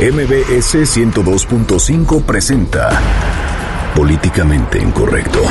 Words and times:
MBS 0.00 0.76
102.5 0.96 2.24
presenta 2.24 2.88
Políticamente 3.94 4.78
Incorrecto. 4.78 5.42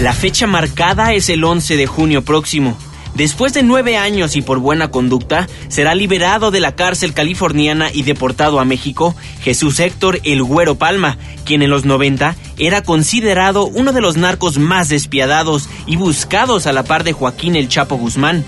La 0.00 0.14
fecha 0.14 0.46
marcada 0.46 1.12
es 1.12 1.28
el 1.28 1.44
11 1.44 1.76
de 1.76 1.86
junio 1.86 2.24
próximo. 2.24 2.74
Después 3.14 3.52
de 3.52 3.62
nueve 3.62 3.98
años 3.98 4.34
y 4.34 4.40
por 4.40 4.60
buena 4.60 4.90
conducta, 4.90 5.46
será 5.68 5.94
liberado 5.94 6.50
de 6.50 6.60
la 6.60 6.74
cárcel 6.74 7.12
californiana 7.12 7.90
y 7.92 8.02
deportado 8.02 8.60
a 8.60 8.64
México 8.64 9.14
Jesús 9.42 9.78
Héctor 9.78 10.20
El 10.24 10.42
Güero 10.42 10.76
Palma, 10.76 11.18
quien 11.44 11.60
en 11.60 11.68
los 11.68 11.84
90 11.84 12.34
era 12.56 12.82
considerado 12.82 13.66
uno 13.66 13.92
de 13.92 14.00
los 14.00 14.16
narcos 14.16 14.56
más 14.56 14.88
despiadados 14.88 15.68
y 15.84 15.96
buscados 15.96 16.66
a 16.66 16.72
la 16.72 16.82
par 16.82 17.04
de 17.04 17.12
Joaquín 17.12 17.56
El 17.56 17.68
Chapo 17.68 17.96
Guzmán. 17.96 18.42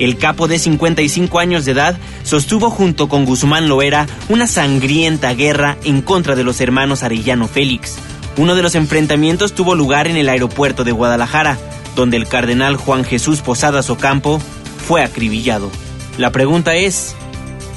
El 0.00 0.16
capo 0.16 0.48
de 0.48 0.58
55 0.58 1.38
años 1.38 1.66
de 1.66 1.72
edad 1.72 1.98
sostuvo 2.22 2.70
junto 2.70 3.10
con 3.10 3.26
Guzmán 3.26 3.68
Loera 3.68 4.06
una 4.30 4.46
sangrienta 4.46 5.34
guerra 5.34 5.76
en 5.84 6.00
contra 6.00 6.34
de 6.34 6.42
los 6.42 6.62
hermanos 6.62 7.02
Arellano 7.02 7.46
Félix. 7.46 7.96
Uno 8.38 8.54
de 8.54 8.62
los 8.62 8.74
enfrentamientos 8.74 9.52
tuvo 9.52 9.74
lugar 9.74 10.06
en 10.06 10.16
el 10.16 10.30
aeropuerto 10.30 10.84
de 10.84 10.92
Guadalajara, 10.92 11.58
donde 11.96 12.16
el 12.16 12.26
cardenal 12.26 12.76
Juan 12.76 13.04
Jesús 13.04 13.42
Posadas 13.42 13.90
Ocampo 13.90 14.40
fue 14.88 15.02
acribillado. 15.02 15.70
La 16.16 16.32
pregunta 16.32 16.74
es, 16.76 17.14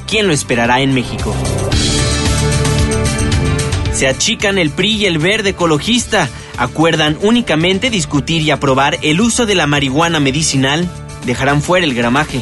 ¿quién 0.08 0.26
lo 0.26 0.32
esperará 0.32 0.80
en 0.80 0.94
México? 0.94 1.34
Se 3.92 4.08
achican 4.08 4.56
el 4.56 4.70
PRI 4.70 4.92
y 4.92 5.04
el 5.04 5.18
verde 5.18 5.50
ecologista, 5.50 6.30
acuerdan 6.56 7.18
únicamente 7.20 7.90
discutir 7.90 8.40
y 8.40 8.50
aprobar 8.50 8.98
el 9.02 9.20
uso 9.20 9.44
de 9.44 9.54
la 9.54 9.66
marihuana 9.66 10.20
medicinal, 10.20 10.88
dejarán 11.24 11.62
fuera 11.62 11.86
el 11.86 11.94
gramaje. 11.94 12.40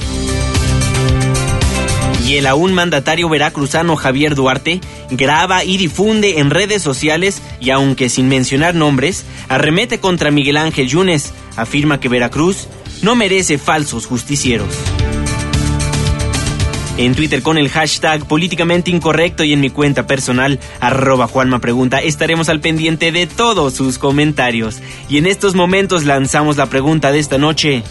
Y 2.26 2.36
el 2.36 2.46
aún 2.46 2.72
mandatario 2.72 3.28
veracruzano 3.28 3.96
Javier 3.96 4.34
Duarte 4.34 4.80
graba 5.10 5.64
y 5.64 5.76
difunde 5.76 6.38
en 6.38 6.50
redes 6.50 6.80
sociales 6.80 7.42
y 7.60 7.70
aunque 7.70 8.08
sin 8.08 8.28
mencionar 8.28 8.74
nombres, 8.74 9.24
arremete 9.48 9.98
contra 9.98 10.30
Miguel 10.30 10.56
Ángel 10.56 10.88
Yunes, 10.88 11.32
afirma 11.56 12.00
que 12.00 12.08
Veracruz 12.08 12.68
no 13.02 13.16
merece 13.16 13.58
falsos 13.58 14.06
justicieros. 14.06 14.68
En 16.98 17.14
Twitter 17.14 17.42
con 17.42 17.56
el 17.56 17.70
hashtag 17.70 18.26
políticamente 18.28 18.90
incorrecto 18.90 19.44
y 19.44 19.54
en 19.54 19.60
mi 19.60 19.70
cuenta 19.70 20.06
personal, 20.06 20.60
arroba 20.78 21.26
Juanma 21.26 21.58
Pregunta, 21.58 21.98
estaremos 21.98 22.50
al 22.50 22.60
pendiente 22.60 23.12
de 23.12 23.26
todos 23.26 23.74
sus 23.74 23.98
comentarios. 23.98 24.80
Y 25.08 25.16
en 25.16 25.26
estos 25.26 25.54
momentos 25.54 26.04
lanzamos 26.04 26.58
la 26.58 26.66
pregunta 26.66 27.10
de 27.10 27.18
esta 27.18 27.38
noche. 27.38 27.82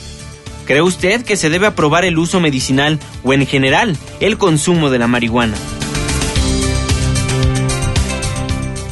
¿Cree 0.71 0.81
usted 0.81 1.25
que 1.25 1.35
se 1.35 1.49
debe 1.49 1.67
aprobar 1.67 2.05
el 2.05 2.17
uso 2.17 2.39
medicinal 2.39 2.97
o 3.25 3.33
en 3.33 3.45
general 3.45 3.97
el 4.21 4.37
consumo 4.37 4.89
de 4.89 4.99
la 4.99 5.07
marihuana? 5.07 5.57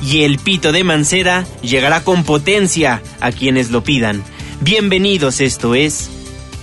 Y 0.03 0.23
el 0.23 0.39
pito 0.39 0.73
de 0.73 0.83
Mancera 0.83 1.45
llegará 1.61 2.03
con 2.03 2.25
potencia 2.25 3.01
a 3.21 3.31
quienes 3.31 3.71
lo 3.71 3.81
pidan. 3.85 4.21
Bienvenidos, 4.59 5.39
esto 5.39 5.73
es 5.73 6.09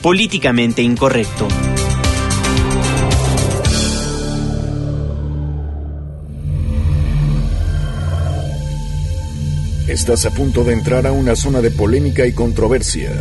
Políticamente 0.03 0.83
Incorrecto. 0.83 1.49
Estás 9.89 10.27
a 10.27 10.31
punto 10.31 10.63
de 10.63 10.75
entrar 10.75 11.07
a 11.07 11.13
una 11.13 11.35
zona 11.37 11.63
de 11.63 11.71
polémica 11.71 12.27
y 12.27 12.35
controversia. 12.35 13.13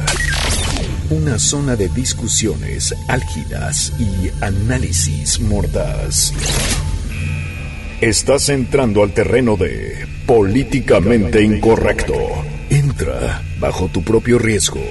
Una 1.12 1.38
zona 1.38 1.76
de 1.76 1.88
discusiones 1.90 2.96
álgidas 3.08 3.94
y 4.00 4.32
análisis 4.44 5.40
mordaz. 5.40 6.34
Estás 8.02 8.50
entrando 8.50 9.04
al 9.04 9.12
terreno 9.12 9.56
de 9.56 10.08
políticamente 10.26 11.44
incorrecto. 11.44 12.14
Entra 12.72 13.44
bajo 13.60 13.88
tu 13.88 14.04
propio 14.04 14.40
riesgo. 14.40 14.82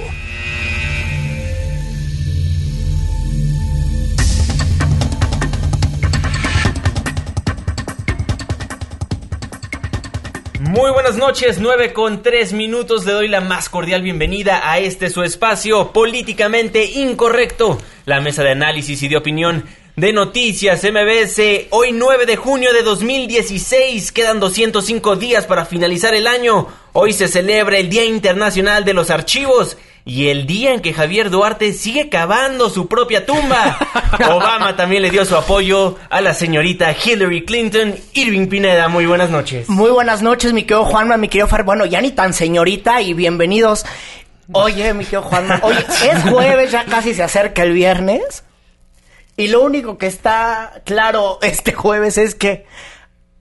Muy 10.85 10.93
buenas 10.93 11.17
noches, 11.17 11.61
9 11.61 11.95
con 11.95 12.23
3 12.23 12.53
minutos. 12.53 13.07
Le 13.07 13.13
doy 13.13 13.27
la 13.27 13.41
más 13.41 13.71
cordial 13.71 14.03
bienvenida 14.03 14.71
a 14.71 14.81
este 14.81 15.09
su 15.09 15.23
espacio 15.23 15.93
políticamente 15.93 16.85
incorrecto, 16.85 17.79
la 18.05 18.21
mesa 18.21 18.43
de 18.43 18.51
análisis 18.51 19.03
y 19.03 19.09
de 19.09 19.17
opinión 19.17 19.65
de 19.97 20.13
Noticias 20.13 20.83
MBS. 20.83 21.69
Hoy 21.71 21.93
9 21.93 22.27
de 22.27 22.37
junio 22.37 22.73
de 22.73 22.83
2016, 22.83 24.11
quedan 24.11 24.41
205 24.41 25.17
días 25.17 25.47
para 25.47 25.65
finalizar 25.65 26.15
el 26.15 26.27
año. 26.27 26.67
Hoy 26.93 27.13
se 27.13 27.29
celebra 27.29 27.79
el 27.79 27.89
Día 27.89 28.05
Internacional 28.05 28.85
de 28.85 28.93
los 28.93 29.11
Archivos 29.11 29.77
y 30.05 30.29
el 30.29 30.47
día 30.47 30.75
en 30.75 30.81
que 30.81 30.93
Javier 30.93 31.31
Duarte 31.31 31.73
sigue 31.73 32.09
cavando 32.09 32.71
su 32.71 32.89
propia 32.89 33.25
tumba. 33.25 33.79
Obama 34.31 34.77
también 34.77 35.03
le 35.03 35.11
dio 35.11 35.25
su 35.25 35.37
apoyo 35.37 35.97
a 36.11 36.21
la 36.21 36.35
señorita 36.35 36.93
Hillary 36.93 37.45
Clinton. 37.45 37.95
Irving 38.15 38.49
Pineda, 38.49 38.89
muy 38.89 39.07
buenas 39.07 39.31
noches. 39.31 39.69
Muy 39.69 39.91
buenas 39.91 40.23
noches, 40.23 40.53
mi 40.53 40.63
querido 40.65 40.85
Juanma, 40.85 41.17
mi 41.17 41.29
querido 41.29 41.47
Far. 41.47 41.63
Bueno, 41.63 41.87
ya 41.87 42.01
ni 42.01 42.11
tan 42.11 42.33
señorita 42.33 43.01
y 43.01 43.15
bienvenidos. 43.15 43.87
Oye, 44.53 44.93
mi 44.93 45.05
querido 45.05 45.23
Juanma, 45.23 45.61
oye, 45.63 45.87
es 46.11 46.23
jueves, 46.25 46.73
ya 46.73 46.85
casi 46.85 47.15
se 47.15 47.23
acerca 47.23 47.63
el 47.63 47.73
viernes. 47.73 48.43
Y 49.37 49.49
lo 49.49 49.63
único 49.63 49.99
que 49.99 50.07
está 50.07 50.83
claro 50.85 51.39
este 51.43 51.73
jueves 51.73 52.19
es 52.19 52.35
que 52.35 52.67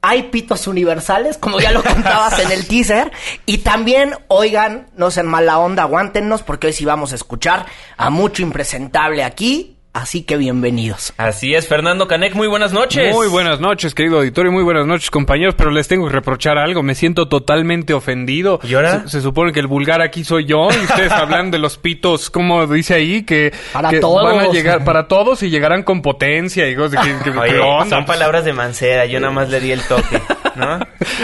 hay 0.02 0.24
pitos 0.24 0.68
universales, 0.68 1.38
como 1.38 1.60
ya 1.60 1.72
lo 1.72 1.82
contabas 1.84 2.38
en 2.40 2.52
el 2.52 2.68
teaser. 2.68 3.12
Y 3.46 3.60
también, 3.60 4.16
oigan, 4.28 4.88
no 4.96 5.12
sean 5.12 5.28
mala 5.28 5.60
onda, 5.60 5.84
aguántenos, 5.84 6.44
porque 6.44 6.68
hoy 6.68 6.74
sí 6.74 6.84
vamos 6.84 7.14
a 7.14 7.16
escuchar 7.16 7.66
a 7.96 8.10
mucho 8.10 8.42
impresentable 8.42 9.24
aquí. 9.24 9.78
Así 9.96 10.24
que 10.24 10.38
bienvenidos. 10.38 11.14
Así 11.18 11.54
es, 11.54 11.68
Fernando 11.68 12.08
Canek, 12.08 12.34
muy 12.34 12.48
buenas 12.48 12.74
noches. 12.74 13.14
Muy 13.14 13.28
buenas 13.28 13.60
noches, 13.60 13.94
querido 13.94 14.18
auditorio, 14.18 14.52
muy 14.52 14.64
buenas 14.64 14.88
noches, 14.88 15.12
compañeros, 15.12 15.54
pero 15.56 15.70
les 15.70 15.88
tengo 15.88 16.08
que 16.08 16.14
reprochar 16.14 16.58
algo, 16.58 16.82
me 16.82 16.96
siento 16.96 17.28
totalmente 17.28 17.94
ofendido. 17.94 18.60
¿Y 18.64 18.74
ahora? 18.74 19.02
Se, 19.04 19.10
se 19.10 19.22
supone 19.22 19.52
que 19.52 19.60
el 19.60 19.68
vulgar 19.68 20.02
aquí 20.02 20.24
soy 20.24 20.46
yo 20.46 20.68
y 20.72 20.84
ustedes 20.84 21.12
hablan 21.12 21.52
de 21.52 21.60
los 21.60 21.78
pitos, 21.78 22.32
como 22.32 22.66
dice 22.66 22.96
ahí, 22.96 23.22
que, 23.22 23.54
Para 23.72 23.92
que 23.92 24.00
todos. 24.00 24.24
van 24.24 24.40
a 24.40 24.48
llegar 24.52 24.84
para 24.84 25.08
todos 25.08 25.44
y 25.44 25.52
llegarán 25.52 25.84
con 25.84 26.02
potencia 26.02 26.68
y 26.68 26.76
cosas 26.76 27.06
que, 27.06 27.32
que- 27.32 27.38
Oye, 27.38 27.52
¿qué 27.54 27.60
onda? 27.60 27.96
son 27.98 28.06
palabras 28.08 28.46
de 28.46 28.54
Mancera, 28.54 29.06
yo 29.06 29.20
nada 29.20 29.32
más 29.32 29.50
le 29.50 29.60
di 29.60 29.72
el 29.74 29.82
toque, 29.84 30.20
¿no? 30.56 30.80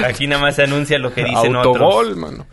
Aquí 0.05 0.27
nada 0.27 0.41
más 0.41 0.55
se 0.55 0.63
anuncia 0.63 0.99
lo 0.99 1.13
que 1.13 1.23
dicen 1.23 1.55
Autogol, 1.55 2.11
otros. 2.11 2.17
mano. 2.17 2.45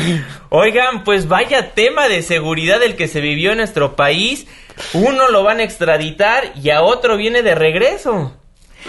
Oigan, 0.50 1.04
pues 1.04 1.28
vaya 1.28 1.72
tema 1.72 2.08
de 2.08 2.22
seguridad 2.22 2.82
el 2.82 2.96
que 2.96 3.08
se 3.08 3.20
vivió 3.20 3.52
en 3.52 3.58
nuestro 3.58 3.96
país. 3.96 4.46
Uno 4.92 5.28
lo 5.28 5.42
van 5.42 5.60
a 5.60 5.64
extraditar 5.64 6.52
y 6.62 6.70
a 6.70 6.82
otro 6.82 7.16
viene 7.16 7.42
de 7.42 7.54
regreso. 7.54 8.34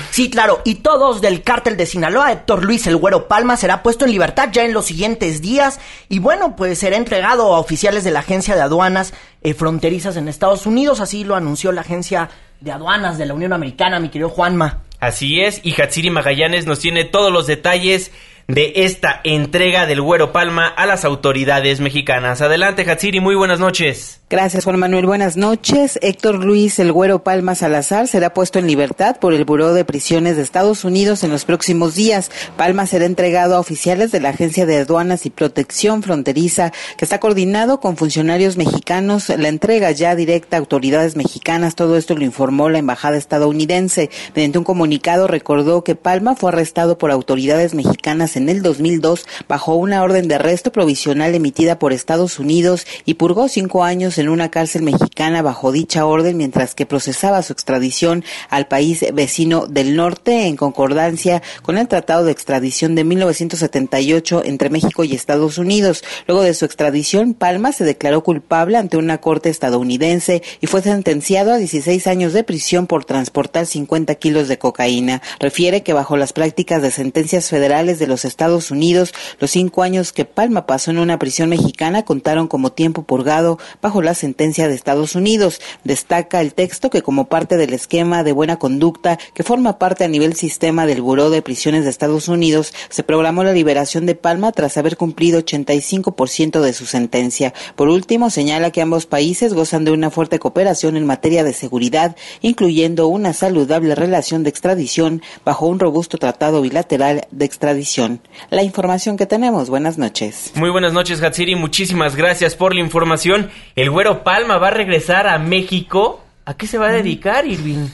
Sí, 0.09 0.29
claro, 0.29 0.61
y 0.63 0.75
todos 0.75 1.21
del 1.21 1.43
cártel 1.43 1.75
de 1.75 1.85
Sinaloa, 1.85 2.31
Héctor 2.31 2.63
Luis 2.63 2.87
El 2.87 2.95
Güero 2.95 3.27
Palma, 3.27 3.57
será 3.57 3.83
puesto 3.83 4.05
en 4.05 4.11
libertad 4.11 4.49
ya 4.51 4.63
en 4.63 4.73
los 4.73 4.85
siguientes 4.85 5.41
días 5.41 5.79
y 6.07 6.19
bueno, 6.19 6.55
pues 6.55 6.79
será 6.79 6.95
entregado 6.95 7.53
a 7.53 7.59
oficiales 7.59 8.03
de 8.03 8.11
la 8.11 8.19
Agencia 8.19 8.55
de 8.55 8.61
Aduanas 8.61 9.13
eh, 9.41 9.53
Fronterizas 9.53 10.15
en 10.15 10.27
Estados 10.27 10.65
Unidos, 10.65 11.01
así 11.01 11.23
lo 11.23 11.35
anunció 11.35 11.71
la 11.71 11.81
Agencia 11.81 12.29
de 12.61 12.71
Aduanas 12.71 13.17
de 13.17 13.25
la 13.25 13.33
Unión 13.33 13.53
Americana, 13.53 13.99
mi 13.99 14.09
querido 14.09 14.29
Juanma. 14.29 14.83
Así 15.01 15.41
es, 15.41 15.61
y 15.63 15.73
Hatsiri 15.73 16.11
Magallanes 16.11 16.67
nos 16.67 16.79
tiene 16.79 17.05
todos 17.05 17.33
los 17.33 17.47
detalles 17.47 18.11
de 18.47 18.73
esta 18.77 19.21
entrega 19.23 19.85
del 19.85 20.01
Güero 20.01 20.31
Palma 20.31 20.67
a 20.67 20.85
las 20.85 21.05
autoridades 21.05 21.79
mexicanas. 21.79 22.41
Adelante, 22.41 22.89
Hatsiri, 22.89 23.19
muy 23.19 23.35
buenas 23.35 23.59
noches. 23.59 24.21
Gracias, 24.31 24.63
Juan 24.63 24.79
Manuel. 24.79 25.05
Buenas 25.05 25.35
noches. 25.35 25.99
Héctor 26.01 26.35
Luis 26.45 26.79
El 26.79 26.93
Güero 26.93 27.21
Palma 27.21 27.53
Salazar 27.53 28.07
será 28.07 28.33
puesto 28.33 28.59
en 28.59 28.67
libertad 28.67 29.17
por 29.19 29.33
el 29.33 29.43
Buró 29.43 29.73
de 29.73 29.83
Prisiones 29.83 30.37
de 30.37 30.41
Estados 30.41 30.85
Unidos 30.85 31.25
en 31.25 31.31
los 31.31 31.43
próximos 31.43 31.95
días. 31.95 32.31
Palma 32.55 32.85
será 32.85 33.05
entregado 33.05 33.55
a 33.55 33.59
oficiales 33.59 34.09
de 34.13 34.21
la 34.21 34.29
Agencia 34.29 34.65
de 34.65 34.77
Aduanas 34.77 35.25
y 35.25 35.31
Protección 35.31 36.01
Fronteriza, 36.01 36.71
que 36.95 37.03
está 37.03 37.19
coordinado 37.19 37.81
con 37.81 37.97
funcionarios 37.97 38.55
mexicanos. 38.55 39.27
La 39.27 39.49
entrega 39.49 39.91
ya 39.91 40.15
directa 40.15 40.55
a 40.55 40.59
autoridades 40.61 41.17
mexicanas. 41.17 41.75
Todo 41.75 41.97
esto 41.97 42.15
lo 42.15 42.23
informó 42.23 42.69
la 42.69 42.79
Embajada 42.79 43.17
estadounidense. 43.17 44.09
Mediante 44.33 44.59
un 44.59 44.63
comunicado 44.63 45.27
recordó 45.27 45.83
que 45.83 45.95
Palma 45.95 46.37
fue 46.37 46.51
arrestado 46.51 46.97
por 46.97 47.11
autoridades 47.11 47.73
mexicanas 47.73 48.30
En 48.35 48.49
el 48.49 48.61
2002 48.61 49.25
bajo 49.47 49.75
una 49.75 50.03
orden 50.03 50.27
de 50.27 50.35
arresto 50.35 50.71
provisional 50.71 51.35
emitida 51.35 51.79
por 51.79 51.93
Estados 51.93 52.39
Unidos 52.39 52.85
y 53.05 53.15
purgó 53.15 53.47
cinco 53.47 53.83
años 53.83 54.17
en 54.17 54.29
una 54.29 54.49
cárcel 54.49 54.83
mexicana 54.83 55.41
bajo 55.41 55.71
dicha 55.71 56.05
orden 56.05 56.37
mientras 56.37 56.75
que 56.75 56.85
procesaba 56.85 57.41
su 57.41 57.53
extradición 57.53 58.23
al 58.49 58.67
país 58.67 59.05
vecino 59.13 59.67
del 59.67 59.95
norte 59.95 60.47
en 60.47 60.55
concordancia 60.55 61.41
con 61.61 61.77
el 61.77 61.87
Tratado 61.87 62.25
de 62.25 62.31
Extradición 62.31 62.95
de 62.95 63.03
1978 63.03 64.43
entre 64.45 64.69
México 64.69 65.03
y 65.03 65.13
Estados 65.13 65.57
Unidos. 65.57 66.03
Luego 66.27 66.43
de 66.43 66.53
su 66.53 66.65
extradición, 66.65 67.33
Palma 67.33 67.71
se 67.71 67.83
declaró 67.83 68.23
culpable 68.23 68.77
ante 68.77 68.97
una 68.97 69.19
corte 69.19 69.49
estadounidense 69.49 70.41
y 70.59 70.67
fue 70.67 70.81
sentenciado 70.81 71.53
a 71.53 71.57
16 71.57 72.07
años 72.07 72.33
de 72.33 72.43
prisión 72.43 72.87
por 72.87 73.05
transportar 73.05 73.65
50 73.65 74.15
kilos 74.15 74.47
de 74.47 74.57
cocaína. 74.57 75.21
Refiere 75.39 75.83
que 75.83 75.93
bajo 75.93 76.17
las 76.17 76.33
prácticas 76.33 76.81
de 76.81 76.91
sentencias 76.91 77.49
federales 77.49 77.99
de 77.99 78.07
los 78.07 78.20
Estados 78.25 78.71
Unidos, 78.71 79.13
los 79.39 79.51
cinco 79.51 79.83
años 79.83 80.13
que 80.13 80.25
Palma 80.25 80.65
pasó 80.65 80.91
en 80.91 80.99
una 80.99 81.19
prisión 81.19 81.49
mexicana 81.49 82.03
contaron 82.03 82.47
como 82.47 82.71
tiempo 82.71 83.03
purgado 83.03 83.59
bajo 83.81 84.01
la 84.01 84.13
sentencia 84.13 84.67
de 84.67 84.75
Estados 84.75 85.15
Unidos. 85.15 85.61
Destaca 85.83 86.41
el 86.41 86.53
texto 86.53 86.89
que 86.89 87.01
como 87.01 87.25
parte 87.25 87.57
del 87.57 87.73
esquema 87.73 88.23
de 88.23 88.31
buena 88.31 88.57
conducta 88.57 89.17
que 89.33 89.43
forma 89.43 89.79
parte 89.79 90.03
a 90.03 90.07
nivel 90.07 90.35
sistema 90.35 90.85
del 90.85 91.01
Buró 91.01 91.29
de 91.29 91.41
Prisiones 91.41 91.83
de 91.83 91.89
Estados 91.89 92.27
Unidos, 92.27 92.73
se 92.89 93.03
programó 93.03 93.43
la 93.43 93.53
liberación 93.53 94.05
de 94.05 94.15
Palma 94.15 94.51
tras 94.51 94.77
haber 94.77 94.97
cumplido 94.97 95.39
85% 95.41 96.61
de 96.61 96.73
su 96.73 96.85
sentencia. 96.85 97.53
Por 97.75 97.89
último, 97.89 98.29
señala 98.29 98.71
que 98.71 98.81
ambos 98.81 99.05
países 99.05 99.53
gozan 99.53 99.85
de 99.85 99.91
una 99.91 100.11
fuerte 100.11 100.39
cooperación 100.39 100.97
en 100.97 101.05
materia 101.05 101.43
de 101.43 101.53
seguridad, 101.53 102.15
incluyendo 102.41 103.07
una 103.07 103.33
saludable 103.33 103.95
relación 103.95 104.43
de 104.43 104.49
extradición 104.49 105.21
bajo 105.45 105.67
un 105.67 105.79
robusto 105.79 106.17
tratado 106.17 106.61
bilateral 106.61 107.27
de 107.31 107.45
extradición. 107.45 108.10
La 108.49 108.63
información 108.63 109.17
que 109.17 109.25
tenemos. 109.25 109.69
Buenas 109.69 109.97
noches. 109.97 110.51
Muy 110.55 110.69
buenas 110.69 110.93
noches, 110.93 111.21
Hatsiri. 111.21 111.55
Muchísimas 111.55 112.15
gracias 112.15 112.55
por 112.55 112.73
la 112.73 112.81
información. 112.81 113.49
El 113.75 113.89
Güero 113.89 114.23
Palma 114.23 114.57
va 114.57 114.69
a 114.69 114.71
regresar 114.71 115.27
a 115.27 115.37
México 115.39 116.19
¿A 116.51 116.53
qué 116.55 116.67
se 116.67 116.77
va 116.77 116.87
a 116.87 116.91
dedicar, 116.91 117.45
Irving? 117.47 117.87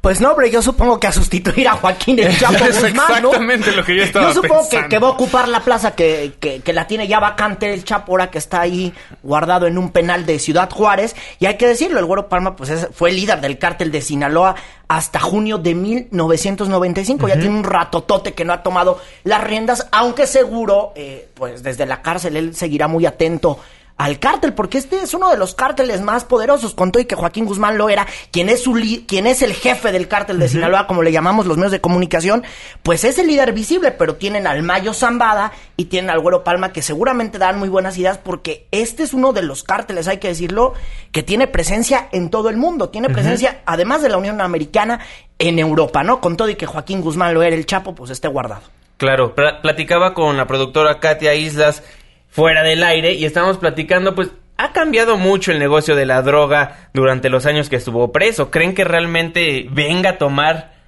Pues 0.00 0.20
no, 0.20 0.30
hombre, 0.30 0.50
yo 0.50 0.60
supongo 0.62 0.98
que 0.98 1.06
a 1.06 1.12
sustituir 1.12 1.68
a 1.68 1.72
Joaquín 1.72 2.18
el 2.18 2.36
Chapo 2.36 2.64
es 2.64 2.80
Guzmán, 2.82 3.22
¿no? 3.22 3.28
exactamente 3.28 3.70
lo 3.72 3.84
que 3.84 3.96
yo 3.96 4.02
estaba 4.02 4.26
Yo 4.28 4.34
supongo 4.34 4.62
que, 4.64 4.68
pensando. 4.70 4.88
que 4.88 4.98
va 4.98 5.06
a 5.08 5.10
ocupar 5.10 5.48
la 5.48 5.60
plaza 5.60 5.94
que, 5.94 6.32
que, 6.40 6.60
que 6.60 6.72
la 6.72 6.86
tiene 6.86 7.06
ya 7.06 7.20
vacante 7.20 7.72
el 7.72 7.84
Chapo, 7.84 8.12
ahora 8.12 8.30
que 8.30 8.38
está 8.38 8.62
ahí 8.62 8.92
guardado 9.22 9.66
en 9.68 9.78
un 9.78 9.90
penal 9.92 10.26
de 10.26 10.38
Ciudad 10.40 10.68
Juárez. 10.70 11.14
Y 11.38 11.46
hay 11.46 11.56
que 11.56 11.68
decirlo, 11.68 12.00
el 12.00 12.06
Güero 12.06 12.28
Palma 12.28 12.56
pues 12.56 12.70
es- 12.70 12.88
fue 12.92 13.12
líder 13.12 13.40
del 13.40 13.58
cártel 13.58 13.92
de 13.92 14.00
Sinaloa 14.02 14.56
hasta 14.88 15.20
junio 15.20 15.58
de 15.58 15.74
1995. 15.74 17.28
Ya 17.28 17.34
tiene 17.38 17.50
un 17.56 17.64
ratotote 17.64 18.32
que 18.32 18.44
no 18.44 18.52
ha 18.52 18.62
tomado 18.62 19.00
las 19.24 19.42
riendas, 19.44 19.86
aunque 19.92 20.26
seguro, 20.26 20.92
eh, 20.96 21.28
pues 21.34 21.62
desde 21.62 21.86
la 21.86 22.02
cárcel 22.02 22.36
él 22.36 22.54
seguirá 22.56 22.88
muy 22.88 23.06
atento 23.06 23.58
al 24.02 24.18
cártel, 24.18 24.54
porque 24.54 24.78
este 24.78 24.96
es 25.02 25.12
uno 25.12 25.28
de 25.28 25.36
los 25.36 25.54
cárteles 25.54 26.00
más 26.00 26.24
poderosos, 26.24 26.72
con 26.72 26.90
todo 26.90 27.02
y 27.02 27.04
que 27.04 27.16
Joaquín 27.16 27.44
Guzmán 27.44 27.76
lo 27.76 27.90
era, 27.90 28.06
quien 28.30 28.48
es, 28.48 28.62
su 28.62 28.74
li- 28.74 29.04
quien 29.06 29.26
es 29.26 29.42
el 29.42 29.52
jefe 29.52 29.92
del 29.92 30.08
cártel 30.08 30.38
de 30.38 30.48
Sinaloa, 30.48 30.86
como 30.86 31.02
le 31.02 31.12
llamamos 31.12 31.44
los 31.44 31.58
medios 31.58 31.72
de 31.72 31.82
comunicación, 31.82 32.42
pues 32.82 33.04
es 33.04 33.18
el 33.18 33.26
líder 33.26 33.52
visible, 33.52 33.90
pero 33.92 34.14
tienen 34.16 34.46
al 34.46 34.62
Mayo 34.62 34.94
Zambada 34.94 35.52
y 35.76 35.84
tienen 35.84 36.08
al 36.08 36.20
Güero 36.20 36.44
Palma, 36.44 36.72
que 36.72 36.80
seguramente 36.80 37.36
dan 37.36 37.58
muy 37.58 37.68
buenas 37.68 37.98
ideas, 37.98 38.16
porque 38.16 38.66
este 38.70 39.02
es 39.02 39.12
uno 39.12 39.34
de 39.34 39.42
los 39.42 39.64
cárteles, 39.64 40.08
hay 40.08 40.16
que 40.16 40.28
decirlo, 40.28 40.72
que 41.12 41.22
tiene 41.22 41.46
presencia 41.46 42.08
en 42.10 42.30
todo 42.30 42.48
el 42.48 42.56
mundo, 42.56 42.88
tiene 42.88 43.10
presencia, 43.10 43.60
además 43.66 44.00
de 44.00 44.08
la 44.08 44.16
Unión 44.16 44.40
Americana, 44.40 45.00
en 45.38 45.58
Europa, 45.58 46.02
¿no? 46.02 46.22
Con 46.22 46.38
todo 46.38 46.48
y 46.48 46.54
que 46.56 46.64
Joaquín 46.64 47.02
Guzmán 47.02 47.34
lo 47.34 47.42
era 47.42 47.54
el 47.54 47.66
Chapo, 47.66 47.94
pues 47.94 48.10
esté 48.10 48.28
guardado. 48.28 48.62
Claro, 48.96 49.34
pla- 49.34 49.60
platicaba 49.62 50.12
con 50.14 50.36
la 50.38 50.46
productora 50.46 51.00
Katia 51.00 51.34
Islas 51.34 51.82
fuera 52.30 52.62
del 52.62 52.82
aire 52.82 53.12
y 53.14 53.24
estábamos 53.24 53.58
platicando, 53.58 54.14
pues 54.14 54.30
ha 54.56 54.72
cambiado 54.72 55.16
mucho 55.16 55.52
el 55.52 55.58
negocio 55.58 55.96
de 55.96 56.06
la 56.06 56.22
droga 56.22 56.90
durante 56.92 57.30
los 57.30 57.46
años 57.46 57.68
que 57.68 57.76
estuvo 57.76 58.12
preso. 58.12 58.50
¿Creen 58.50 58.74
que 58.74 58.84
realmente 58.84 59.66
venga 59.70 60.10
a 60.10 60.18
tomar 60.18 60.79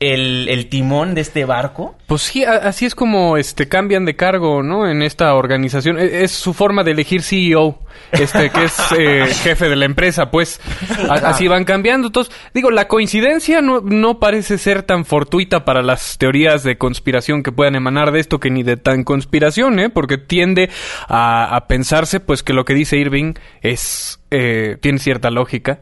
el, 0.00 0.48
el 0.48 0.68
timón 0.68 1.14
de 1.14 1.20
este 1.20 1.44
barco? 1.44 1.94
Pues 2.06 2.22
sí, 2.22 2.42
así 2.44 2.86
es 2.86 2.94
como 2.94 3.36
este 3.36 3.68
cambian 3.68 4.04
de 4.04 4.16
cargo, 4.16 4.62
¿no? 4.62 4.88
En 4.90 5.02
esta 5.02 5.34
organización 5.34 5.98
E- 5.98 6.24
es 6.24 6.32
su 6.32 6.54
forma 6.54 6.82
de 6.82 6.92
elegir 6.92 7.22
CEO, 7.22 7.78
este 8.10 8.50
que 8.50 8.64
es 8.64 8.76
eh, 8.98 9.26
jefe 9.42 9.68
de 9.68 9.76
la 9.76 9.84
empresa, 9.84 10.30
pues 10.30 10.60
A- 11.08 11.28
así 11.28 11.46
van 11.48 11.64
cambiando. 11.64 12.08
Entonces, 12.08 12.34
digo, 12.54 12.70
la 12.70 12.88
coincidencia 12.88 13.60
no, 13.60 13.80
no 13.82 14.18
parece 14.18 14.58
ser 14.58 14.82
tan 14.82 15.04
fortuita 15.04 15.64
para 15.64 15.82
las 15.82 16.16
teorías 16.18 16.62
de 16.64 16.78
conspiración 16.78 17.42
que 17.42 17.52
puedan 17.52 17.76
emanar 17.76 18.10
de 18.10 18.20
esto 18.20 18.40
que 18.40 18.50
ni 18.50 18.62
de 18.62 18.76
tan 18.78 19.04
conspiración, 19.04 19.78
¿eh? 19.78 19.90
Porque 19.90 20.16
tiende 20.18 20.70
a, 21.08 21.54
a 21.54 21.66
pensarse, 21.68 22.20
pues 22.20 22.42
que 22.42 22.54
lo 22.54 22.64
que 22.64 22.74
dice 22.74 22.96
Irving 22.96 23.34
es 23.60 24.18
eh, 24.30 24.78
tiene 24.80 24.98
cierta 24.98 25.30
lógica. 25.30 25.80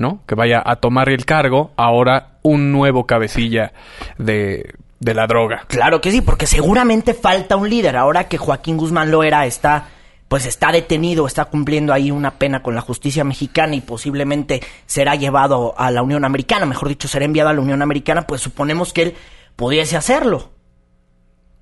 ¿No? 0.00 0.22
Que 0.26 0.34
vaya 0.34 0.62
a 0.64 0.76
tomar 0.76 1.08
el 1.10 1.24
cargo 1.24 1.70
ahora 1.76 2.38
un 2.42 2.72
nuevo 2.72 3.06
cabecilla 3.06 3.72
de, 4.18 4.74
de 4.98 5.14
la 5.14 5.26
droga. 5.26 5.66
Claro 5.68 6.00
que 6.00 6.10
sí, 6.10 6.22
porque 6.22 6.46
seguramente 6.46 7.14
falta 7.14 7.56
un 7.56 7.68
líder. 7.68 7.96
Ahora 7.96 8.26
que 8.26 8.38
Joaquín 8.38 8.78
Guzmán 8.78 9.10
Loera 9.10 9.46
está, 9.46 9.88
pues 10.26 10.46
está 10.46 10.72
detenido, 10.72 11.26
está 11.26 11.44
cumpliendo 11.44 11.92
ahí 11.92 12.10
una 12.10 12.32
pena 12.32 12.62
con 12.62 12.74
la 12.74 12.80
justicia 12.80 13.24
mexicana 13.24 13.74
y 13.76 13.82
posiblemente 13.82 14.60
será 14.86 15.14
llevado 15.14 15.74
a 15.76 15.90
la 15.90 16.02
Unión 16.02 16.24
Americana, 16.24 16.66
mejor 16.66 16.88
dicho, 16.88 17.06
será 17.06 17.24
enviado 17.26 17.50
a 17.50 17.52
la 17.52 17.60
Unión 17.60 17.82
Americana, 17.82 18.26
pues 18.26 18.40
suponemos 18.40 18.92
que 18.92 19.02
él 19.02 19.14
pudiese 19.54 19.96
hacerlo. 19.96 20.50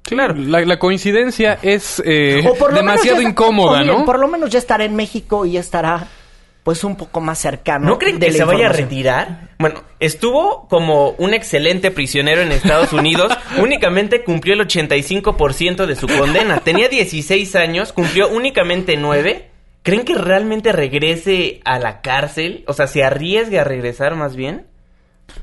Claro. 0.03 0.35
La, 0.37 0.61
la 0.65 0.79
coincidencia 0.79 1.59
es 1.61 2.01
eh, 2.03 2.43
demasiado 2.73 3.21
incómoda, 3.21 3.83
¿no? 3.85 4.07
Por 4.07 4.19
lo 4.19 4.29
menos 4.29 4.49
ya 4.49 4.59
estará 4.59 4.85
en 4.85 4.97
México 4.97 5.45
y 5.45 5.53
ya 5.53 5.61
estará, 5.61 6.07
pues 6.69 6.85
un 6.85 6.97
poco 6.97 7.23
más 7.23 7.39
cercano. 7.39 7.87
¿No 7.87 7.99
creen 7.99 8.19
de 8.19 8.27
que 8.27 8.33
se 8.33 8.45
vaya 8.45 8.67
a 8.67 8.69
retirar? 8.69 9.49
Bueno, 9.59 9.85
estuvo 10.01 10.69
como 10.69 11.13
un 11.13 11.33
excelente 11.33 11.91
prisionero 11.91 12.43
en 12.43 12.53
Estados 12.53 12.93
Unidos. 12.93 13.33
únicamente 13.59 14.23
cumplió 14.23 14.53
el 14.53 14.61
85% 14.61 15.87
de 15.87 15.97
su 15.97 16.07
condena. 16.07 16.61
Tenía 16.61 16.91
16 16.91 17.57
años, 17.57 17.95
cumplió 17.95 18.29
únicamente 18.29 18.99
9. 18.99 19.49
¿Creen 19.83 20.05
que 20.05 20.15
realmente 20.15 20.73
regrese 20.73 21.63
a 21.65 21.79
la 21.79 22.03
cárcel? 22.03 22.65
O 22.67 22.75
sea, 22.75 22.87
se 22.87 23.03
arriesgue 23.03 23.59
a 23.59 23.65
regresar 23.65 24.15
más 24.15 24.37
bien. 24.37 24.67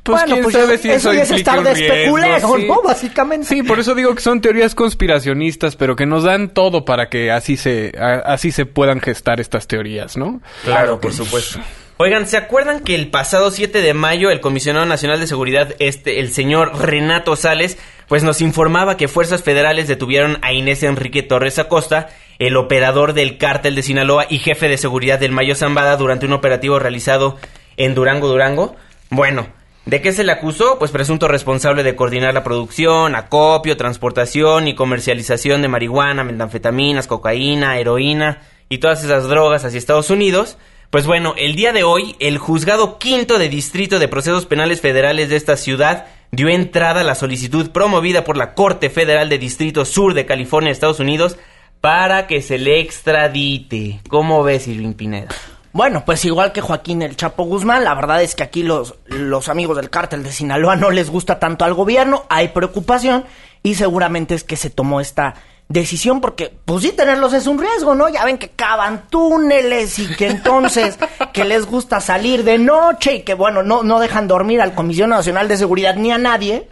Pues 0.06 0.22
Bueno, 0.22 0.34
quién 0.36 0.44
pues 0.44 0.56
sabe 0.56 0.74
eso- 0.76 0.84
si 0.84 0.90
eso 0.90 0.98
eso 1.10 1.14
ya 1.14 1.24
es 1.24 1.32
estar 1.32 1.64
de 1.64 1.76
sí. 1.76 2.68
¿no? 2.68 2.82
Básicamente. 2.84 3.48
Sí, 3.48 3.64
por 3.64 3.80
eso 3.80 3.96
digo 3.96 4.14
que 4.14 4.22
son 4.22 4.40
teorías 4.40 4.76
conspiracionistas, 4.76 5.76
pero 5.76 5.96
que 5.96 6.06
nos 6.06 6.24
dan 6.24 6.50
todo 6.50 6.86
para 6.86 7.10
que 7.10 7.32
así 7.32 7.58
se, 7.58 7.92
a- 8.00 8.22
así 8.34 8.52
se 8.52 8.66
puedan 8.68 9.02
gestar 9.02 9.40
estas 9.40 9.68
teorías, 9.68 10.16
¿no? 10.16 10.42
Claro, 10.64 11.02
por 11.02 11.12
supuesto. 11.12 11.60
Oigan, 11.98 12.28
¿se 12.28 12.38
acuerdan 12.38 12.82
que 12.82 12.94
el 12.94 13.10
pasado 13.10 13.50
7 13.52 13.82
de 13.82 13.94
mayo 13.94 14.30
el 14.30 14.42
comisionado 14.42 14.86
nacional 14.86 15.20
de 15.20 15.28
seguridad, 15.28 15.74
este, 15.80 16.20
el 16.20 16.32
señor 16.32 16.78
Renato 16.80 17.36
Sales, 17.36 17.78
pues 18.08 18.22
nos 18.22 18.42
informaba 18.42 18.98
que 18.98 19.08
fuerzas 19.08 19.42
federales 19.44 19.88
detuvieron 19.88 20.38
a 20.42 20.52
Inés 20.54 20.84
Enrique 20.84 21.24
Torres 21.24 21.58
Acosta, 21.58 22.10
el 22.38 22.58
operador 22.58 23.14
del 23.14 23.38
cártel 23.38 23.76
de 23.76 23.82
Sinaloa 23.82 24.28
y 24.30 24.40
jefe 24.40 24.68
de 24.68 24.78
seguridad 24.78 25.20
del 25.20 25.32
Mayo 25.32 25.56
Zambada 25.56 25.96
durante 25.98 26.26
un 26.26 26.34
operativo 26.34 26.78
realizado 26.80 27.38
en 27.78 27.96
Durango, 27.96 28.28
Durango? 28.28 28.76
Bueno, 29.10 29.48
¿de 29.86 30.02
qué 30.02 30.12
se 30.12 30.24
le 30.24 30.32
acusó? 30.32 30.78
Pues 30.80 30.92
presunto 30.92 31.28
responsable 31.28 31.84
de 31.84 31.96
coordinar 31.96 32.34
la 32.34 32.44
producción, 32.44 33.16
acopio, 33.16 33.78
transportación 33.78 34.68
y 34.68 34.76
comercialización 34.76 35.62
de 35.62 35.68
marihuana, 35.68 36.24
metanfetaminas, 36.24 37.08
cocaína, 37.08 37.78
heroína 37.78 38.42
y 38.70 38.80
todas 38.80 39.04
esas 39.04 39.28
drogas 39.28 39.66
hacia 39.66 39.78
Estados 39.78 40.10
Unidos. 40.10 40.58
Pues 40.90 41.08
bueno, 41.08 41.34
el 41.38 41.56
día 41.56 41.74
de 41.74 41.84
hoy, 41.84 42.16
el 42.20 42.38
juzgado 42.38 43.00
quinto 43.00 43.38
de 43.38 43.50
distrito 43.50 44.00
de 44.00 44.08
procesos 44.08 44.46
penales 44.46 44.82
federales 44.82 45.30
de 45.30 45.36
esta 45.36 45.58
ciudad 45.58 46.06
dio 46.32 46.50
entrada 46.50 47.02
a 47.02 47.04
la 47.04 47.16
solicitud 47.16 47.72
promovida 47.72 48.24
por 48.24 48.38
la 48.38 48.54
Corte 48.54 48.90
Federal 48.90 49.30
de 49.30 49.38
Distrito 49.38 49.86
Sur 49.86 50.14
de 50.14 50.26
California, 50.26 50.72
Estados 50.72 51.00
Unidos, 51.00 51.38
para 51.82 52.28
que 52.28 52.42
se 52.42 52.58
le 52.58 52.80
extradite. 52.80 54.00
¿Cómo 54.10 54.44
ves, 54.44 54.68
Irving 54.68 54.94
Pineda? 54.94 55.30
Bueno, 55.76 56.06
pues 56.06 56.24
igual 56.24 56.54
que 56.54 56.62
Joaquín 56.62 57.02
el 57.02 57.18
Chapo 57.18 57.44
Guzmán, 57.44 57.84
la 57.84 57.94
verdad 57.94 58.24
es 58.24 58.34
que 58.34 58.44
aquí 58.44 58.64
los, 58.64 58.96
los 59.08 59.50
amigos 59.50 59.76
del 59.76 59.90
cártel 59.90 60.24
de 60.24 60.32
Sinaloa 60.32 60.78
no 60.78 60.90
les 60.90 61.10
gusta 61.10 61.38
tanto 61.38 61.66
al 61.66 61.74
gobierno, 61.74 62.24
hay 62.30 62.48
preocupación 62.48 63.26
y 63.62 63.76
seguramente 63.76 64.36
es 64.36 64.46
que 64.46 64.56
se 64.56 64.70
tomó 64.70 65.02
esta 65.02 65.34
decisión 65.68 66.22
porque 66.22 66.58
pues 66.64 66.84
sí 66.84 66.94
tenerlos 66.94 67.34
es 67.34 67.46
un 67.46 67.60
riesgo, 67.60 67.94
¿no? 67.94 68.08
Ya 68.08 68.24
ven 68.24 68.38
que 68.38 68.52
cavan 68.52 69.10
túneles 69.10 70.00
y 70.00 70.08
que 70.16 70.28
entonces 70.28 70.98
que 71.34 71.44
les 71.44 71.66
gusta 71.66 72.00
salir 72.00 72.46
de 72.46 72.58
noche 72.58 73.16
y 73.16 73.22
que 73.24 73.34
bueno, 73.34 73.62
no, 73.62 73.84
no 73.84 74.00
dejan 74.00 74.30
dormir 74.30 74.62
al 74.62 74.76
Comisión 74.76 75.10
Nacional 75.10 75.50
de 75.50 75.58
Seguridad 75.58 75.98
ni 75.98 76.10
a 76.10 76.18
nadie. 76.18 76.70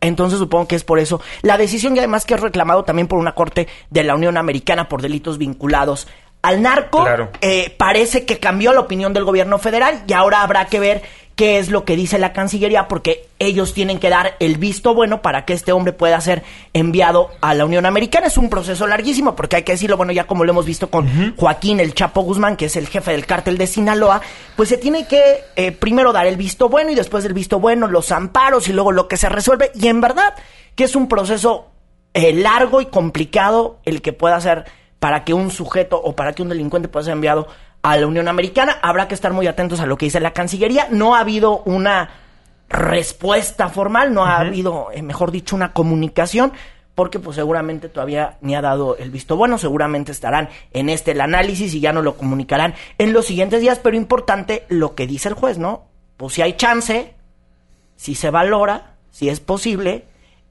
Entonces 0.00 0.38
supongo 0.38 0.68
que 0.68 0.76
es 0.76 0.84
por 0.84 1.00
eso. 1.00 1.20
La 1.42 1.58
decisión 1.58 1.96
y 1.96 1.98
además 1.98 2.24
que 2.24 2.34
es 2.34 2.40
reclamado 2.40 2.84
también 2.84 3.08
por 3.08 3.18
una 3.18 3.34
corte 3.34 3.68
de 3.90 4.04
la 4.04 4.14
Unión 4.14 4.36
Americana 4.36 4.88
por 4.88 5.02
delitos 5.02 5.38
vinculados 5.38 6.06
al 6.42 6.62
narco. 6.62 7.02
Claro. 7.02 7.30
Eh, 7.40 7.74
parece 7.76 8.24
que 8.24 8.38
cambió 8.38 8.72
la 8.72 8.80
opinión 8.80 9.12
del 9.12 9.24
gobierno 9.24 9.58
federal 9.58 10.02
y 10.06 10.12
ahora 10.12 10.42
habrá 10.42 10.66
que 10.66 10.80
ver 10.80 11.02
qué 11.38 11.60
es 11.60 11.70
lo 11.70 11.84
que 11.84 11.94
dice 11.94 12.18
la 12.18 12.32
Cancillería, 12.32 12.88
porque 12.88 13.28
ellos 13.38 13.72
tienen 13.72 14.00
que 14.00 14.10
dar 14.10 14.34
el 14.40 14.58
visto 14.58 14.92
bueno 14.92 15.22
para 15.22 15.44
que 15.44 15.52
este 15.52 15.70
hombre 15.70 15.92
pueda 15.92 16.20
ser 16.20 16.42
enviado 16.72 17.30
a 17.40 17.54
la 17.54 17.64
Unión 17.64 17.86
Americana. 17.86 18.26
Es 18.26 18.38
un 18.38 18.50
proceso 18.50 18.88
larguísimo, 18.88 19.36
porque 19.36 19.54
hay 19.54 19.62
que 19.62 19.70
decirlo, 19.70 19.96
bueno, 19.96 20.10
ya 20.10 20.26
como 20.26 20.42
lo 20.42 20.50
hemos 20.50 20.66
visto 20.66 20.90
con 20.90 21.36
Joaquín 21.36 21.78
el 21.78 21.94
Chapo 21.94 22.22
Guzmán, 22.22 22.56
que 22.56 22.64
es 22.64 22.74
el 22.74 22.88
jefe 22.88 23.12
del 23.12 23.24
cártel 23.24 23.56
de 23.56 23.68
Sinaloa, 23.68 24.20
pues 24.56 24.68
se 24.68 24.78
tiene 24.78 25.06
que 25.06 25.22
eh, 25.54 25.70
primero 25.70 26.12
dar 26.12 26.26
el 26.26 26.36
visto 26.36 26.68
bueno 26.68 26.90
y 26.90 26.96
después 26.96 27.22
del 27.22 27.34
visto 27.34 27.60
bueno 27.60 27.86
los 27.86 28.10
amparos 28.10 28.66
y 28.66 28.72
luego 28.72 28.90
lo 28.90 29.06
que 29.06 29.16
se 29.16 29.28
resuelve. 29.28 29.70
Y 29.76 29.86
en 29.86 30.00
verdad 30.00 30.34
que 30.74 30.82
es 30.82 30.96
un 30.96 31.06
proceso 31.06 31.68
eh, 32.14 32.32
largo 32.32 32.80
y 32.80 32.86
complicado 32.86 33.78
el 33.84 34.02
que 34.02 34.12
pueda 34.12 34.40
ser 34.40 34.64
para 34.98 35.24
que 35.24 35.34
un 35.34 35.50
sujeto 35.50 36.00
o 36.00 36.14
para 36.14 36.32
que 36.32 36.42
un 36.42 36.48
delincuente 36.48 36.88
pueda 36.88 37.04
ser 37.04 37.12
enviado 37.12 37.48
a 37.82 37.96
la 37.96 38.06
Unión 38.06 38.28
Americana. 38.28 38.78
Habrá 38.82 39.08
que 39.08 39.14
estar 39.14 39.32
muy 39.32 39.46
atentos 39.46 39.80
a 39.80 39.86
lo 39.86 39.96
que 39.96 40.06
dice 40.06 40.20
la 40.20 40.32
Cancillería. 40.32 40.88
No 40.90 41.14
ha 41.14 41.20
habido 41.20 41.62
una 41.64 42.10
respuesta 42.68 43.68
formal, 43.68 44.12
no 44.12 44.24
ha 44.24 44.38
habido, 44.38 44.88
eh, 44.92 45.02
mejor 45.02 45.30
dicho, 45.30 45.56
una 45.56 45.72
comunicación, 45.72 46.52
porque 46.94 47.20
pues 47.20 47.36
seguramente 47.36 47.88
todavía 47.88 48.38
ni 48.40 48.56
ha 48.56 48.60
dado 48.60 48.96
el 48.96 49.10
visto 49.10 49.36
bueno, 49.36 49.56
seguramente 49.56 50.12
estarán 50.12 50.48
en 50.72 50.88
este 50.88 51.12
el 51.12 51.20
análisis 51.20 51.72
y 51.72 51.80
ya 51.80 51.92
no 51.92 52.02
lo 52.02 52.16
comunicarán 52.16 52.74
en 52.98 53.12
los 53.12 53.26
siguientes 53.26 53.60
días, 53.60 53.78
pero 53.78 53.96
importante 53.96 54.66
lo 54.68 54.94
que 54.94 55.06
dice 55.06 55.28
el 55.28 55.34
juez, 55.34 55.58
¿no? 55.58 55.86
Pues 56.16 56.34
si 56.34 56.42
hay 56.42 56.54
chance, 56.54 57.14
si 57.94 58.16
se 58.16 58.30
valora, 58.30 58.96
si 59.10 59.28
es 59.28 59.38
posible, 59.38 60.06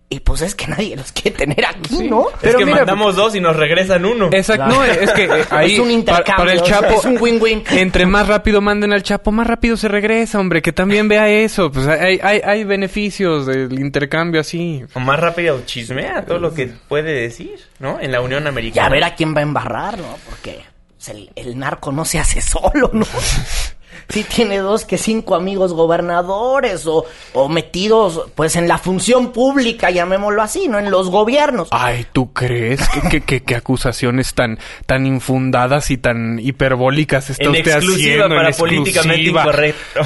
y 0.10 0.22
pues 0.22 0.42
es 0.42 0.56
que 0.56 0.68
nadie 0.68 0.96
los 0.96 1.12
quiere 1.12 1.38
tener 1.38 1.66
aquí, 1.66 2.08
¿no? 2.08 2.28
es 2.42 2.56
que 2.56 2.66
mandamos 2.66 3.18
dos 3.18 3.36
y 3.36 3.42
nos 3.42 3.56
regresan 3.58 4.06
uno. 4.06 4.30
Exacto, 4.32 4.68
no, 4.68 4.84
es 4.84 5.12
que 5.12 5.26
eh, 5.26 5.44
ahí 5.50 5.74
Es 5.74 5.80
un 5.80 5.92
intercambio, 5.92 6.36
para 6.38 6.54
el 6.54 6.60
o 6.62 6.66
sea, 6.66 6.80
Chapo 6.80 7.00
es 7.00 7.06
un 7.06 7.18
win-win. 7.20 7.64
Entre 7.72 8.06
más 8.06 8.26
rápido 8.28 8.62
manden 8.62 8.94
al 8.94 9.04
Chapo, 9.04 9.34
más 9.34 9.46
rápido 9.46 9.76
se 9.76 9.90
regresa, 9.90 10.40
hombre, 10.40 10.62
que 10.62 10.72
también 10.72 11.10
vea 11.10 11.28
eso, 11.30 11.72
pues 11.72 11.88
hay 11.88 12.20
hay, 12.24 12.40
hay 12.44 12.64
beneficios 12.64 13.46
del 13.46 13.78
intercambio 13.80 14.40
así. 14.40 14.84
O 14.94 15.00
más 15.02 15.20
rápido 15.20 15.62
chismea 15.66 16.26
todo 16.26 16.40
lo 16.40 16.54
que 16.54 16.68
puede 16.88 17.14
decir, 17.14 17.60
¿no? 17.80 18.00
En 18.00 18.14
la 18.14 18.22
Unión 18.22 18.46
Y 18.46 18.48
Americana. 18.48 18.88
a 18.88 18.90
ver 18.90 19.04
a 19.04 19.16
quién 19.16 19.36
va 19.36 19.40
a 19.40 19.44
embarrar, 19.44 19.98
¿no? 19.98 20.18
Porque 20.30 20.62
el, 21.10 21.30
el 21.36 21.60
narco 21.60 21.92
no 21.92 22.06
se 22.06 22.20
hace 22.20 22.42
solo, 22.42 22.90
¿no? 22.94 23.06
Sí 24.10 24.24
tiene 24.24 24.58
dos 24.60 24.86
que 24.86 24.98
cinco 24.98 25.36
amigos 25.36 25.74
gobernadores 25.74 26.86
o, 26.88 27.06
o 27.34 27.50
metidos 27.50 28.30
pues 28.36 28.56
en 28.56 28.68
la 28.68 28.78
función 28.78 29.32
pública, 29.32 29.90
llamémoslo 29.92 30.42
así, 30.42 30.68
¿no? 30.68 30.80
En 30.80 30.90
los 30.92 31.10
gobiernos. 31.10 31.68
Ay, 31.72 32.06
¿tú 32.14 32.32
crees 32.34 32.88
que, 32.90 33.02
que, 33.10 33.22
que- 33.22 33.44
que 33.44 33.56
acusaciones 33.56 34.34
tan, 34.34 34.60
tan 34.86 35.06
infundadas 35.06 35.92
y 35.92 35.98
tan 35.98 36.40
hiperbólicas 36.40 37.30
está 37.30 37.44
En 37.46 37.52
usted 37.52 37.68
exclusiva 37.76 38.26
haciendo? 38.26 38.36
para 38.36 38.50
en 38.50 38.56
políticamente 38.56 39.16
exclusiva? 39.30 39.42
incorrecto. 39.42 40.00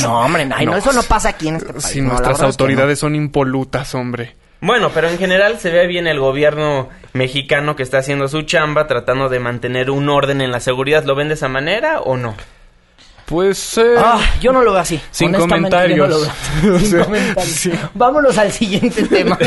No, 0.02 0.20
hombre, 0.20 0.48
ay, 0.54 0.66
no, 0.66 0.72
No. 0.72 0.78
eso 0.78 0.92
no 0.92 1.02
pasa 1.02 1.30
aquí 1.30 1.48
en 1.48 1.56
este 1.56 1.72
país. 1.72 1.84
Si 1.84 2.00
no, 2.00 2.08
nuestras 2.08 2.38
verdad 2.38 2.50
es 2.50 2.56
que 2.56 2.62
autoridades 2.62 2.98
son 2.98 3.14
impolutas, 3.14 3.94
hombre. 3.94 4.36
Bueno, 4.62 4.90
pero 4.92 5.08
en 5.08 5.16
general 5.18 5.58
se 5.58 5.70
ve 5.70 5.86
bien 5.86 6.06
el 6.06 6.20
gobierno 6.20 6.88
mexicano 7.14 7.76
que 7.76 7.82
está 7.82 7.98
haciendo 7.98 8.28
su 8.28 8.42
chamba, 8.42 8.86
tratando 8.86 9.28
de 9.30 9.40
mantener 9.40 9.90
un 9.90 10.08
orden 10.10 10.40
en 10.42 10.52
la 10.52 10.60
seguridad. 10.60 11.04
¿Lo 11.04 11.14
ven 11.14 11.28
de 11.28 11.34
esa 11.34 11.48
manera 11.48 12.00
o 12.00 12.16
no? 12.18 12.34
Pues... 13.30 13.78
eh. 13.78 13.94
Ah, 13.96 14.20
yo 14.40 14.52
no 14.52 14.60
lo 14.62 14.72
veo 14.72 14.80
así. 14.80 15.00
Sin 15.12 15.28
yo 15.32 15.38
no 15.38 15.38
lo 15.38 15.46
veo 15.46 15.56
comentarios. 15.56 16.28
Sin 16.60 16.80
Sí. 16.80 16.96
comentarios. 16.96 17.54
Sí. 17.54 17.72
Vámonos 17.94 18.36
al 18.36 18.50
siguiente 18.52 19.04
tema. 19.06 19.38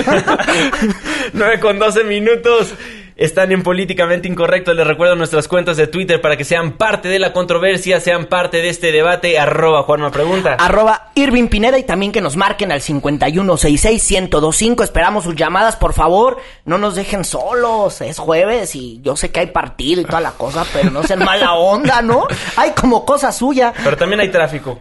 9 1.33 1.59
con 1.59 1.77
12 1.77 2.03
minutos. 2.05 2.73
Están 3.15 3.51
en 3.51 3.61
Políticamente 3.61 4.27
Incorrecto. 4.27 4.73
Les 4.73 4.87
recuerdo 4.87 5.15
nuestras 5.15 5.47
cuentas 5.47 5.77
de 5.77 5.85
Twitter 5.87 6.19
para 6.19 6.35
que 6.35 6.43
sean 6.43 6.73
parte 6.73 7.09
de 7.09 7.19
la 7.19 7.31
controversia, 7.31 7.99
sean 7.99 8.25
parte 8.25 8.57
de 8.57 8.69
este 8.69 8.91
debate. 8.91 9.37
Arroba 9.37 9.83
Juanma 9.83 10.09
Pregunta. 10.11 10.55
Arroba 10.59 11.11
Irving 11.15 11.47
Pineda 11.47 11.77
y 11.77 11.83
también 11.83 12.11
que 12.11 12.21
nos 12.21 12.35
marquen 12.35 12.71
al 12.71 12.81
5166-1025. 12.81 14.83
Esperamos 14.83 15.25
sus 15.25 15.35
llamadas, 15.35 15.75
por 15.75 15.93
favor. 15.93 16.37
No 16.65 16.79
nos 16.79 16.95
dejen 16.95 17.23
solos. 17.23 18.01
Es 18.01 18.17
jueves 18.17 18.75
y 18.75 18.99
yo 19.03 19.15
sé 19.15 19.29
que 19.29 19.41
hay 19.41 19.47
partido 19.47 20.01
y 20.01 20.05
toda 20.05 20.21
la 20.21 20.31
cosa, 20.31 20.65
pero 20.73 20.89
no 20.89 21.03
sean 21.03 21.19
mala 21.19 21.53
onda, 21.53 22.01
¿no? 22.01 22.25
Hay 22.55 22.71
como 22.71 23.05
cosa 23.05 23.31
suya. 23.31 23.73
Pero 23.83 23.97
también 23.97 24.21
hay 24.21 24.29
tráfico. 24.29 24.79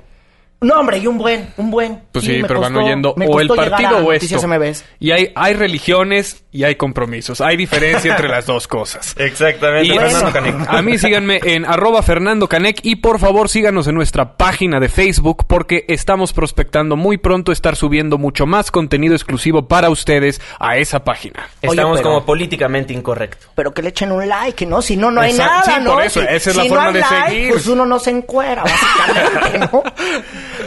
No, 0.62 0.80
hombre, 0.80 0.98
y 0.98 1.06
un 1.06 1.18
buen, 1.18 1.48
un 1.56 1.70
buen. 1.70 2.00
Pues 2.12 2.24
sí, 2.24 2.40
pero 2.46 2.60
van 2.60 2.72
costó- 2.72 2.84
oyendo 2.86 3.10
o 3.14 3.40
el 3.40 3.48
partido 3.48 3.96
a 3.98 4.00
o 4.02 4.12
esto. 4.12 4.46
MBS. 4.48 4.84
Y 5.00 5.10
hay, 5.10 5.32
hay 5.34 5.54
religiones 5.54 6.44
y 6.52 6.64
hay 6.64 6.76
compromisos. 6.76 7.40
Hay 7.40 7.56
diferencia 7.56 8.12
entre 8.12 8.28
las 8.28 8.46
dos 8.46 8.68
cosas. 8.68 9.14
Exactamente. 9.18 9.94
Y 9.94 9.98
Fernando. 9.98 10.32
Canek. 10.32 10.54
a 10.68 10.82
mí 10.82 10.98
síganme 10.98 11.40
en 11.42 11.64
arroba 11.64 12.02
Fernando 12.02 12.48
Canec 12.48 12.80
y 12.82 12.96
por 12.96 13.18
favor 13.18 13.48
síganos 13.48 13.86
en 13.88 13.94
nuestra 13.94 14.36
página 14.36 14.78
de 14.80 14.88
Facebook 14.88 15.44
porque 15.46 15.84
estamos 15.88 16.32
prospectando 16.32 16.96
muy 16.96 17.18
pronto 17.18 17.52
estar 17.52 17.76
subiendo 17.76 18.18
mucho 18.18 18.46
más 18.46 18.70
contenido 18.70 19.14
exclusivo 19.14 19.66
para 19.68 19.90
ustedes 19.90 20.40
a 20.58 20.76
esa 20.76 21.04
página. 21.04 21.48
Estamos 21.60 21.98
pero- 21.98 22.10
como 22.10 22.24
políticamente 22.26 22.92
incorrecto. 22.92 23.46
Pero 23.54 23.72
que 23.74 23.82
le 23.82 23.88
echen 23.90 24.12
un 24.12 24.28
like, 24.28 24.64
¿no? 24.66 24.80
Si 24.82 24.96
no, 24.96 25.10
no 25.10 25.20
hay 25.20 25.30
Exacto, 25.30 25.52
nada, 25.70 25.78
sí, 25.78 25.84
¿no? 25.84 25.92
por 25.94 26.02
eso, 26.04 26.20
Si- 26.20 26.26
esa 26.28 26.50
es 26.50 26.56
la 26.56 26.64
forma 26.64 26.82
no 26.82 26.88
hay 26.88 26.94
de 26.94 27.00
like, 27.00 27.30
seguir. 27.30 27.48
Pues 27.50 27.66
uno 27.66 27.86
no 27.86 27.98
se 27.98 28.10
encuera, 28.10 28.62
básicamente, 28.64 29.58
¿no? 29.72 29.82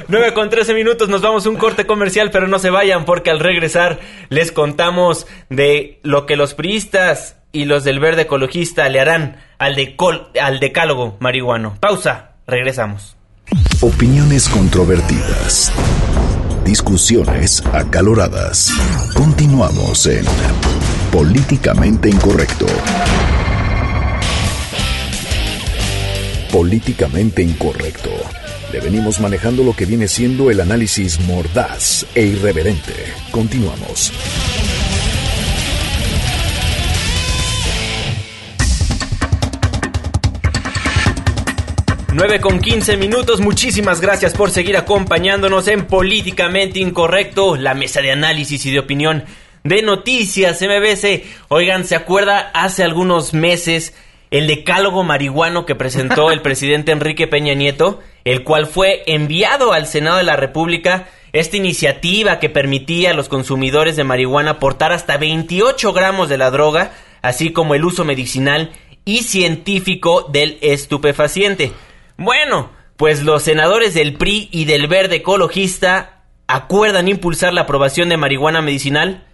9 0.08 0.34
con 0.34 0.50
13 0.50 0.74
minutos, 0.74 1.10
nos 1.10 1.22
vamos 1.22 1.46
a 1.46 1.50
un 1.50 1.56
corte 1.58 1.86
comercial, 1.86 2.32
pero 2.32 2.48
no 2.48 2.60
se 2.60 2.70
vayan 2.70 3.06
porque 3.06 3.30
al 3.30 3.40
regresar 3.40 4.00
les 4.30 4.52
contamos 4.52 5.28
de 5.50 6.00
lo 6.04 6.26
que 6.26 6.36
los 6.36 6.54
priistas 6.54 7.38
y 7.52 7.66
los 7.66 7.84
del 7.84 8.00
verde 8.00 8.24
ecologista 8.24 8.88
le 8.90 9.00
harán 9.00 9.38
al, 9.60 9.76
decol- 9.76 10.28
decálogo 10.60 11.18
marihuano. 11.20 11.78
Pausa, 11.80 12.32
regresamos. 12.48 13.16
Opiniones 13.82 14.50
controvertidas. 14.50 15.72
Discusiones 16.66 17.64
acaloradas. 17.74 18.72
Continuamos 19.14 20.08
en 20.08 20.26
Políticamente 21.12 22.10
Incorrecto. 22.10 22.66
Políticamente 26.52 27.42
Incorrecto. 27.44 28.10
Venimos 28.80 29.20
manejando 29.20 29.64
lo 29.64 29.76
que 29.76 29.86
viene 29.86 30.08
siendo 30.08 30.52
el 30.52 30.62
análisis 30.62 31.20
mordaz 31.22 32.06
e 32.16 32.24
irreverente. 32.24 32.94
Continuamos. 33.32 34.12
9 42.16 42.40
con 42.40 42.62
15 42.62 42.96
minutos, 42.96 43.42
muchísimas 43.42 44.00
gracias 44.00 44.34
por 44.34 44.50
seguir 44.50 44.78
acompañándonos 44.78 45.68
en 45.68 45.86
Políticamente 45.86 46.80
Incorrecto, 46.80 47.58
la 47.58 47.74
mesa 47.74 48.00
de 48.02 48.14
análisis 48.14 48.66
y 48.66 48.72
de 48.72 48.80
opinión 48.80 49.26
de 49.66 49.82
noticias 49.82 50.62
MBC. 50.62 51.24
Oigan, 51.50 51.84
¿se 51.84 51.96
acuerda 51.96 52.52
hace 52.54 52.84
algunos 52.84 53.34
meses 53.34 53.94
el 54.38 54.48
decálogo 54.48 55.04
marihuano 55.04 55.66
que 55.66 55.76
presentó 55.76 56.30
el 56.30 56.42
presidente 56.44 56.92
Enrique 56.92 57.26
Peña 57.26 57.54
Nieto, 57.54 58.02
el 58.26 58.44
cual 58.44 58.68
fue 58.68 59.04
enviado 59.06 59.72
al 59.72 59.88
Senado 59.88 60.18
de 60.18 60.24
la 60.24 60.36
República? 60.36 61.08
Esta 61.32 61.56
iniciativa 61.56 62.40
que 62.40 62.50
permitía 62.50 63.12
a 63.12 63.14
los 63.14 63.30
consumidores 63.30 63.96
de 63.96 64.04
marihuana 64.04 64.60
portar 64.60 64.92
hasta 64.92 65.16
28 65.16 65.94
gramos 65.94 66.28
de 66.28 66.38
la 66.38 66.52
droga, 66.52 66.92
así 67.22 67.54
como 67.54 67.76
el 67.76 67.86
uso 67.86 68.04
medicinal 68.04 68.72
y 69.06 69.24
científico 69.24 70.28
del 70.30 70.58
estupefaciente. 70.60 71.72
Bueno, 72.18 72.72
pues 72.98 73.24
los 73.24 73.44
senadores 73.44 73.94
del 73.94 74.16
PRI 74.16 74.50
y 74.52 74.66
del 74.66 74.88
Verde 74.88 75.18
Ecologista 75.18 76.24
acuerdan 76.48 77.08
impulsar 77.08 77.54
la 77.54 77.62
aprobación 77.62 78.10
de 78.10 78.18
marihuana 78.18 78.62
medicinal, 78.62 79.26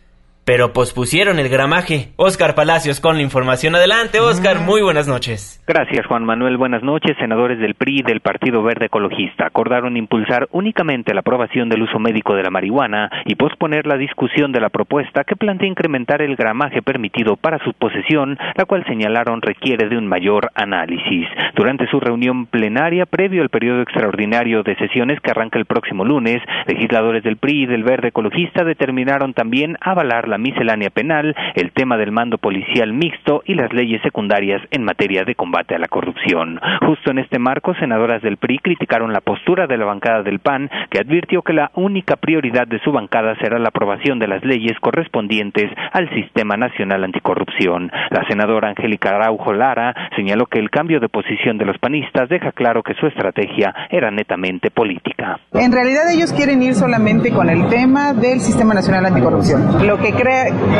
pero 0.43 0.74
pospusieron 0.74 1.39
el 1.39 1.50
gramaje. 1.50 2.10
Oscar 2.15 2.55
Palacios 2.55 3.00
con 3.00 3.17
la 3.17 3.21
información. 3.21 3.75
Adelante, 3.75 4.19
Oscar, 4.19 4.60
muy 4.60 4.81
buenas 4.81 5.07
noches. 5.07 5.62
Gracias, 5.67 6.05
Juan 6.07 6.25
Manuel. 6.25 6.57
Buenas 6.57 6.83
noches. 6.83 7.15
Senadores 7.19 7.60
del 7.60 7.75
PRI 7.75 8.00
y 8.00 8.03
del 8.03 8.21
Partido 8.21 8.63
Verde 8.63 8.86
Ecologista 8.88 9.45
acordaron 9.48 9.98
impulsar 9.98 10.48
únicamente 10.51 11.13
la 11.13 11.19
aprobación 11.21 11.69
del 11.69 11.83
uso 11.83 12.00
médico 12.00 12.36
de 12.36 12.43
la 12.43 12.50
marihuana 12.50 13.10
y 13.25 13.36
posponer 13.36 13.86
la 13.86 13.98
discusión 13.98 14.51
de 14.51 14.60
la 14.60 14.69
propuesta 14.69 15.24
que 15.24 15.36
plantea 15.36 15.69
incrementar 15.69 16.21
el 16.21 16.36
gramaje 16.36 16.81
permitido 16.81 17.36
para 17.36 17.60
su 17.63 17.74
posesión, 17.74 18.38
la 18.55 18.65
cual 18.65 18.83
señalaron 18.86 19.41
requiere 19.41 19.89
de 19.89 19.98
un 19.98 20.07
mayor 20.07 20.50
análisis. 20.55 21.27
Durante 21.55 21.88
su 21.88 22.00
reunión 22.00 22.48
plenaria 22.48 23.05
previo 23.05 23.41
al 23.43 23.50
periodo 23.50 23.81
extraordinario 23.81 24.63
de 24.63 24.75
sesiones 24.75 25.19
que 25.21 25.31
arranca 25.31 25.60
el 25.60 25.65
próximo 25.65 26.03
lunes, 26.03 26.41
legisladores 26.65 27.24
del 27.24 27.38
PRI 27.38 27.63
y 27.63 27.65
del 27.67 27.83
Verde 27.83 28.10
Ecologista 28.10 28.63
determinaron 28.63 29.33
también 29.33 29.77
avalar 29.81 30.27
la 30.32 30.40
miscelánea 30.40 30.90
penal, 30.90 31.36
el 31.56 31.72
tema 31.72 31.98
del 31.98 32.12
mando 32.12 32.40
policial 32.40 32.94
mixto 32.94 33.44
y 33.46 33.54
las 33.54 33.72
leyes 33.72 34.02
secundarias 34.02 34.62
en 34.72 34.84
materia 34.84 35.24
de 35.24 35.36
combate 35.36 35.76
a 35.76 35.80
la 35.80 35.88
corrupción. 35.88 36.60
Justo 36.88 37.12
en 37.12 37.20
este 37.20 37.38
marco, 37.38 37.76
senadoras 37.76 38.22
del 38.22 38.38
PRI 38.38 38.58
criticaron 38.60 39.14
la 39.14 39.22
postura 39.22 39.68
de 39.68 39.78
la 39.78 39.86
bancada 39.86 40.24
del 40.24 40.40
PAN, 40.40 40.70
que 40.90 41.00
advirtió 41.00 41.42
que 41.42 41.54
la 41.54 41.72
única 41.76 42.16
prioridad 42.16 42.68
de 42.68 42.80
su 42.80 42.92
bancada 42.92 43.36
será 43.42 43.60
la 43.60 43.70
aprobación 43.70 44.20
de 44.20 44.28
las 44.28 44.44
leyes 44.44 44.80
correspondientes 44.80 45.70
al 45.92 46.10
Sistema 46.16 46.56
Nacional 46.56 47.04
Anticorrupción. 47.04 47.92
La 48.10 48.26
senadora 48.28 48.70
Angélica 48.70 49.10
Araujo 49.10 49.54
Lara 49.54 49.94
señaló 50.16 50.46
que 50.46 50.60
el 50.60 50.70
cambio 50.70 51.00
de 51.00 51.10
posición 51.10 51.58
de 51.58 51.66
los 51.66 51.78
panistas 51.78 52.30
deja 52.30 52.52
claro 52.54 52.84
que 52.84 52.94
su 52.96 53.08
estrategia 53.08 53.74
era 53.90 54.12
netamente 54.12 54.72
política. 54.72 55.40
En 55.54 55.72
realidad 55.72 56.04
ellos 56.12 56.32
quieren 56.32 56.64
ir 56.64 56.74
solamente 56.74 57.32
con 57.32 57.50
el 57.50 57.68
tema 57.68 58.14
del 58.14 58.40
Sistema 58.40 58.74
Nacional 58.74 59.06
Anticorrupción. 59.06 59.86
Lo 59.86 59.98
que 59.98 60.14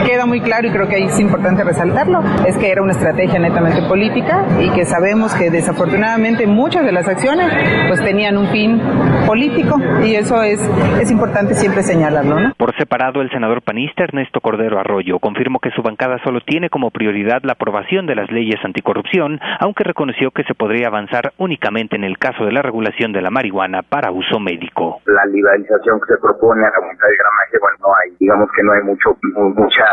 queda 0.06 0.26
muy 0.26 0.42
claro 0.42 0.68
y 0.68 0.72
creo 0.72 0.88
que 0.88 1.04
es 1.04 1.20
importante 1.20 1.64
resaltarlo 1.64 2.22
es 2.48 2.58
que 2.58 2.72
era 2.72 2.82
una 2.82 2.92
estrategia 2.92 3.40
netamente 3.40 3.82
política 3.88 4.46
y 4.60 4.72
que 4.72 4.86
sabemos 4.86 5.34
que 5.36 5.50
desafortunadamente 5.50 6.48
muchas 6.48 6.86
de 6.86 6.92
las 6.92 7.08
acciones 7.08 7.52
pues 7.88 8.02
tenían 8.04 8.38
un 8.38 8.48
fin 8.48 8.82
político 9.26 9.78
y 10.04 10.16
eso 10.16 10.42
es, 10.44 10.60
es 11.00 11.12
importante 11.12 11.54
siempre 11.54 11.84
señalarlo. 11.84 12.40
¿no? 12.40 12.54
Por 12.56 12.76
separado, 12.78 13.22
el 13.22 13.30
senador 13.30 13.62
panista 13.62 14.04
Ernesto 14.04 14.42
Cordero 14.42 14.80
Arroyo 14.80 15.20
confirmó 15.20 15.60
que 15.60 15.72
su 15.72 15.82
bancada 15.82 16.18
solo 16.24 16.42
tiene 16.46 16.70
como 16.70 16.92
prioridad 16.92 17.42
la 17.44 17.54
aprobación 17.54 18.06
de 18.06 18.16
las 18.16 18.32
leyes 18.32 18.60
anticorrupción, 18.64 19.40
aunque 19.60 19.84
reconoció 19.84 20.32
que 20.32 20.44
se 20.44 20.54
podría 20.54 20.88
avanzar 20.88 21.34
únicamente 21.38 21.96
en 21.96 22.04
el 22.04 22.18
caso 22.18 22.46
de 22.46 22.52
la 22.52 22.62
regulación 22.62 23.12
de 23.12 23.22
la 23.22 23.30
marihuana 23.30 23.82
para 23.84 24.12
uso 24.12 24.40
médico. 24.40 25.02
La 25.06 25.26
liberalización 25.26 26.00
que 26.02 26.14
se 26.14 26.22
propone 26.22 26.66
a 26.66 26.70
la 26.70 26.80
unidad 26.80 27.08
de 27.08 27.18
gramaje, 27.18 27.58
bueno, 27.60 27.78
no 27.82 27.88
hay, 27.96 28.16
digamos 28.20 28.50
que 28.56 28.64
no 28.64 28.72
hay 28.74 28.84
mucho, 28.84 29.18
mucha 29.32 29.86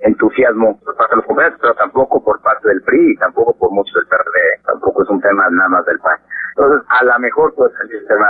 entusiasmo 0.00 0.78
por 0.84 0.96
parte 0.96 1.14
de 1.14 1.16
los 1.16 1.26
comercios, 1.26 1.58
pero 1.60 1.74
tampoco 1.74 2.22
por 2.22 2.40
parte 2.42 2.68
del 2.68 2.82
PRI 2.82 3.16
tampoco 3.16 3.56
por 3.58 3.70
muchos 3.72 3.94
del 3.94 4.06
PRD, 4.06 4.62
tampoco 4.64 5.02
es 5.02 5.08
un 5.10 5.20
tema 5.20 5.48
nada 5.50 5.68
más 5.68 5.86
del 5.86 5.98
PAN. 5.98 6.18
Entonces, 6.56 6.86
a 6.88 7.04
lo 7.04 7.18
mejor 7.18 7.54
puede 7.54 7.70
salir 7.76 7.96
el 7.96 8.06
tema 8.06 8.26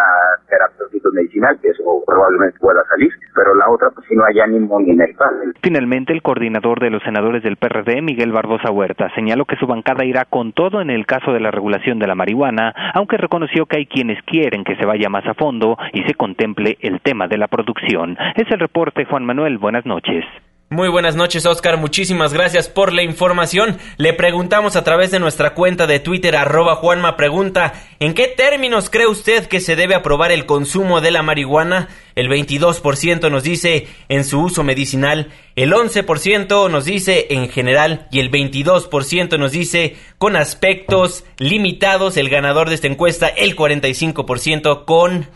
terapéutico 0.49 1.11
medicinal, 1.12 1.56
que 1.62 1.68
eso 1.68 1.85
probablemente 2.04 2.58
pueda 2.58 2.82
salir, 2.88 3.12
pero 3.35 3.54
la 3.54 3.70
otra, 3.70 3.90
pues 3.90 4.04
si 4.08 4.16
no 4.16 4.25
hay 4.25 4.40
ánimo 4.40 4.80
ni 4.80 4.90
en 4.90 5.00
el 5.00 5.14
PAN. 5.14 5.54
Finalmente, 5.62 6.12
el 6.12 6.23
coordinador 6.23 6.80
de 6.80 6.90
los 6.90 7.02
senadores 7.04 7.44
del 7.44 7.56
PRD, 7.56 8.02
Miguel 8.02 8.32
Barbosa 8.32 8.73
Huerta, 8.73 9.11
señaló 9.14 9.44
que 9.44 9.56
su 9.56 9.68
bancada 9.68 10.04
irá 10.04 10.25
con 10.25 10.52
todo 10.52 10.80
en 10.80 10.90
el 10.90 11.06
caso 11.06 11.32
de 11.32 11.40
la 11.40 11.52
regulación 11.52 12.00
de 12.00 12.08
la 12.08 12.16
marihuana, 12.16 12.75
aunque 12.94 13.16
reconoció 13.16 13.66
que 13.66 13.76
hay 13.76 13.87
quienes 13.87 14.20
quieren 14.25 14.64
que 14.64 14.75
se 14.75 14.87
vaya 14.87 15.08
más 15.08 15.25
a 15.26 15.35
fondo 15.35 15.76
y 15.92 16.02
se 16.02 16.14
contemple 16.14 16.78
el 16.80 17.00
tema 17.02 17.28
de 17.28 17.38
la 17.38 17.46
producción. 17.46 18.16
Es 18.35 18.50
el 18.50 18.58
reporte, 18.58 19.04
Juan 19.04 19.25
Manuel. 19.25 19.58
Buenas 19.58 19.87
noches. 19.87 20.25
Muy 20.68 20.88
buenas 20.88 21.14
noches, 21.14 21.46
Oscar. 21.46 21.76
Muchísimas 21.76 22.32
gracias 22.32 22.68
por 22.68 22.92
la 22.92 23.04
información. 23.04 23.78
Le 23.99 24.12
preguntamos 24.14 24.75
a 24.75 24.82
través 24.82 25.12
de 25.12 25.20
nuestra 25.20 25.54
cuenta 25.54 25.87
de 25.87 26.00
Twitter, 26.00 26.35
arroba 26.35 26.75
Juanma 26.75 27.16
Pregunta, 27.16 27.75
¿en 28.00 28.14
qué 28.14 28.26
términos 28.26 28.90
cree 28.90 29.06
usted 29.06 29.46
que 29.46 29.61
se 29.61 29.76
debe 29.76 29.94
aprobar 29.94 30.32
el 30.32 30.44
consumo 30.44 31.00
de 31.00 31.12
la 31.12 31.23
marihuana? 31.23 31.87
El 32.16 32.28
22% 32.28 33.30
nos 33.30 33.44
dice 33.44 33.87
en 34.08 34.25
su 34.25 34.40
uso 34.40 34.64
medicinal, 34.64 35.30
el 35.56 35.72
11% 35.72 36.70
nos 36.70 36.84
dice 36.84 37.28
en 37.30 37.48
general 37.48 38.08
y 38.10 38.20
el 38.20 38.30
22% 38.30 39.38
nos 39.38 39.52
dice 39.52 39.96
con 40.18 40.36
aspectos 40.36 41.25
limitados. 41.38 42.18
El 42.18 42.28
ganador 42.28 42.68
de 42.68 42.75
esta 42.75 42.88
encuesta, 42.88 43.28
el 43.28 43.56
45% 43.56 44.84
con... 44.84 45.26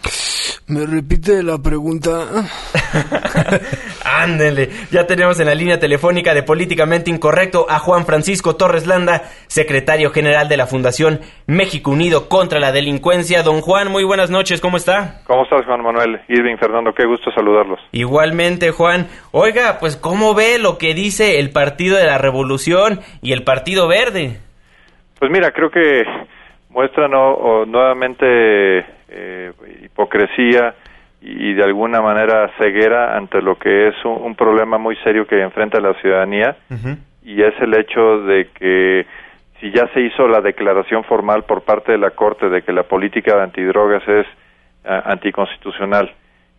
¿Me 0.66 0.86
repite 0.86 1.42
la 1.42 1.58
pregunta? 1.58 2.46
Ándele, 4.04 4.70
ya 4.92 5.06
tenemos 5.06 5.40
en 5.40 5.46
la 5.46 5.54
línea 5.54 5.80
telefónica 5.80 6.32
de 6.32 6.44
Políticamente 6.44 7.10
Incorrecto 7.10 7.66
a 7.68 7.78
Juan 7.80 8.06
Francisco 8.06 8.54
Torres 8.54 8.86
Landa, 8.86 9.22
secretario 9.48 10.10
general 10.10 10.48
de 10.48 10.56
la 10.56 10.66
Fundación 10.66 11.20
México 11.46 11.90
Unido 11.90 12.28
contra 12.28 12.60
la 12.60 12.70
Delincuencia. 12.70 13.42
Don 13.42 13.62
Juan, 13.62 13.90
muy 13.90 14.04
buenas 14.04 14.30
noches, 14.30 14.60
¿cómo 14.60 14.76
está? 14.76 15.22
¿Cómo 15.26 15.42
estás, 15.42 15.64
Juan 15.64 15.82
Manuel? 15.82 16.20
Irving, 16.28 16.56
Fernando, 16.56 16.92
qué 16.94 17.04
gusto 17.04 17.32
saludarlos. 17.32 17.80
Igualmente, 17.90 18.70
Juan. 18.70 19.08
Oiga, 19.32 19.78
pues, 19.80 19.96
¿cómo 20.10 20.34
ve 20.34 20.58
lo 20.58 20.76
que 20.76 20.92
dice 20.92 21.38
el 21.38 21.50
Partido 21.50 21.96
de 21.96 22.04
la 22.04 22.18
Revolución 22.18 22.98
y 23.22 23.32
el 23.32 23.44
Partido 23.44 23.86
Verde? 23.86 24.40
Pues 25.20 25.30
mira, 25.30 25.52
creo 25.52 25.70
que 25.70 26.02
muestra 26.68 27.06
nuevamente 27.06 28.26
eh, 29.08 29.52
hipocresía 29.84 30.74
y 31.20 31.54
de 31.54 31.62
alguna 31.62 32.00
manera 32.00 32.50
ceguera 32.58 33.16
ante 33.16 33.40
lo 33.40 33.56
que 33.56 33.86
es 33.86 33.94
un, 34.04 34.34
problema 34.34 34.78
muy 34.78 34.96
serio 35.04 35.28
que 35.28 35.40
enfrenta 35.40 35.78
la 35.78 35.94
ciudadanía 36.00 36.56
y 37.22 37.42
es 37.42 37.54
el 37.60 37.72
hecho 37.78 38.22
de 38.22 38.48
que 38.48 39.06
si 39.60 39.70
ya 39.70 39.86
se 39.94 40.00
hizo 40.00 40.26
la 40.26 40.40
declaración 40.40 41.04
formal 41.04 41.44
por 41.44 41.62
parte 41.62 41.92
de 41.92 41.98
la 41.98 42.10
Corte 42.10 42.48
de 42.48 42.62
que 42.62 42.72
la 42.72 42.82
política 42.82 43.36
de 43.36 43.42
antidrogas 43.44 44.02
es 44.08 44.26
anticonstitucional 44.84 46.10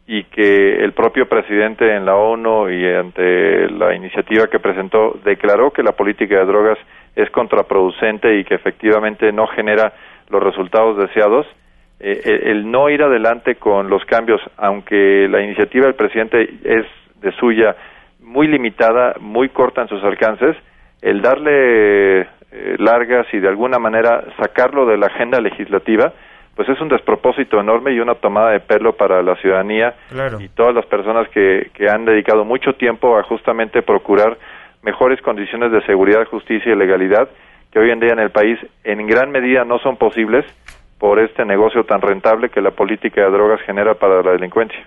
y 0.08 0.24
que 0.26 0.84
el 0.84 0.94
propio 0.94 1.28
presidente 1.28 1.96
en 1.96 2.06
la 2.06 2.16
ONU 2.16 2.70
y 2.70 2.86
ante 2.86 3.70
la 3.70 3.96
iniciativa 3.96 4.48
que 4.48 4.60
presentó 4.60 5.20
declaró 5.24 5.72
que 5.72 5.84
la 5.84 5.94
política 5.94 6.40
de 6.40 6.46
drogas 6.46 6.78
es 7.16 7.30
contraproducente 7.30 8.40
y 8.40 8.44
que 8.44 8.56
efectivamente 8.56 9.32
no 9.32 9.48
genera 9.48 9.94
los 10.30 10.42
resultados 10.42 10.98
deseados, 10.98 11.46
eh, 12.00 12.42
el 12.46 12.70
no 12.72 12.90
ir 12.90 13.04
adelante 13.04 13.56
con 13.56 13.90
los 13.90 14.04
cambios, 14.06 14.42
aunque 14.58 15.28
la 15.30 15.42
iniciativa 15.42 15.86
del 15.86 15.96
presidente 15.96 16.50
es 16.64 16.86
de 17.22 17.32
suya 17.34 17.76
muy 18.22 18.48
limitada, 18.48 19.16
muy 19.20 19.50
corta 19.50 19.82
en 19.82 19.88
sus 19.88 20.04
alcances, 20.04 20.56
el 21.02 21.22
darle 21.22 22.22
eh, 22.22 22.26
largas 22.80 23.28
y 23.34 23.40
de 23.40 23.48
alguna 23.48 23.80
manera 23.80 24.24
sacarlo 24.40 24.86
de 24.86 24.98
la 24.98 25.08
agenda 25.08 25.40
legislativa, 25.40 26.14
pues 26.56 26.68
es 26.70 26.80
un 26.82 26.90
despropósito 26.90 27.60
enorme 27.60 27.94
y 27.94 28.00
una 28.00 28.16
tomada 28.16 28.52
de 28.52 28.60
pelo 28.60 28.96
para 28.96 29.22
la 29.22 29.36
ciudadanía 29.38 29.96
y 30.40 30.50
todas 30.50 30.76
las 30.76 30.86
personas 30.86 31.28
que, 31.30 31.72
que 31.74 31.90
han 31.90 32.06
dedicado 32.06 32.44
mucho 32.44 32.74
tiempo 32.74 33.18
a 33.18 33.24
justamente 33.24 33.82
procurar 33.82 34.38
mejores 34.84 35.22
condiciones 35.22 35.72
de 35.72 35.82
seguridad, 35.86 36.26
justicia 36.26 36.72
y 36.72 36.76
legalidad 36.76 37.30
que 37.72 37.80
hoy 37.80 37.90
en 37.90 38.00
día 38.00 38.12
en 38.12 38.20
el 38.20 38.32
país 38.32 38.60
en 38.84 39.08
gran 39.08 39.32
medida 39.32 39.64
no 39.64 39.80
son 39.80 39.98
posibles 39.98 40.46
por 41.00 41.20
este 41.20 41.46
negocio 41.46 41.84
tan 41.84 42.02
rentable 42.02 42.50
que 42.50 42.62
la 42.62 42.72
política 42.72 43.22
de 43.22 43.32
drogas 43.32 43.62
genera 43.66 43.96
para 43.96 44.22
la 44.22 44.32
delincuencia. 44.34 44.80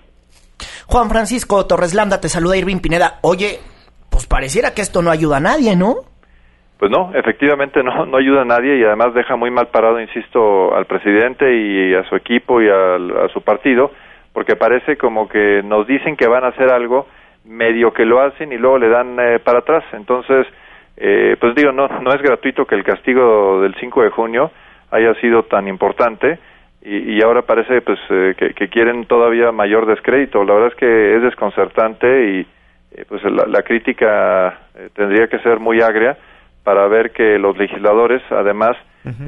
Juan 0.86 1.08
Francisco 1.08 1.66
Torres 1.66 1.94
Landa, 1.94 2.20
te 2.20 2.28
saluda 2.28 2.56
Irving 2.56 2.78
Pineda. 2.78 3.18
Oye, 3.22 3.58
pues 4.10 4.26
pareciera 4.26 4.74
que 4.74 4.82
esto 4.82 5.02
no 5.02 5.10
ayuda 5.10 5.38
a 5.38 5.40
nadie, 5.40 5.74
¿no? 5.74 5.96
Pues 6.84 6.92
no, 6.92 7.12
efectivamente 7.14 7.82
no, 7.82 8.04
no 8.04 8.18
ayuda 8.18 8.42
a 8.42 8.44
nadie 8.44 8.76
y 8.76 8.84
además 8.84 9.14
deja 9.14 9.36
muy 9.36 9.50
mal 9.50 9.68
parado, 9.68 9.98
insisto, 9.98 10.76
al 10.76 10.84
presidente 10.84 11.50
y 11.50 11.94
a 11.94 12.04
su 12.10 12.14
equipo 12.14 12.60
y 12.60 12.68
a 12.68 13.26
su 13.32 13.40
partido, 13.40 13.90
porque 14.34 14.54
parece 14.54 14.98
como 14.98 15.26
que 15.26 15.62
nos 15.64 15.86
dicen 15.86 16.14
que 16.14 16.28
van 16.28 16.44
a 16.44 16.48
hacer 16.48 16.70
algo, 16.70 17.06
medio 17.46 17.94
que 17.94 18.04
lo 18.04 18.20
hacen 18.20 18.52
y 18.52 18.58
luego 18.58 18.76
le 18.76 18.90
dan 18.90 19.18
eh, 19.18 19.38
para 19.38 19.60
atrás. 19.60 19.82
Entonces, 19.94 20.46
eh, 20.98 21.38
pues 21.40 21.54
digo, 21.54 21.72
no, 21.72 21.88
no 21.88 22.12
es 22.12 22.20
gratuito 22.20 22.66
que 22.66 22.74
el 22.74 22.84
castigo 22.84 23.62
del 23.62 23.74
5 23.80 24.02
de 24.02 24.10
junio 24.10 24.50
haya 24.90 25.14
sido 25.22 25.44
tan 25.44 25.68
importante 25.68 26.38
y, 26.82 27.18
ahora 27.24 27.40
parece 27.40 27.80
pues 27.80 27.98
eh, 28.10 28.34
que, 28.36 28.68
quieren 28.68 29.06
todavía 29.06 29.52
mayor 29.52 29.86
descrédito. 29.86 30.44
La 30.44 30.52
verdad 30.52 30.72
es 30.72 30.76
que 30.76 31.16
es 31.16 31.22
desconcertante 31.22 32.28
y 32.28 32.46
pues 33.08 33.22
la, 33.24 33.62
crítica 33.62 34.58
tendría 34.94 35.28
que 35.28 35.38
ser 35.38 35.60
muy 35.60 35.80
agria 35.80 36.18
para 36.64 36.88
ver 36.88 37.12
que 37.12 37.38
los 37.38 37.56
legisladores, 37.56 38.22
además, 38.30 38.76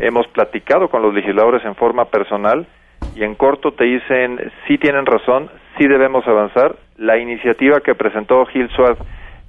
hemos 0.00 0.26
platicado 0.28 0.88
con 0.88 1.02
los 1.02 1.12
legisladores 1.12 1.62
en 1.66 1.74
forma 1.74 2.06
personal 2.06 2.66
y 3.14 3.24
en 3.24 3.34
corto 3.34 3.72
te 3.72 3.84
dicen 3.84 4.40
sí 4.66 4.78
tienen 4.78 5.04
razón, 5.04 5.50
sí 5.78 5.86
debemos 5.86 6.26
avanzar. 6.26 6.76
La 6.96 7.18
iniciativa 7.18 7.80
que 7.80 7.94
presentó 7.94 8.46
Gil 8.46 8.70
Suárez 8.70 8.98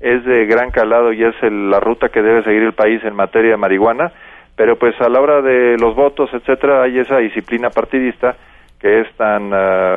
es 0.01 0.23
de 0.25 0.45
gran 0.45 0.69
calado 0.69 1.13
y 1.13 1.23
es 1.23 1.35
la 1.41 1.79
ruta 1.79 2.09
que 2.09 2.21
debe 2.21 2.43
seguir 2.43 2.63
el 2.63 2.73
país 2.73 3.01
en 3.05 3.15
materia 3.15 3.51
de 3.51 3.57
marihuana, 3.57 4.11
pero 4.57 4.77
pues 4.77 4.99
a 4.99 5.07
la 5.07 5.21
hora 5.21 5.41
de 5.41 5.77
los 5.79 5.95
votos, 5.95 6.29
etcétera, 6.33 6.83
hay 6.83 6.99
esa 6.99 7.17
disciplina 7.19 7.69
partidista 7.69 8.35
que 8.79 9.01
es 9.01 9.11
tan 9.15 9.51
eh, 9.53 9.95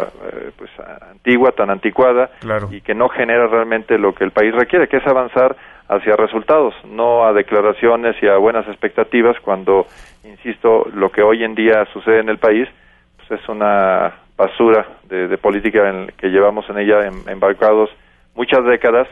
pues 0.56 0.70
antigua, 1.10 1.52
tan 1.52 1.70
anticuada 1.70 2.30
y 2.70 2.80
que 2.80 2.94
no 2.94 3.08
genera 3.08 3.46
realmente 3.46 3.98
lo 3.98 4.14
que 4.14 4.24
el 4.24 4.30
país 4.30 4.54
requiere, 4.54 4.88
que 4.88 4.98
es 4.98 5.06
avanzar 5.06 5.54
hacia 5.90 6.14
resultados, 6.14 6.72
no 6.84 7.24
a 7.26 7.32
declaraciones 7.32 8.14
y 8.22 8.28
a 8.28 8.36
buenas 8.36 8.66
expectativas 8.68 9.36
cuando, 9.40 9.86
insisto, 10.22 10.86
lo 10.94 11.10
que 11.10 11.20
hoy 11.20 11.42
en 11.42 11.56
día 11.56 11.84
sucede 11.92 12.20
en 12.20 12.28
el 12.28 12.38
país 12.38 12.68
pues 13.16 13.40
es 13.40 13.48
una 13.48 14.14
basura 14.36 14.86
de, 15.08 15.36
política 15.36 15.90
en, 15.90 16.06
que 16.16 16.28
llevamos 16.28 16.64
en 16.70 16.78
ella 16.78 17.10
embarcados 17.26 17.90
muchas 18.36 18.64
décadas 18.64 19.08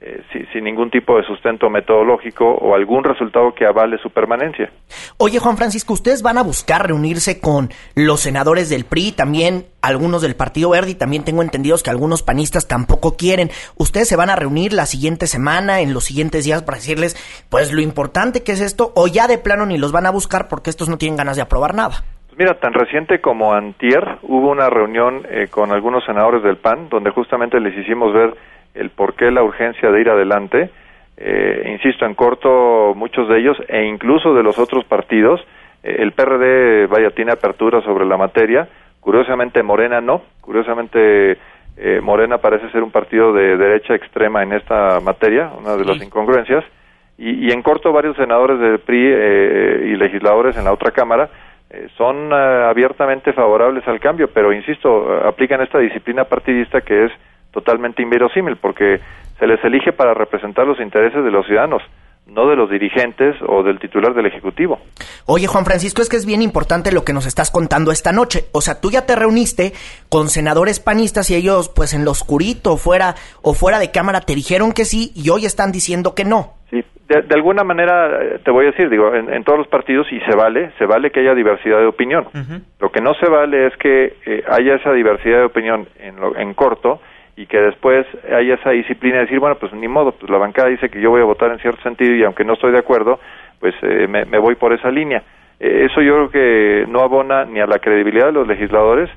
eh, 0.00 0.22
sin 0.52 0.62
ningún 0.62 0.90
tipo 0.90 1.16
de 1.16 1.24
sustento 1.24 1.68
metodológico 1.68 2.48
o 2.48 2.76
algún 2.76 3.02
resultado 3.02 3.52
que 3.52 3.66
avale 3.66 3.98
su 3.98 4.10
permanencia. 4.10 4.70
Oye, 5.16 5.40
Juan 5.40 5.56
Francisco, 5.56 5.92
¿ustedes 5.92 6.22
van 6.22 6.38
a 6.38 6.44
buscar 6.44 6.86
reunirse 6.86 7.40
con 7.40 7.70
los 7.96 8.20
senadores 8.20 8.70
del 8.70 8.84
PRI, 8.84 9.10
también 9.10 9.64
algunos 9.82 10.22
del 10.22 10.36
Partido 10.36 10.70
Verde 10.70 10.92
y 10.92 10.94
también 10.94 11.24
tengo 11.24 11.42
entendidos 11.42 11.82
que 11.82 11.90
algunos 11.90 12.22
panistas 12.22 12.68
tampoco 12.68 13.16
quieren? 13.16 13.50
¿Ustedes 13.76 14.06
se 14.06 14.14
van 14.14 14.30
a 14.30 14.36
reunir 14.36 14.72
la 14.72 14.86
siguiente 14.86 15.26
semana, 15.26 15.80
en 15.80 15.92
los 15.92 16.04
siguientes 16.04 16.44
días, 16.44 16.62
para 16.62 16.78
decirles, 16.78 17.16
pues 17.50 17.72
lo 17.72 17.80
importante 17.80 18.44
que 18.44 18.52
es 18.52 18.60
esto, 18.60 18.92
o 18.94 19.08
ya 19.08 19.26
de 19.26 19.38
plano 19.38 19.66
ni 19.66 19.78
los 19.78 19.90
van 19.90 20.06
a 20.06 20.12
buscar 20.12 20.46
porque 20.46 20.70
estos 20.70 20.88
no 20.88 20.98
tienen 20.98 21.16
ganas 21.16 21.34
de 21.34 21.42
aprobar 21.42 21.74
nada? 21.74 22.04
Pues 22.28 22.38
mira, 22.38 22.54
tan 22.60 22.72
reciente 22.72 23.20
como 23.20 23.52
antier 23.52 24.18
hubo 24.22 24.52
una 24.52 24.70
reunión 24.70 25.26
eh, 25.28 25.48
con 25.50 25.72
algunos 25.72 26.04
senadores 26.04 26.44
del 26.44 26.56
PAN 26.56 26.88
donde 26.88 27.10
justamente 27.10 27.58
les 27.58 27.76
hicimos 27.76 28.14
ver 28.14 28.36
el 28.74 28.90
por 28.90 29.14
qué 29.14 29.30
la 29.30 29.42
urgencia 29.42 29.90
de 29.90 30.00
ir 30.00 30.08
adelante. 30.08 30.70
Eh, 31.16 31.68
insisto, 31.72 32.06
en 32.06 32.14
corto, 32.14 32.94
muchos 32.94 33.28
de 33.28 33.38
ellos, 33.38 33.56
e 33.66 33.84
incluso 33.84 34.34
de 34.34 34.42
los 34.42 34.58
otros 34.58 34.84
partidos, 34.84 35.44
eh, 35.82 35.96
el 35.98 36.12
PRD, 36.12 36.86
vaya, 36.86 37.10
tiene 37.10 37.32
apertura 37.32 37.80
sobre 37.82 38.06
la 38.06 38.16
materia. 38.16 38.68
Curiosamente, 39.00 39.62
Morena 39.62 40.00
no. 40.00 40.22
Curiosamente, 40.40 41.38
eh, 41.76 42.00
Morena 42.00 42.38
parece 42.38 42.70
ser 42.70 42.84
un 42.84 42.92
partido 42.92 43.32
de 43.32 43.56
derecha 43.56 43.94
extrema 43.94 44.42
en 44.42 44.52
esta 44.52 45.00
materia, 45.00 45.50
una 45.58 45.76
de 45.76 45.84
las 45.84 46.00
incongruencias. 46.02 46.64
Y, 47.16 47.48
y, 47.48 47.50
en 47.50 47.62
corto, 47.62 47.92
varios 47.92 48.16
senadores 48.16 48.60
del 48.60 48.78
PRI 48.78 49.92
y 49.92 49.96
legisladores 49.96 50.56
en 50.56 50.64
la 50.64 50.72
otra 50.72 50.92
Cámara 50.92 51.28
son 51.96 52.32
abiertamente 52.32 53.32
favorables 53.32 53.86
al 53.88 54.00
cambio, 54.00 54.30
pero 54.32 54.52
insisto, 54.52 55.20
aplican 55.26 55.60
esta 55.60 55.78
disciplina 55.78 56.24
partidista 56.24 56.80
que 56.80 57.06
es 57.06 57.12
totalmente 57.52 58.02
inverosímil, 58.02 58.56
porque 58.56 59.00
se 59.38 59.46
les 59.46 59.62
elige 59.64 59.92
para 59.92 60.14
representar 60.14 60.66
los 60.66 60.80
intereses 60.80 61.24
de 61.24 61.30
los 61.30 61.46
ciudadanos, 61.46 61.82
no 62.26 62.48
de 62.48 62.56
los 62.56 62.70
dirigentes 62.70 63.36
o 63.46 63.62
del 63.62 63.78
titular 63.78 64.14
del 64.14 64.26
Ejecutivo. 64.26 64.78
Oye, 65.26 65.46
Juan 65.46 65.64
Francisco, 65.64 66.02
es 66.02 66.08
que 66.08 66.16
es 66.16 66.26
bien 66.26 66.42
importante 66.42 66.92
lo 66.92 67.04
que 67.04 67.12
nos 67.12 67.26
estás 67.26 67.50
contando 67.50 67.90
esta 67.90 68.12
noche. 68.12 68.44
O 68.52 68.60
sea, 68.60 68.80
tú 68.80 68.90
ya 68.90 69.06
te 69.06 69.16
reuniste 69.16 69.72
con 70.08 70.28
senadores 70.28 70.80
panistas 70.80 71.30
y 71.30 71.36
ellos, 71.36 71.72
pues 71.74 71.94
en 71.94 72.04
lo 72.04 72.10
oscurito, 72.10 72.76
fuera 72.76 73.14
o 73.42 73.54
fuera 73.54 73.78
de 73.78 73.90
cámara, 73.90 74.20
te 74.20 74.34
dijeron 74.34 74.72
que 74.72 74.84
sí 74.84 75.12
y 75.14 75.30
hoy 75.30 75.46
están 75.46 75.72
diciendo 75.72 76.14
que 76.14 76.24
no. 76.24 76.54
Sí, 76.70 76.84
de, 77.08 77.34
alguna 77.34 77.64
manera 77.64 78.22
eh, 78.22 78.40
te 78.44 78.50
voy 78.50 78.66
a 78.66 78.70
decir, 78.72 78.90
digo, 78.90 79.14
en, 79.14 79.42
todos 79.44 79.58
los 79.58 79.68
partidos 79.68 80.06
y 80.12 80.20
se 80.20 80.36
vale, 80.36 80.72
se 80.78 80.84
vale 80.84 81.10
que 81.10 81.20
haya 81.20 81.34
diversidad 81.34 81.78
de 81.78 81.86
opinión. 81.86 82.28
Lo 82.78 82.90
que 82.90 83.00
no 83.00 83.14
se 83.14 83.26
vale 83.26 83.68
es 83.68 83.76
que 83.78 84.16
eh, 84.26 84.44
haya 84.50 84.74
esa 84.74 84.92
diversidad 84.92 85.38
de 85.38 85.44
opinión 85.44 85.88
en, 85.98 86.16
lo, 86.16 86.36
en 86.36 86.52
corto 86.52 87.00
y 87.38 87.46
que 87.46 87.60
después 87.60 88.04
haya 88.36 88.54
esa 88.54 88.70
disciplina 88.70 89.18
de 89.18 89.22
decir, 89.22 89.38
bueno, 89.38 89.54
pues 89.60 89.72
ni 89.72 89.86
modo, 89.86 90.10
pues 90.10 90.28
la 90.28 90.38
bancada 90.38 90.70
dice 90.70 90.88
que 90.88 91.00
yo 91.00 91.10
voy 91.10 91.20
a 91.20 91.24
votar 91.24 91.52
en 91.52 91.60
cierto 91.60 91.80
sentido 91.82 92.12
y 92.16 92.24
aunque 92.24 92.44
no 92.44 92.54
estoy 92.54 92.72
de 92.72 92.80
acuerdo, 92.80 93.20
pues 93.60 93.76
eh, 93.82 94.08
me, 94.08 94.38
voy 94.38 94.56
por 94.56 94.72
esa 94.72 94.90
línea. 94.90 95.22
Eh, 95.60 95.86
eso 95.88 96.02
yo 96.02 96.14
creo 96.14 96.30
que 96.30 96.84
no 96.88 96.98
abona 97.00 97.44
ni 97.44 97.60
a 97.60 97.66
la 97.68 97.78
credibilidad 97.78 98.26
de 98.26 98.32
los 98.32 98.48
legisladores, 98.48 99.08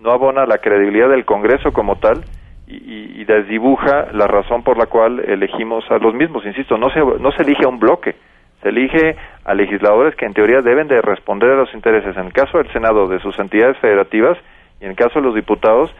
no 0.00 0.10
abona 0.10 0.42
a 0.42 0.46
la 0.46 0.58
credibilidad 0.58 1.08
del 1.08 1.24
Congreso 1.24 1.72
como 1.72 2.00
tal 2.00 2.24
y, 2.66 3.20
y, 3.20 3.24
desdibuja 3.24 4.08
la 4.10 4.26
razón 4.26 4.64
por 4.64 4.76
la 4.76 4.86
cual 4.86 5.20
elegimos 5.20 5.88
a 5.88 5.98
los 5.98 6.14
mismos. 6.14 6.44
Insisto, 6.46 6.78
no 6.78 6.90
se, 6.90 6.98
no 6.98 7.30
se 7.30 7.44
elige 7.44 7.64
a 7.64 7.68
un 7.68 7.78
bloque, 7.78 8.16
se 8.60 8.70
elige 8.70 9.14
a 9.44 9.54
legisladores 9.54 10.16
que 10.16 10.26
en 10.26 10.34
teoría 10.34 10.62
deben 10.62 10.88
de 10.88 11.00
responder 11.00 11.52
a 11.52 11.56
los 11.56 11.72
intereses, 11.72 12.16
en 12.16 12.26
el 12.26 12.32
caso 12.32 12.58
del 12.58 12.72
Senado, 12.72 13.06
de 13.06 13.20
sus 13.20 13.38
entidades 13.38 13.78
federativas 13.78 14.36
y 14.80 14.84
en 14.84 14.90
el 14.90 14.96
caso 14.96 15.20
de 15.20 15.26
los 15.26 15.34
diputados, 15.36 15.94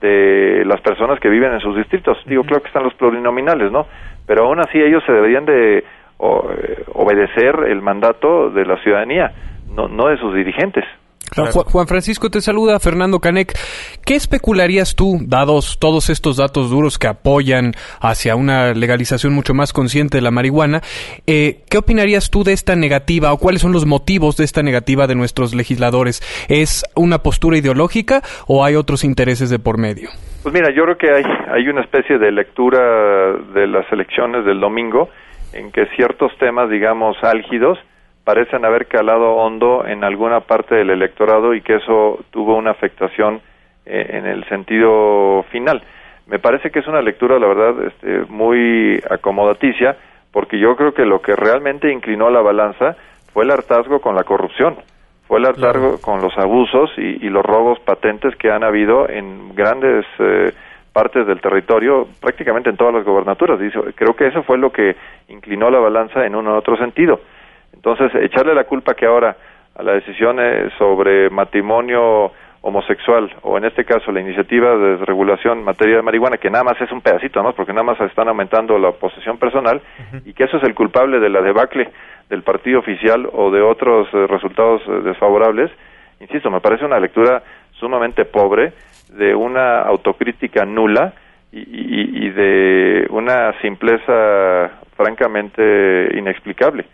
de 0.00 0.64
las 0.64 0.80
personas 0.80 1.20
que 1.20 1.28
viven 1.28 1.52
en 1.52 1.60
sus 1.60 1.76
distritos. 1.76 2.18
Digo, 2.26 2.42
claro 2.44 2.62
que 2.62 2.68
están 2.68 2.84
los 2.84 2.94
plurinominales, 2.94 3.70
¿no? 3.70 3.86
Pero 4.26 4.46
aún 4.46 4.60
así 4.60 4.80
ellos 4.80 5.02
se 5.04 5.12
deberían 5.12 5.44
de 5.44 5.78
eh, 5.78 5.84
obedecer 6.94 7.54
el 7.68 7.82
mandato 7.82 8.50
de 8.50 8.64
la 8.64 8.76
ciudadanía, 8.78 9.32
no, 9.74 9.88
no 9.88 10.08
de 10.08 10.16
sus 10.18 10.34
dirigentes. 10.34 10.84
Juan 11.34 11.86
Francisco 11.86 12.30
te 12.30 12.40
saluda, 12.40 12.78
Fernando 12.80 13.20
Canec. 13.20 13.52
¿Qué 14.04 14.14
especularías 14.14 14.96
tú, 14.96 15.18
dados 15.22 15.78
todos 15.78 16.10
estos 16.10 16.36
datos 16.36 16.70
duros 16.70 16.98
que 16.98 17.06
apoyan 17.06 17.72
hacia 18.00 18.34
una 18.34 18.72
legalización 18.74 19.32
mucho 19.32 19.54
más 19.54 19.72
consciente 19.72 20.18
de 20.18 20.22
la 20.22 20.30
marihuana? 20.30 20.80
Eh, 21.26 21.60
¿Qué 21.70 21.78
opinarías 21.78 22.30
tú 22.30 22.42
de 22.42 22.52
esta 22.52 22.74
negativa 22.74 23.32
o 23.32 23.38
cuáles 23.38 23.62
son 23.62 23.72
los 23.72 23.86
motivos 23.86 24.36
de 24.36 24.44
esta 24.44 24.62
negativa 24.62 25.06
de 25.06 25.14
nuestros 25.14 25.54
legisladores? 25.54 26.20
¿Es 26.48 26.84
una 26.96 27.18
postura 27.18 27.58
ideológica 27.58 28.22
o 28.46 28.64
hay 28.64 28.74
otros 28.74 29.04
intereses 29.04 29.50
de 29.50 29.58
por 29.58 29.78
medio? 29.78 30.10
Pues 30.42 30.54
mira, 30.54 30.74
yo 30.74 30.84
creo 30.84 30.96
que 30.96 31.10
hay, 31.10 31.24
hay 31.52 31.68
una 31.68 31.82
especie 31.82 32.18
de 32.18 32.32
lectura 32.32 33.34
de 33.54 33.66
las 33.66 33.90
elecciones 33.92 34.44
del 34.44 34.58
domingo 34.58 35.08
en 35.52 35.70
que 35.70 35.86
ciertos 35.96 36.32
temas, 36.38 36.70
digamos, 36.70 37.16
álgidos, 37.22 37.78
parecen 38.24 38.64
haber 38.64 38.86
calado 38.86 39.36
hondo 39.36 39.84
en 39.86 40.04
alguna 40.04 40.40
parte 40.40 40.74
del 40.74 40.90
electorado 40.90 41.54
y 41.54 41.62
que 41.62 41.76
eso 41.76 42.18
tuvo 42.30 42.56
una 42.56 42.70
afectación 42.70 43.40
eh, 43.86 44.06
en 44.10 44.26
el 44.26 44.44
sentido 44.48 45.44
final. 45.50 45.82
Me 46.26 46.38
parece 46.38 46.70
que 46.70 46.78
es 46.78 46.86
una 46.86 47.02
lectura, 47.02 47.38
la 47.38 47.48
verdad, 47.48 47.86
este, 47.86 48.24
muy 48.30 49.02
acomodaticia, 49.10 49.96
porque 50.32 50.58
yo 50.58 50.76
creo 50.76 50.94
que 50.94 51.04
lo 51.04 51.20
que 51.20 51.34
realmente 51.34 51.92
inclinó 51.92 52.30
la 52.30 52.40
balanza 52.40 52.96
fue 53.32 53.44
el 53.44 53.50
hartazgo 53.50 54.00
con 54.00 54.14
la 54.14 54.22
corrupción, 54.22 54.76
fue 55.26 55.38
el 55.38 55.46
hartazgo 55.46 56.00
con 56.00 56.20
los 56.20 56.36
abusos 56.38 56.90
y, 56.96 57.28
los 57.30 57.44
robos 57.44 57.80
patentes 57.80 58.36
que 58.36 58.50
han 58.50 58.62
habido 58.62 59.08
en 59.08 59.54
grandes 59.54 60.04
eh, 60.18 60.52
partes 60.92 61.26
del 61.26 61.40
territorio, 61.40 62.06
prácticamente 62.20 62.70
en 62.70 62.76
todas 62.76 62.94
las 62.94 63.04
gobernaturas. 63.04 63.58
Creo 63.94 64.14
que 64.14 64.26
eso 64.26 64.42
fue 64.42 64.58
lo 64.58 64.70
que 64.70 64.96
inclinó 65.28 65.70
la 65.70 65.78
balanza 65.78 66.26
en 66.26 66.34
uno 66.34 66.52
u 66.52 66.56
otro 66.56 66.76
sentido. 66.76 67.20
Entonces, 67.72 68.14
echarle 68.14 68.54
la 68.54 68.64
culpa 68.64 68.94
que 68.94 69.06
ahora 69.06 69.36
a 69.74 69.82
la 69.82 69.92
decisión 69.92 70.38
sobre 70.78 71.30
matrimonio 71.30 72.32
homosexual 72.62 73.34
o 73.42 73.56
en 73.56 73.64
este 73.64 73.84
caso 73.84 74.12
la 74.12 74.20
iniciativa 74.20 74.76
de 74.76 74.98
desregulación 74.98 75.58
en 75.58 75.64
materia 75.64 75.96
de 75.96 76.02
marihuana 76.02 76.36
que 76.36 76.50
nada 76.50 76.64
más 76.64 76.80
es 76.80 76.92
un 76.92 77.00
pedacito, 77.00 77.42
¿no? 77.42 77.54
Porque 77.54 77.72
nada 77.72 77.84
más 77.84 78.00
están 78.00 78.28
aumentando 78.28 78.78
la 78.78 78.92
posesión 78.92 79.38
personal 79.38 79.80
y 80.24 80.34
que 80.34 80.44
eso 80.44 80.58
es 80.58 80.64
el 80.64 80.74
culpable 80.74 81.20
de 81.20 81.30
la 81.30 81.40
debacle 81.40 81.90
del 82.28 82.42
partido 82.42 82.80
oficial 82.80 83.28
o 83.32 83.50
de 83.50 83.62
otros 83.62 84.08
eh, 84.12 84.26
resultados 84.26 84.82
eh, 84.86 85.00
desfavorables. 85.04 85.70
Insisto, 86.20 86.50
me 86.50 86.60
parece 86.60 86.84
una 86.84 87.00
lectura 87.00 87.42
sumamente 87.72 88.26
pobre 88.26 88.74
de 89.08 89.34
una 89.34 89.80
autocrítica 89.80 90.66
nula 90.66 91.14
y, 91.50 92.26
y 92.26 92.30
de 92.30 93.06
una 93.10 93.58
simpleza 93.60 94.70
francamente 94.96 96.16
inexplicable. 96.16 96.84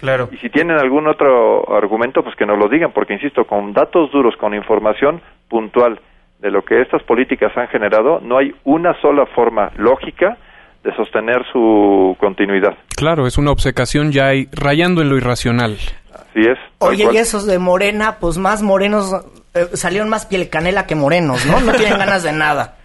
Claro. 0.00 0.28
Y 0.32 0.36
si 0.38 0.50
tienen 0.50 0.78
algún 0.78 1.06
otro 1.06 1.76
argumento, 1.76 2.22
pues 2.22 2.34
que 2.36 2.46
nos 2.46 2.58
lo 2.58 2.68
digan, 2.68 2.92
porque 2.92 3.14
insisto, 3.14 3.44
con 3.44 3.72
datos 3.72 4.10
duros, 4.10 4.34
con 4.36 4.54
información 4.54 5.20
puntual 5.48 6.00
de 6.40 6.50
lo 6.50 6.62
que 6.62 6.80
estas 6.80 7.02
políticas 7.02 7.56
han 7.56 7.68
generado, 7.68 8.20
no 8.20 8.38
hay 8.38 8.52
una 8.64 8.98
sola 9.00 9.26
forma 9.26 9.70
lógica 9.76 10.38
de 10.82 10.94
sostener 10.96 11.44
su 11.52 12.16
continuidad. 12.18 12.76
Claro, 12.96 13.26
es 13.26 13.36
una 13.36 13.50
obcecación 13.50 14.12
ya 14.12 14.30
rayando 14.52 15.02
en 15.02 15.10
lo 15.10 15.16
irracional. 15.16 15.76
Así 16.12 16.40
es. 16.40 16.58
Oye, 16.78 17.06
y 17.12 17.16
esos 17.18 17.46
de 17.46 17.58
Morena, 17.58 18.16
pues 18.18 18.38
más 18.38 18.62
morenos, 18.62 19.12
eh, 19.54 19.66
salieron 19.74 20.08
más 20.08 20.26
piel 20.26 20.48
canela 20.48 20.86
que 20.86 20.94
morenos, 20.94 21.44
¿no? 21.46 21.60
No 21.60 21.72
tienen 21.72 21.98
ganas 21.98 22.22
de 22.22 22.32
nada. 22.32 22.76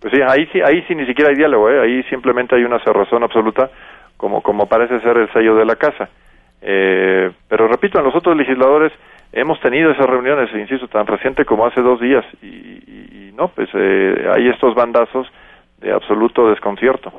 Pues 0.00 0.12
sí, 0.14 0.20
ahí 0.26 0.46
sí, 0.52 0.60
ahí 0.60 0.82
sí 0.86 0.94
ni 0.94 1.06
siquiera 1.06 1.30
hay 1.30 1.36
diálogo, 1.36 1.70
¿eh? 1.70 1.80
ahí 1.80 2.02
simplemente 2.04 2.54
hay 2.54 2.62
una 2.62 2.78
cerrazón 2.84 3.24
absoluta, 3.24 3.70
como, 4.16 4.42
como 4.42 4.66
parece 4.66 5.00
ser 5.00 5.16
el 5.16 5.32
sello 5.32 5.56
de 5.56 5.64
la 5.64 5.74
casa. 5.74 6.08
Eh, 6.62 7.30
pero 7.48 7.68
repito, 7.68 7.98
en 7.98 8.04
los 8.04 8.14
otros 8.14 8.36
legisladores 8.36 8.92
hemos 9.32 9.60
tenido 9.60 9.90
esas 9.90 10.06
reuniones, 10.06 10.48
insisto, 10.54 10.88
tan 10.88 11.06
reciente 11.06 11.44
como 11.44 11.66
hace 11.66 11.80
dos 11.80 12.00
días, 12.00 12.24
y, 12.42 13.32
no, 13.36 13.48
pues 13.48 13.68
eh, 13.74 14.28
hay 14.34 14.48
estos 14.48 14.74
bandazos 14.74 15.26
de 15.80 15.92
absoluto 15.92 16.48
desconcierto. 16.48 17.12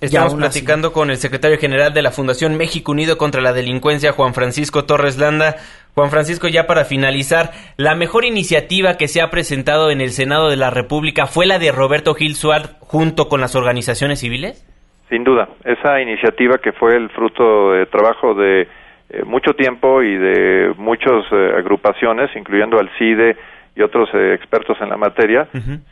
Estamos 0.00 0.36
platicando 0.36 0.92
con 0.92 1.10
el 1.10 1.16
secretario 1.16 1.58
general 1.58 1.92
de 1.92 2.02
la 2.02 2.12
Fundación 2.12 2.56
México 2.56 2.92
Unido 2.92 3.18
contra 3.18 3.40
la 3.40 3.52
Delincuencia, 3.52 4.12
Juan 4.12 4.32
Francisco 4.32 4.84
Torres 4.84 5.18
Landa. 5.18 5.56
Juan 5.94 6.10
Francisco, 6.10 6.46
ya 6.46 6.68
para 6.68 6.84
finalizar, 6.84 7.50
la 7.76 7.96
mejor 7.96 8.24
iniciativa 8.24 8.96
que 8.96 9.08
se 9.08 9.20
ha 9.20 9.30
presentado 9.30 9.90
en 9.90 10.00
el 10.00 10.10
Senado 10.10 10.50
de 10.50 10.56
la 10.56 10.70
República 10.70 11.26
fue 11.26 11.46
la 11.46 11.58
de 11.58 11.72
Roberto 11.72 12.14
Gil 12.14 12.36
Suárez 12.36 12.70
junto 12.78 13.28
con 13.28 13.40
las 13.40 13.56
organizaciones 13.56 14.20
civiles. 14.20 14.64
Sin 15.08 15.24
duda, 15.24 15.48
esa 15.64 16.00
iniciativa 16.00 16.58
que 16.58 16.72
fue 16.72 16.94
el 16.94 17.08
fruto 17.10 17.72
de 17.72 17.86
trabajo 17.86 18.34
de 18.34 18.68
eh, 19.10 19.22
mucho 19.24 19.54
tiempo 19.54 20.02
y 20.02 20.16
de 20.16 20.74
muchas 20.76 21.24
eh, 21.32 21.52
agrupaciones, 21.56 22.30
incluyendo 22.36 22.78
al 22.78 22.90
CIDE 22.98 23.36
y 23.74 23.80
otros 23.80 24.10
eh, 24.12 24.34
expertos 24.34 24.76
en 24.82 24.90
la 24.90 24.98
materia, 24.98 25.48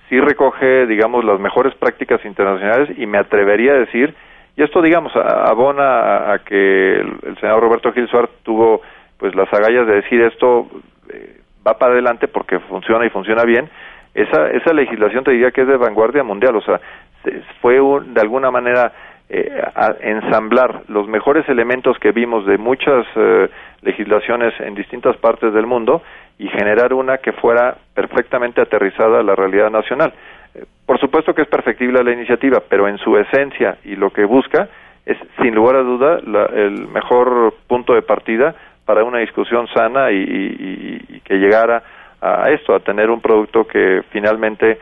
sí 0.09 0.21
recoge, 0.21 0.87
digamos, 0.87 1.25
las 1.25 1.41
mejores 1.41 1.75
prácticas 1.77 2.23
internacionales 2.27 2.91
y 2.99 3.07
me 3.07 3.17
atrevería 3.17 3.73
a 3.73 3.79
decir, 3.79 4.15
y 4.55 4.63
esto, 4.63 4.83
digamos, 4.83 5.15
abona 5.17 6.33
a, 6.33 6.39
que 6.41 6.97
el, 6.97 7.37
senador 7.41 7.63
Roberto 7.63 7.93
Gil 7.93 8.09
Suárez 8.09 8.31
tuvo 8.43 8.83
pues 9.17 9.35
las 9.35 9.51
agallas 9.51 9.87
de 9.87 9.95
decir 9.95 10.21
esto 10.21 10.69
va 11.67 11.79
para 11.79 11.93
adelante 11.93 12.29
porque 12.29 12.59
funciona 12.59 13.07
y 13.07 13.11
funciona 13.11 13.45
bien, 13.45 13.69
esa, 14.15 14.51
esa 14.51 14.73
legislación 14.73 15.25
te 15.25 15.31
diría 15.31 15.51
que 15.51 15.63
es 15.63 15.69
de 15.69 15.77
vanguardia 15.77 16.23
mundial, 16.23 16.57
o 16.57 16.63
sea, 16.63 16.81
fue 17.61 17.81
de 18.07 18.21
alguna 18.21 18.51
manera 18.51 18.93
eh, 19.29 19.61
ensamblar 20.03 20.83
los 20.89 21.09
mejores 21.09 21.49
elementos 21.49 21.99
que 21.99 22.13
vimos 22.13 22.47
de 22.47 22.59
muchas 22.59 23.05
eh, 23.17 23.49
legislaciones 23.83 24.55
en 24.61 24.77
distintas 24.77 25.17
partes 25.17 25.53
del 25.53 25.67
mundo 25.67 26.01
y 26.39 26.49
generar 26.49 26.93
una 26.93 27.19
que 27.19 27.33
fuera 27.33 27.77
perfectamente 27.93 28.61
aterrizada 28.61 29.21
a 29.21 29.23
la 29.23 29.35
realidad 29.35 29.71
nacional. 29.71 30.13
Eh, 30.55 30.65
por 30.87 31.01
supuesto 31.01 31.35
que 31.35 31.43
es 31.43 31.49
perfectible 31.49 32.05
la 32.05 32.13
iniciativa, 32.13 32.63
pero 32.69 32.87
en 32.87 32.99
su 32.99 33.17
esencia 33.19 33.79
y 33.85 33.97
lo 33.97 34.11
que 34.11 34.25
busca 34.25 34.69
es, 35.05 35.19
sin 35.43 35.55
lugar 35.57 35.77
a 35.77 35.83
duda, 35.83 36.21
el 36.55 36.87
mejor 36.89 37.55
punto 37.67 37.95
de 37.95 38.03
partida 38.03 38.55
para 38.85 39.03
una 39.03 39.19
discusión 39.19 39.67
sana 39.75 40.13
y 40.13 41.21
que 41.25 41.35
llegara 41.35 41.83
a 42.21 42.51
esto, 42.51 42.75
a 42.75 42.81
tener 42.81 43.11
un 43.11 43.21
producto 43.21 43.67
que 43.67 44.03
finalmente 44.11 44.79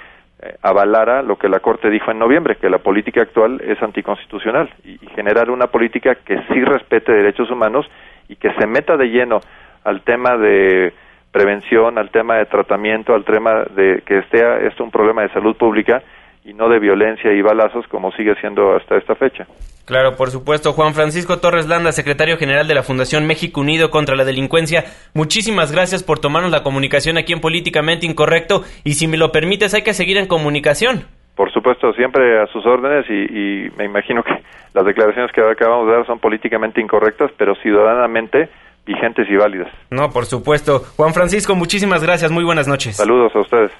avalara 0.62 1.22
lo 1.22 1.36
que 1.36 1.48
la 1.48 1.60
Corte 1.60 1.90
dijo 1.90 2.10
en 2.10 2.18
noviembre, 2.18 2.56
que 2.56 2.68
la 2.68 2.78
política 2.78 3.22
actual 3.22 3.60
es 3.60 3.82
anticonstitucional 3.82 4.70
y, 4.84 4.98
generar 5.14 5.50
una 5.50 5.68
política 5.68 6.16
que 6.16 6.38
sí 6.48 6.64
respete 6.64 7.12
derechos 7.12 7.50
humanos 7.50 7.86
y 8.28 8.36
que 8.36 8.52
se 8.54 8.66
meta 8.66 8.96
de 8.96 9.06
lleno 9.06 9.40
al 9.84 10.02
tema 10.02 10.36
de 10.36 10.92
prevención, 11.30 11.98
al 11.98 12.10
tema 12.10 12.36
de 12.36 12.46
tratamiento, 12.46 13.14
al 13.14 13.24
tema 13.24 13.64
de 13.74 14.02
que 14.06 14.18
esté 14.18 14.66
esto 14.66 14.84
un 14.84 14.90
problema 14.90 15.22
de 15.22 15.28
salud 15.30 15.56
pública 15.56 16.02
y 16.44 16.52
no 16.52 16.68
de 16.68 16.78
violencia 16.78 17.32
y 17.32 17.40
balazos 17.40 17.86
como 17.88 18.12
sigue 18.12 18.34
siendo 18.40 18.76
hasta 18.76 18.96
esta 18.96 19.14
fecha. 19.14 19.46
Claro, 19.86 20.16
por 20.16 20.30
supuesto. 20.30 20.72
Juan 20.72 20.94
Francisco 20.94 21.38
Torres 21.38 21.68
Landa, 21.68 21.92
secretario 21.92 22.36
general 22.36 22.68
de 22.68 22.74
la 22.74 22.82
Fundación 22.82 23.26
México 23.26 23.60
Unido 23.60 23.90
contra 23.90 24.14
la 24.14 24.24
Delincuencia, 24.24 24.84
muchísimas 25.14 25.72
gracias 25.72 26.02
por 26.02 26.18
tomarnos 26.18 26.52
la 26.52 26.62
comunicación 26.62 27.18
aquí 27.18 27.32
en 27.32 27.40
Políticamente 27.40 28.06
Incorrecto 28.06 28.62
y 28.84 28.94
si 28.94 29.08
me 29.08 29.16
lo 29.16 29.32
permites 29.32 29.74
hay 29.74 29.82
que 29.82 29.94
seguir 29.94 30.16
en 30.18 30.26
comunicación. 30.26 31.04
Por 31.34 31.52
supuesto, 31.52 31.92
siempre 31.94 32.40
a 32.40 32.46
sus 32.46 32.64
órdenes 32.64 33.06
y, 33.10 33.70
me 33.76 33.84
imagino 33.84 34.22
que 34.22 34.32
las 34.74 34.84
declaraciones 34.84 35.32
que 35.32 35.40
acabamos 35.40 35.86
de 35.86 35.92
dar 35.94 36.06
son 36.06 36.18
políticamente 36.18 36.80
incorrectas, 36.80 37.30
pero 37.36 37.54
ciudadanamente 37.56 38.48
vigentes 38.86 39.26
y 39.30 39.36
válidas. 39.36 39.72
No, 39.90 40.10
por 40.10 40.26
supuesto. 40.26 40.80
Juan 40.96 41.14
Francisco, 41.14 41.54
muchísimas 41.54 42.02
gracias. 42.02 42.30
Muy 42.30 42.44
buenas 42.44 42.68
noches. 42.68 42.96
Saludos 42.96 43.34
a 43.34 43.40
ustedes. 43.40 43.72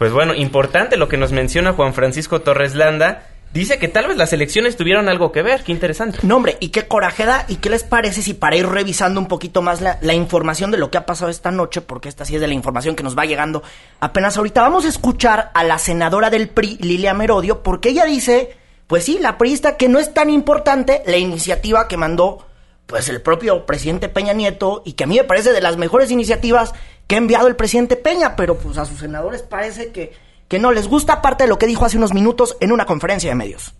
Pues 0.00 0.12
bueno, 0.12 0.34
importante 0.34 0.96
lo 0.96 1.10
que 1.10 1.18
nos 1.18 1.30
menciona 1.30 1.74
Juan 1.74 1.92
Francisco 1.92 2.40
Torres 2.40 2.74
Landa 2.74 3.26
Dice 3.52 3.78
que 3.78 3.88
tal 3.88 4.06
vez 4.06 4.16
las 4.16 4.32
elecciones 4.32 4.76
tuvieron 4.76 5.08
algo 5.08 5.30
que 5.30 5.42
ver, 5.42 5.62
qué 5.62 5.72
interesante. 5.72 6.20
No, 6.22 6.36
hombre, 6.36 6.56
y 6.60 6.68
qué 6.68 6.86
coraje 6.86 7.26
da, 7.26 7.44
y 7.48 7.56
qué 7.56 7.68
les 7.68 7.82
parece 7.82 8.22
si 8.22 8.32
para 8.32 8.56
ir 8.56 8.66
revisando 8.66 9.20
un 9.20 9.26
poquito 9.26 9.60
más 9.60 9.80
la, 9.80 10.14
información 10.14 10.70
de 10.70 10.78
lo 10.78 10.90
que 10.90 10.98
ha 10.98 11.04
pasado 11.04 11.30
esta 11.30 11.50
noche, 11.50 11.80
porque 11.80 12.08
esta 12.08 12.24
sí 12.24 12.36
es 12.36 12.40
de 12.40 12.46
la 12.46 12.54
información 12.54 12.94
que 12.94 13.02
nos 13.02 13.18
va 13.18 13.26
llegando 13.26 13.64
apenas 13.98 14.36
ahorita, 14.36 14.62
vamos 14.62 14.84
a 14.84 14.88
escuchar 14.88 15.50
a 15.52 15.64
la 15.64 15.78
senadora 15.78 16.30
del 16.30 16.48
PRI, 16.48 16.78
Lilia 16.80 17.12
Merodio, 17.12 17.64
porque 17.64 17.88
ella 17.88 18.04
dice, 18.04 18.56
pues 18.86 19.04
sí, 19.04 19.18
la 19.20 19.36
priista, 19.36 19.76
que 19.76 19.88
no 19.88 19.98
es 19.98 20.14
tan 20.14 20.30
importante 20.30 21.02
la 21.06 21.16
iniciativa 21.16 21.88
que 21.88 21.96
mandó, 21.96 22.46
pues 22.90 23.08
el 23.08 23.22
propio 23.22 23.64
presidente 23.64 24.10
Peña 24.10 24.34
Nieto, 24.34 24.82
y 24.84 24.92
que 24.92 25.04
a 25.04 25.06
mí 25.06 25.16
me 25.16 25.24
parece 25.24 25.52
de 25.52 25.62
las 25.62 25.78
mejores 25.78 26.10
iniciativas 26.10 26.74
que 27.06 27.14
ha 27.14 27.18
enviado 27.18 27.48
el 27.48 27.56
presidente 27.56 27.96
Peña, 27.96 28.36
pero 28.36 28.58
pues 28.58 28.76
a 28.76 28.84
sus 28.84 28.98
senadores 28.98 29.40
parece 29.40 29.92
que 29.92 30.12
que 30.50 30.58
no 30.58 30.72
les 30.72 30.88
gusta, 30.88 31.12
aparte 31.12 31.44
de 31.44 31.48
lo 31.48 31.60
que 31.60 31.68
dijo 31.68 31.84
hace 31.84 31.96
unos 31.96 32.12
minutos 32.12 32.56
en 32.58 32.72
una 32.72 32.84
conferencia 32.84 33.30
de 33.30 33.36
medios. 33.36 33.72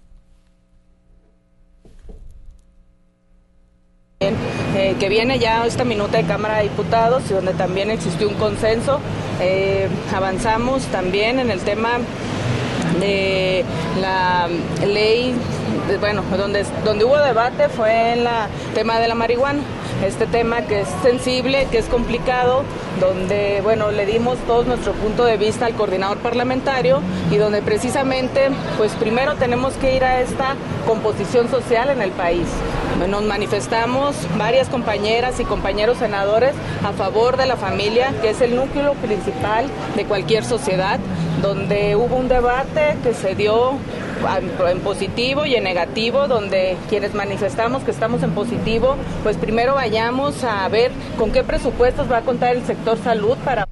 Eh, 4.21 4.95
que 5.01 5.09
viene 5.09 5.41
ya 5.41 5.67
esta 5.67 5.83
minuta 5.83 6.19
de 6.19 6.25
Cámara 6.25 6.59
de 6.59 6.65
Diputados 6.65 7.25
y 7.29 7.35
donde 7.35 7.55
también 7.55 7.91
existió 7.91 8.29
un 8.29 8.35
consenso. 8.35 9.01
Eh, 9.41 9.89
avanzamos 10.15 10.85
también 10.93 11.41
en 11.41 11.51
el 11.51 11.59
tema 11.61 11.99
de 13.01 13.65
la 14.01 14.49
ley, 14.87 15.35
bueno, 15.99 16.23
donde, 16.37 16.65
donde 16.85 17.05
hubo 17.05 17.19
debate 17.19 17.69
fue 17.69 18.13
en 18.13 18.21
el 18.21 18.29
tema 18.75 18.99
de 18.99 19.09
la 19.09 19.15
marihuana 19.15 19.63
este 20.05 20.27
tema 20.27 20.63
que 20.63 20.81
es 20.81 20.89
sensible, 21.03 21.67
que 21.71 21.79
es 21.79 21.87
complicado, 21.87 22.63
donde, 23.01 23.61
bueno, 23.63 23.91
le 23.91 24.07
dimos 24.07 24.39
todo 24.47 24.65
nuestro 24.65 24.93
punto 24.95 25.25
de 25.25 25.37
vista 25.37 25.67
al 25.67 25.75
coordinador 25.75 26.19
parlamentario 26.19 27.01
y 27.31 27.37
donde 27.37 27.61
precisamente, 27.61 28.49
pues 28.79 28.93
primero 28.93 29.35
tenemos 29.35 29.75
que 29.75 29.97
ir 29.97 30.05
a 30.05 30.21
esta 30.21 30.57
composición 30.87 31.51
social 31.51 31.91
en 31.91 32.01
el 32.01 32.13
país. 32.13 32.47
Nos 33.09 33.23
manifestamos 33.23 34.17
varias 34.39 34.69
compañeras 34.69 35.41
y 35.41 35.45
compañeros 35.45 35.99
senadores 35.99 36.53
a 36.85 36.93
favor 36.93 37.37
de 37.37 37.47
la 37.47 37.57
familia, 37.57 38.13
que 38.21 38.31
es 38.31 38.41
el 38.41 38.57
núcleo 38.57 38.95
principal 38.95 39.67
de 39.97 40.05
cualquier 40.05 40.45
sociedad, 40.45 40.99
donde 41.43 41.97
hubo 41.97 42.17
un 42.17 42.29
debate 42.29 42.97
que 43.03 43.15
se 43.15 43.35
dio 43.35 43.79
en 44.69 44.81
positivo 44.81 45.47
y 45.47 45.55
en 45.55 45.65
negativo, 45.65 46.29
donde 46.29 46.77
quienes 46.89 47.15
manifestamos 47.15 47.83
que 47.83 47.91
estamos 47.91 48.23
en 48.23 48.33
positivo, 48.33 48.97
pues 49.23 49.37
primero 49.37 49.75
vayamos 49.75 50.45
a 50.45 50.69
ver 50.69 50.93
con 51.19 51.33
qué 51.33 51.43
presupuestos 51.43 52.11
va 52.11 52.19
a 52.19 52.23
contar 52.23 52.57
el 52.57 52.65
sector 52.65 52.99
salud 53.03 53.37
para... 53.45 53.67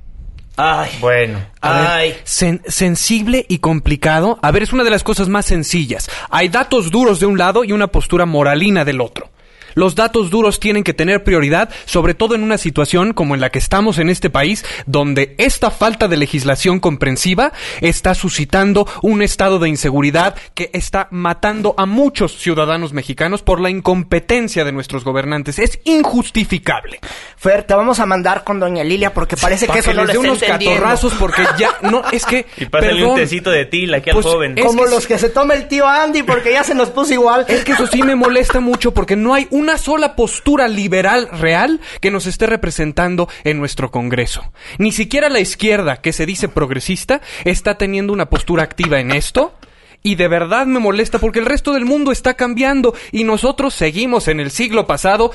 Ay, 0.56 0.90
bueno. 1.00 1.38
Ay. 1.60 2.16
sensible 2.24 3.46
y 3.48 3.58
complicado. 3.58 4.40
A 4.42 4.50
ver, 4.50 4.64
es 4.64 4.72
una 4.72 4.82
de 4.82 4.90
las 4.90 5.04
cosas 5.04 5.28
más 5.28 5.46
sencillas. 5.46 6.10
Hay 6.30 6.48
datos 6.48 6.90
duros 6.90 7.20
de 7.20 7.26
un 7.26 7.38
lado 7.38 7.62
y 7.62 7.70
una 7.70 7.86
postura 7.86 8.26
moralina 8.26 8.84
del 8.84 9.00
otro. 9.00 9.27
Los 9.74 9.94
datos 9.94 10.30
duros 10.30 10.60
tienen 10.60 10.84
que 10.84 10.94
tener 10.94 11.24
prioridad, 11.24 11.70
sobre 11.84 12.14
todo 12.14 12.34
en 12.34 12.42
una 12.42 12.58
situación 12.58 13.12
como 13.12 13.34
en 13.34 13.40
la 13.40 13.50
que 13.50 13.58
estamos 13.58 13.98
en 13.98 14.10
este 14.10 14.30
país, 14.30 14.64
donde 14.86 15.34
esta 15.38 15.70
falta 15.70 16.08
de 16.08 16.16
legislación 16.16 16.80
comprensiva 16.80 17.52
está 17.80 18.14
suscitando 18.14 18.86
un 19.02 19.22
estado 19.22 19.58
de 19.58 19.68
inseguridad 19.68 20.36
que 20.54 20.70
está 20.72 21.08
matando 21.10 21.74
a 21.76 21.86
muchos 21.86 22.38
ciudadanos 22.38 22.92
mexicanos 22.92 23.42
por 23.42 23.60
la 23.60 23.70
incompetencia 23.70 24.64
de 24.64 24.72
nuestros 24.72 25.04
gobernantes. 25.04 25.58
Es 25.58 25.80
injustificable. 25.84 27.00
Fer, 27.36 27.62
te 27.62 27.74
vamos 27.74 28.00
a 28.00 28.06
mandar 28.06 28.44
con 28.44 28.58
doña 28.58 28.82
Lilia 28.82 29.14
porque 29.14 29.36
parece 29.36 29.68
que 29.68 29.78
eso 29.78 29.92
no 29.92 30.04
le 30.04 30.18
unos 30.18 30.40
catorrazos 30.40 31.14
porque 31.14 31.42
ya 31.58 31.70
no 31.82 32.02
es 32.10 32.24
que 32.24 32.46
y 32.56 32.66
pásale 32.66 33.04
un 33.04 33.14
tecito 33.14 33.50
de 33.50 33.64
tila 33.64 33.98
aquí 33.98 34.10
al 34.10 34.14
pues, 34.14 34.26
joven. 34.26 34.56
Como 34.56 34.86
los 34.86 35.06
que 35.06 35.18
se 35.18 35.28
toma 35.28 35.54
el 35.54 35.68
tío 35.68 35.86
Andy 35.86 36.22
porque 36.22 36.52
ya 36.52 36.64
se 36.64 36.74
nos 36.74 36.90
puso 36.90 37.14
igual. 37.14 37.46
Es 37.48 37.64
que 37.64 37.72
eso 37.72 37.86
sí 37.86 38.02
me 38.02 38.16
molesta 38.16 38.60
mucho 38.60 38.92
porque 38.92 39.16
no 39.16 39.34
hay 39.34 39.46
una 39.58 39.76
sola 39.76 40.14
postura 40.16 40.68
liberal 40.68 41.28
real 41.32 41.80
que 42.00 42.10
nos 42.10 42.26
esté 42.26 42.46
representando 42.46 43.28
en 43.44 43.58
nuestro 43.58 43.90
Congreso. 43.90 44.52
Ni 44.78 44.92
siquiera 44.92 45.28
la 45.28 45.40
izquierda, 45.40 46.00
que 46.00 46.12
se 46.12 46.26
dice 46.26 46.48
progresista, 46.48 47.20
está 47.44 47.76
teniendo 47.76 48.12
una 48.12 48.30
postura 48.30 48.62
activa 48.62 49.00
en 49.00 49.10
esto. 49.10 49.54
Y 50.00 50.14
de 50.14 50.28
verdad 50.28 50.64
me 50.64 50.78
molesta 50.78 51.18
porque 51.18 51.40
el 51.40 51.46
resto 51.46 51.72
del 51.72 51.84
mundo 51.84 52.12
está 52.12 52.34
cambiando 52.34 52.94
y 53.10 53.24
nosotros 53.24 53.74
seguimos 53.74 54.28
en 54.28 54.38
el 54.38 54.52
siglo 54.52 54.86
pasado. 54.86 55.32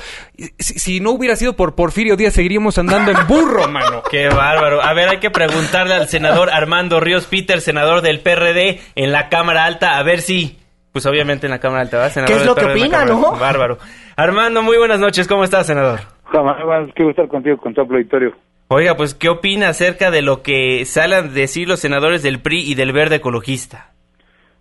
Si, 0.58 1.00
no 1.00 1.10
hubiera 1.10 1.36
sido 1.36 1.54
por 1.54 1.74
Porfirio 1.74 2.16
Díaz, 2.16 2.32
seguiríamos 2.32 2.78
andando 2.78 3.10
en 3.10 3.26
burro, 3.26 3.68
mano. 3.70 4.02
Qué 4.10 4.28
bárbaro. 4.28 4.82
A 4.82 4.94
ver, 4.94 5.10
hay 5.10 5.20
que 5.20 5.30
preguntarle 5.30 5.94
al 5.94 6.08
senador 6.08 6.48
Armando 6.48 6.98
Ríos 6.98 7.26
Peter, 7.26 7.60
senador 7.60 8.00
del 8.00 8.20
PRD, 8.20 8.80
en 8.94 9.12
la 9.12 9.28
Cámara 9.28 9.66
Alta, 9.66 9.98
a 9.98 10.02
ver 10.02 10.22
si 10.22 10.58
pues 10.94 11.06
obviamente 11.06 11.48
en 11.48 11.50
la 11.50 11.58
Cámara 11.58 11.80
Alta, 11.82 12.08
senador. 12.08 12.32
¿Qué 12.32 12.40
es 12.40 12.46
lo 12.46 12.54
que 12.54 12.66
opina, 12.66 13.04
no? 13.04 13.32
Bárbaro. 13.32 13.78
Armando, 14.14 14.62
muy 14.62 14.78
buenas 14.78 15.00
noches. 15.00 15.26
¿Cómo 15.26 15.42
estás, 15.42 15.66
senador? 15.66 15.98
Jamás, 16.26 16.56
qué 16.94 17.10
estar 17.10 17.26
contigo, 17.26 17.56
con 17.56 17.74
todo 17.74 17.84
el 17.86 17.96
auditorio. 17.96 18.32
Oiga, 18.68 18.96
pues, 18.96 19.12
¿qué 19.12 19.28
opina 19.28 19.70
acerca 19.70 20.12
de 20.12 20.22
lo 20.22 20.42
que 20.42 20.84
salen 20.84 21.18
a 21.18 21.22
decir 21.22 21.66
los 21.66 21.80
senadores 21.80 22.22
del 22.22 22.40
PRI 22.40 22.70
y 22.70 22.76
del 22.76 22.92
Verde 22.92 23.16
Ecologista? 23.16 23.90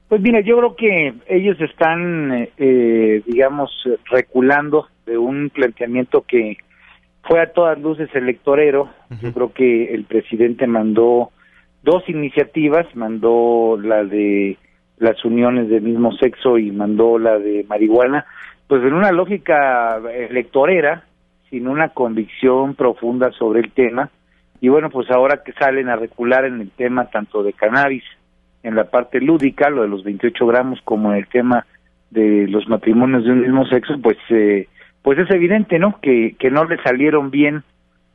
Pues 0.09 0.21
mira, 0.21 0.41
yo 0.41 0.57
creo 0.57 0.75
que 0.75 1.13
ellos 1.27 1.61
están, 1.61 2.49
eh, 2.57 3.21
digamos, 3.27 3.69
reculando 4.09 4.87
de 5.05 5.19
un 5.19 5.51
planteamiento 5.51 6.25
que 6.27 6.57
fue 7.21 7.43
a 7.43 7.53
todas 7.53 7.79
luces 7.79 8.09
electorero. 8.15 8.89
Yo 9.21 9.31
creo 9.33 9.53
que 9.53 9.93
el 9.93 10.05
presidente 10.05 10.65
mandó 10.65 11.29
dos 11.83 12.09
iniciativas, 12.09 12.87
mandó 12.95 13.77
la 13.79 14.03
de 14.03 14.57
las 15.03 15.23
uniones 15.25 15.69
del 15.69 15.81
mismo 15.81 16.11
sexo 16.13 16.57
y 16.57 16.71
mandó 16.71 17.19
la 17.19 17.37
de 17.37 17.65
marihuana, 17.67 18.25
pues 18.67 18.81
en 18.83 18.93
una 18.93 19.11
lógica 19.11 19.99
electorera, 20.11 21.03
sin 21.49 21.67
una 21.67 21.89
convicción 21.89 22.73
profunda 22.75 23.31
sobre 23.31 23.59
el 23.59 23.71
tema. 23.71 24.09
Y 24.61 24.69
bueno, 24.69 24.89
pues 24.89 25.11
ahora 25.11 25.43
que 25.43 25.51
salen 25.53 25.89
a 25.89 25.97
recular 25.97 26.45
en 26.45 26.61
el 26.61 26.71
tema 26.71 27.05
tanto 27.09 27.43
de 27.43 27.53
cannabis, 27.53 28.03
en 28.63 28.75
la 28.75 28.85
parte 28.85 29.19
lúdica, 29.19 29.69
lo 29.69 29.81
de 29.81 29.89
los 29.89 30.03
28 30.03 30.47
gramos, 30.47 30.79
como 30.83 31.11
en 31.11 31.17
el 31.17 31.27
tema 31.27 31.65
de 32.09 32.47
los 32.47 32.67
matrimonios 32.69 33.25
de 33.25 33.31
un 33.31 33.41
mismo 33.41 33.65
sexo, 33.65 33.95
pues 34.01 34.17
eh, 34.29 34.67
pues 35.01 35.19
es 35.19 35.29
evidente, 35.31 35.79
¿no? 35.79 35.99
Que, 36.01 36.35
que 36.39 36.49
no 36.49 36.63
le 36.63 36.81
salieron 36.81 37.29
bien 37.29 37.63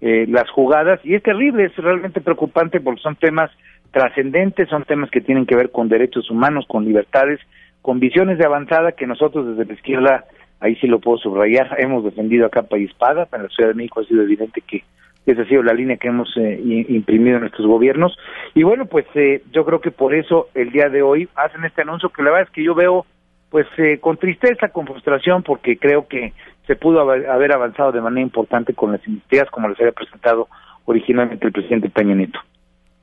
eh, 0.01 0.27
las 0.29 0.49
jugadas 0.51 1.01
y 1.05 1.15
es 1.15 1.23
terrible, 1.23 1.67
es 1.67 1.77
realmente 1.77 2.21
preocupante 2.21 2.81
porque 2.81 3.03
son 3.03 3.17
temas 3.17 3.51
trascendentes, 3.93 4.69
son 4.69 4.85
temas 4.85 5.11
que 5.11 5.21
tienen 5.21 5.47
que 5.47 5.57
ver 5.57 5.71
con 5.71 5.89
derechos 5.89 6.31
humanos, 6.31 6.67
con 6.69 6.85
libertades, 6.85 7.41
con 7.83 8.01
visiones 8.01 8.39
de 8.39 8.45
avanzada 8.45 8.93
que 8.93 9.07
nosotros 9.07 9.47
desde 9.47 9.65
la 9.65 9.75
izquierda, 9.75 10.25
ahí 10.61 10.77
sí 10.77 10.87
lo 10.87 11.01
puedo 11.01 11.19
subrayar, 11.19 11.75
hemos 11.79 12.05
defendido 12.05 12.47
a 12.47 12.51
capa 12.51 12.79
y 12.79 12.85
espada, 12.85 13.29
en 13.33 13.43
la 13.43 13.49
Ciudad 13.49 13.71
de 13.71 13.75
México 13.75 14.01
ha 14.01 14.05
sido 14.05 14.23
evidente 14.23 14.61
que 14.61 14.85
esa 15.27 15.43
ha 15.43 15.47
sido 15.47 15.63
la 15.63 15.75
línea 15.75 15.99
que 15.99 16.09
hemos 16.09 16.35
eh, 16.39 16.59
imprimido 16.89 17.37
en 17.37 17.43
nuestros 17.43 17.67
gobiernos. 17.67 18.17
Y 18.55 18.63
bueno, 18.63 18.87
pues 18.87 19.05
eh, 19.15 19.43
yo 19.53 19.65
creo 19.67 19.81
que 19.81 19.91
por 19.91 20.15
eso 20.15 20.49
el 20.55 20.71
día 20.71 20.89
de 20.89 21.03
hoy 21.03 21.29
hacen 21.35 21.65
este 21.65 21.83
anuncio 21.83 22.09
que 22.09 22.23
la 22.23 22.31
verdad 22.31 22.49
es 22.49 22.55
que 22.55 22.65
yo 22.65 22.75
veo 22.75 23.05
pues 23.51 23.67
eh, 23.77 23.99
con 23.99 24.17
tristeza, 24.17 24.69
con 24.69 24.87
frustración, 24.87 25.43
porque 25.43 25.77
creo 25.77 26.09
que 26.09 26.33
se 26.67 26.77
pudo 26.77 27.01
haber 27.01 27.53
avanzado 27.53 27.93
de 27.93 28.01
manera 28.01 28.23
importante 28.23 28.75
con 28.75 28.93
las 28.93 29.07
iniciativas 29.07 29.51
como 29.51 29.69
les 29.69 29.79
había 29.81 29.93
presentado 29.93 30.49
originalmente 30.85 31.47
el 31.47 31.53
presidente 31.53 31.91
Peña 31.91 32.15
Nieto. 32.15 32.39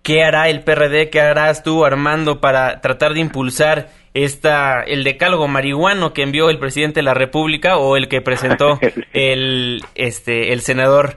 ¿Qué 0.06 0.24
hará 0.24 0.50
el 0.50 0.64
PRD? 0.64 1.10
¿Qué 1.10 1.20
harás 1.20 1.64
tú, 1.64 1.84
Armando, 1.84 2.40
para 2.40 2.80
tratar 2.80 3.14
de 3.14 3.22
impulsar 3.22 3.88
esta 4.14 4.84
el 4.84 5.04
decálogo 5.04 5.48
marihuano 5.48 6.14
que 6.14 6.22
envió 6.22 6.52
el 6.52 6.60
presidente 6.60 7.00
de 7.00 7.04
la 7.06 7.16
República 7.16 7.78
o 7.78 7.98
el 7.98 8.08
que 8.08 8.22
presentó 8.22 8.78
el 9.14 9.80
este 9.96 10.54
el 10.54 10.60
senador 10.60 11.16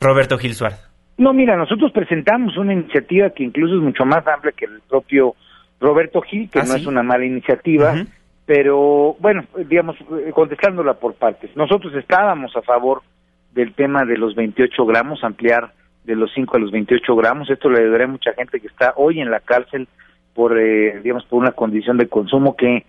Roberto 0.00 0.38
Gil 0.38 0.54
Suárez? 0.54 0.88
No, 1.18 1.32
mira, 1.32 1.56
nosotros 1.56 1.90
presentamos 1.90 2.56
una 2.56 2.72
iniciativa 2.72 3.30
que 3.30 3.42
incluso 3.42 3.74
es 3.74 3.80
mucho 3.80 4.04
más 4.04 4.24
amplia 4.28 4.52
que 4.56 4.66
el 4.66 4.80
propio 4.88 5.34
Roberto 5.80 6.20
Gil, 6.20 6.48
que 6.48 6.60
¿Ah, 6.60 6.64
no 6.68 6.76
es 6.76 6.86
una 6.86 7.02
mala 7.02 7.24
iniciativa, 7.24 7.94
pero 8.46 9.16
bueno, 9.18 9.42
digamos, 9.68 9.96
contestándola 10.32 10.94
por 10.94 11.14
partes. 11.14 11.50
Nosotros 11.56 11.92
estábamos 11.96 12.54
a 12.56 12.62
favor 12.62 13.02
del 13.52 13.74
tema 13.74 14.04
de 14.04 14.18
los 14.18 14.36
28 14.36 14.86
gramos, 14.86 15.24
ampliar 15.24 15.72
de 16.04 16.16
los 16.16 16.32
5 16.34 16.56
a 16.56 16.60
los 16.60 16.70
28 16.70 17.16
gramos. 17.16 17.50
Esto 17.50 17.70
le 17.70 17.80
ayudaría 17.80 18.06
a 18.06 18.10
mucha 18.10 18.32
gente 18.34 18.60
que 18.60 18.66
está 18.66 18.94
hoy 18.96 19.20
en 19.20 19.30
la 19.30 19.40
cárcel 19.40 19.88
por, 20.34 20.58
eh, 20.58 21.00
digamos, 21.02 21.24
por 21.24 21.40
una 21.40 21.52
condición 21.52 21.96
de 21.96 22.08
consumo 22.08 22.56
que, 22.56 22.84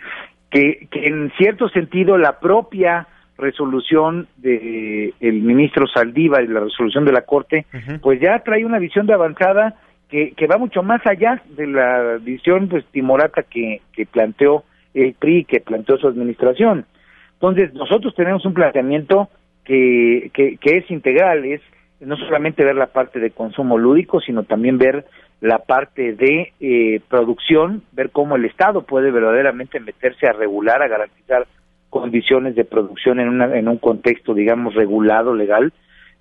que, 0.49 0.87
que 0.91 1.07
en 1.07 1.31
cierto 1.37 1.69
sentido 1.69 2.17
la 2.17 2.39
propia 2.39 3.07
resolución 3.37 4.27
de 4.37 5.13
el 5.19 5.41
ministro 5.41 5.87
Saldívar 5.87 6.43
y 6.43 6.47
la 6.47 6.61
resolución 6.61 7.05
de 7.05 7.11
la 7.11 7.21
Corte, 7.21 7.65
pues 8.01 8.19
ya 8.21 8.39
trae 8.39 8.65
una 8.65 8.79
visión 8.79 9.05
de 9.07 9.13
avanzada 9.13 9.75
que, 10.09 10.31
que 10.31 10.47
va 10.47 10.57
mucho 10.57 10.83
más 10.83 11.05
allá 11.05 11.41
de 11.57 11.67
la 11.67 12.17
visión 12.21 12.69
pues 12.69 12.85
timorata 12.91 13.43
que, 13.43 13.81
que 13.91 14.05
planteó 14.05 14.63
el 14.93 15.13
PRI, 15.13 15.43
que 15.45 15.59
planteó 15.59 15.97
su 15.97 16.07
administración. 16.07 16.85
Entonces, 17.33 17.73
nosotros 17.73 18.15
tenemos 18.15 18.45
un 18.45 18.53
planteamiento 18.53 19.29
que, 19.65 20.31
que, 20.33 20.57
que 20.57 20.77
es 20.77 20.89
integral, 20.89 21.43
es 21.43 21.61
no 22.05 22.17
solamente 22.17 22.63
ver 22.63 22.75
la 22.75 22.87
parte 22.87 23.19
de 23.19 23.31
consumo 23.31 23.77
lúdico, 23.77 24.21
sino 24.21 24.43
también 24.43 24.77
ver 24.77 25.05
la 25.41 25.59
parte 25.59 26.13
de 26.13 26.53
eh, 26.59 27.01
producción, 27.09 27.83
ver 27.91 28.09
cómo 28.11 28.35
el 28.35 28.45
Estado 28.45 28.83
puede 28.83 29.11
verdaderamente 29.11 29.79
meterse 29.79 30.27
a 30.27 30.33
regular, 30.33 30.81
a 30.81 30.87
garantizar 30.87 31.47
condiciones 31.89 32.55
de 32.55 32.65
producción 32.65 33.19
en, 33.19 33.29
una, 33.29 33.57
en 33.57 33.67
un 33.67 33.77
contexto, 33.77 34.33
digamos, 34.33 34.75
regulado, 34.75 35.33
legal. 35.33 35.73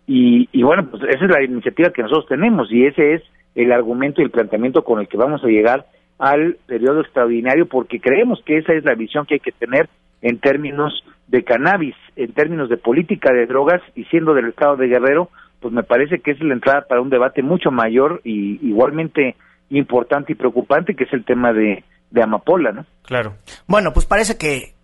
Y, 0.07 0.49
y 0.53 0.63
bueno, 0.63 0.89
pues 0.91 1.03
esa 1.05 1.25
es 1.25 1.31
la 1.31 1.43
iniciativa 1.43 1.91
que 1.91 2.03
nosotros 2.03 2.29
tenemos 2.29 2.71
y 2.71 2.87
ese 2.87 3.15
es 3.15 3.23
el 3.55 3.73
argumento 3.73 4.21
y 4.21 4.25
el 4.25 4.31
planteamiento 4.31 4.85
con 4.85 5.01
el 5.01 5.09
que 5.09 5.17
vamos 5.17 5.43
a 5.45 5.49
llegar 5.49 5.87
al 6.19 6.57
periodo 6.67 7.01
extraordinario 7.01 7.67
porque 7.67 8.01
creemos 8.01 8.43
que 8.45 8.59
esa 8.59 8.73
es 8.73 8.85
la 8.85 8.95
visión 8.95 9.27
que 9.27 9.35
hay 9.35 9.41
que 9.41 9.53
tener 9.53 9.89
en 10.23 10.39
términos 10.39 11.05
de 11.29 11.43
cannabis, 11.43 11.95
en 12.17 12.33
términos 12.33 12.69
de 12.69 12.77
política 12.77 13.33
de 13.33 13.47
drogas 13.47 13.83
y 13.95 14.05
siendo 14.05 14.35
del 14.35 14.49
estado 14.49 14.77
de 14.77 14.89
Guerrero, 14.89 15.29
pues 15.65 15.73
me 15.73 15.83
parece 15.83 16.19
que 16.19 16.33
es 16.33 16.41
la 16.43 16.53
entrada 16.53 16.83
para 16.87 17.01
un 17.01 17.09
debate 17.09 17.43
mucho 17.43 17.71
mayor 17.71 18.21
y 18.23 18.59
igualmente 18.69 19.35
importante 19.71 20.33
y 20.33 20.35
preocupante 20.35 20.95
que 20.95 21.05
es 21.05 21.13
el 21.15 21.25
tema 21.25 21.55
de, 21.55 21.83
de 22.11 22.23
Amapola, 22.23 22.71
¿no? 22.71 22.85
Claro. 23.03 23.33
Bueno, 23.67 23.95
pues 23.95 24.05
parece 24.05 24.37
que 24.37 24.75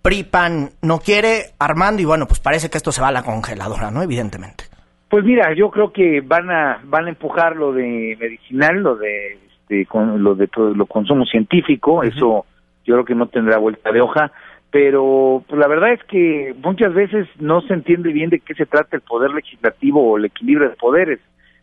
PRIPAN 0.00 0.70
no 0.80 1.00
quiere, 1.00 1.52
Armando, 1.58 2.00
y 2.00 2.06
bueno, 2.06 2.24
pues 2.24 2.40
parece 2.40 2.70
que 2.70 2.78
esto 2.78 2.90
se 2.90 3.02
va 3.02 3.08
a 3.08 3.12
la 3.12 3.22
congeladora, 3.22 3.90
¿no? 3.90 4.02
Evidentemente. 4.02 4.64
Pues 5.10 5.26
mira, 5.26 5.52
yo 5.54 5.70
creo 5.70 5.92
que 5.92 6.22
van 6.22 6.50
a 6.50 6.80
van 6.84 7.04
a 7.04 7.10
empujar 7.10 7.54
lo 7.54 7.74
de 7.74 8.16
medicinal, 8.18 8.76
lo 8.76 8.96
de 8.96 9.40
este, 9.52 9.84
con, 9.84 10.22
lo 10.22 10.34
de 10.36 10.48
todo 10.48 10.72
lo 10.72 10.86
consumo 10.86 11.26
científico, 11.26 12.02
eso 12.02 12.46
yo 12.86 12.94
creo 12.94 13.04
que 13.04 13.14
no 13.14 13.26
tendrá 13.26 13.58
vuelta 13.58 13.92
de 13.92 14.00
hoja 14.00 14.32
pero 14.70 15.44
pues, 15.48 15.58
la 15.58 15.68
verdad 15.68 15.92
es 15.92 16.02
que 16.04 16.54
muchas 16.62 16.94
veces 16.94 17.26
no 17.38 17.60
se 17.62 17.74
entiende 17.74 18.12
bien 18.12 18.30
de 18.30 18.40
qué 18.40 18.54
se 18.54 18.66
trata 18.66 18.96
el 18.96 19.02
poder 19.02 19.32
legislativo 19.32 20.12
o 20.12 20.16
el 20.16 20.26
equilibrio 20.26 20.68
de 20.68 20.76
poderes. 20.76 21.20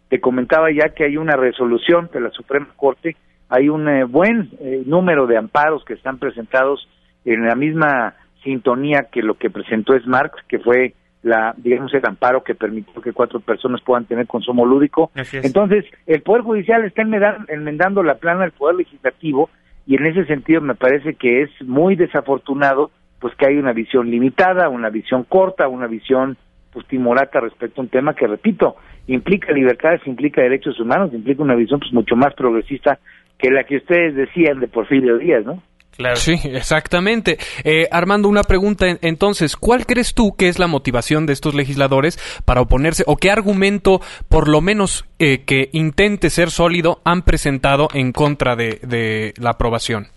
Te 0.09 0.19
comentaba 0.19 0.71
ya 0.71 0.89
que 0.89 1.05
hay 1.05 1.17
una 1.17 1.35
resolución 1.35 2.09
de 2.13 2.21
la 2.21 2.31
Suprema 2.31 2.67
Corte, 2.75 3.15
hay 3.49 3.69
un 3.69 3.87
eh, 3.87 4.03
buen 4.03 4.49
eh, 4.59 4.83
número 4.85 5.25
de 5.25 5.37
amparos 5.37 5.83
que 5.85 5.93
están 5.93 6.17
presentados 6.17 6.87
en 7.23 7.45
la 7.45 7.55
misma 7.55 8.15
sintonía 8.43 9.07
que 9.11 9.21
lo 9.21 9.35
que 9.35 9.49
presentó 9.49 9.97
Smart, 9.99 10.33
que 10.47 10.59
fue 10.59 10.93
la 11.23 11.53
digamos 11.57 11.93
el 11.93 12.05
amparo 12.05 12.43
que 12.43 12.55
permitió 12.55 13.01
que 13.01 13.11
cuatro 13.11 13.39
personas 13.39 13.81
puedan 13.81 14.05
tener 14.05 14.27
consumo 14.27 14.65
lúdico. 14.65 15.11
Entonces, 15.33 15.85
el 16.05 16.21
Poder 16.21 16.43
Judicial 16.43 16.85
está 16.85 17.01
enmendando 17.01 18.03
la 18.03 18.15
plana 18.15 18.41
del 18.41 18.51
Poder 18.51 18.75
Legislativo 18.75 19.49
y 19.85 19.95
en 19.95 20.05
ese 20.05 20.25
sentido 20.25 20.61
me 20.61 20.75
parece 20.75 21.15
que 21.15 21.41
es 21.41 21.49
muy 21.61 21.95
desafortunado 21.95 22.91
pues 23.19 23.33
que 23.35 23.47
hay 23.47 23.57
una 23.57 23.73
visión 23.73 24.09
limitada, 24.09 24.69
una 24.69 24.89
visión 24.89 25.23
corta, 25.23 25.67
una 25.67 25.87
visión 25.87 26.37
pues 26.71 26.85
timorata 26.87 27.39
respecto 27.39 27.81
a 27.81 27.85
un 27.85 27.89
tema 27.89 28.13
que 28.13 28.27
repito, 28.27 28.75
implica 29.07 29.51
libertades, 29.51 30.05
implica 30.05 30.41
derechos 30.41 30.79
humanos, 30.79 31.13
implica 31.13 31.41
una 31.41 31.55
visión 31.55 31.79
pues 31.79 31.91
mucho 31.93 32.15
más 32.15 32.33
progresista 32.35 32.99
que 33.37 33.49
la 33.51 33.63
que 33.63 33.77
ustedes 33.77 34.15
decían 34.15 34.59
de 34.59 34.67
Porfirio 34.67 35.17
Díaz, 35.17 35.45
¿no? 35.45 35.61
Claro. 35.97 36.17
Sí, 36.17 36.39
exactamente. 36.43 37.39
Eh, 37.63 37.87
Armando, 37.91 38.29
una 38.29 38.43
pregunta 38.43 38.85
entonces, 39.01 39.55
¿cuál 39.55 39.87
crees 39.87 40.13
tú 40.13 40.35
que 40.37 40.47
es 40.47 40.59
la 40.59 40.67
motivación 40.67 41.25
de 41.25 41.33
estos 41.33 41.55
legisladores 41.55 42.19
para 42.45 42.61
oponerse 42.61 43.03
o 43.07 43.17
qué 43.17 43.31
argumento, 43.31 43.99
por 44.29 44.47
lo 44.47 44.61
menos 44.61 45.05
eh, 45.17 45.43
que 45.43 45.69
intente 45.73 46.29
ser 46.29 46.51
sólido, 46.51 47.01
han 47.03 47.23
presentado 47.23 47.87
en 47.95 48.11
contra 48.11 48.55
de, 48.55 49.33
la 49.39 49.51
aprobación? 49.51 50.07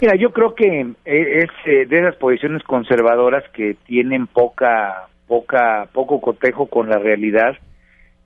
Mira, 0.00 0.16
yo 0.16 0.32
creo 0.32 0.54
que 0.54 0.80
eh, 1.04 1.44
es 1.44 1.88
de 1.88 1.98
esas 1.98 2.16
posiciones 2.16 2.62
conservadoras 2.62 3.44
que 3.50 3.76
tienen 3.86 4.26
poca, 4.26 5.08
poca, 5.26 5.88
poco 5.92 6.20
cotejo 6.20 6.66
con 6.66 6.88
la 6.88 6.98
realidad, 6.98 7.56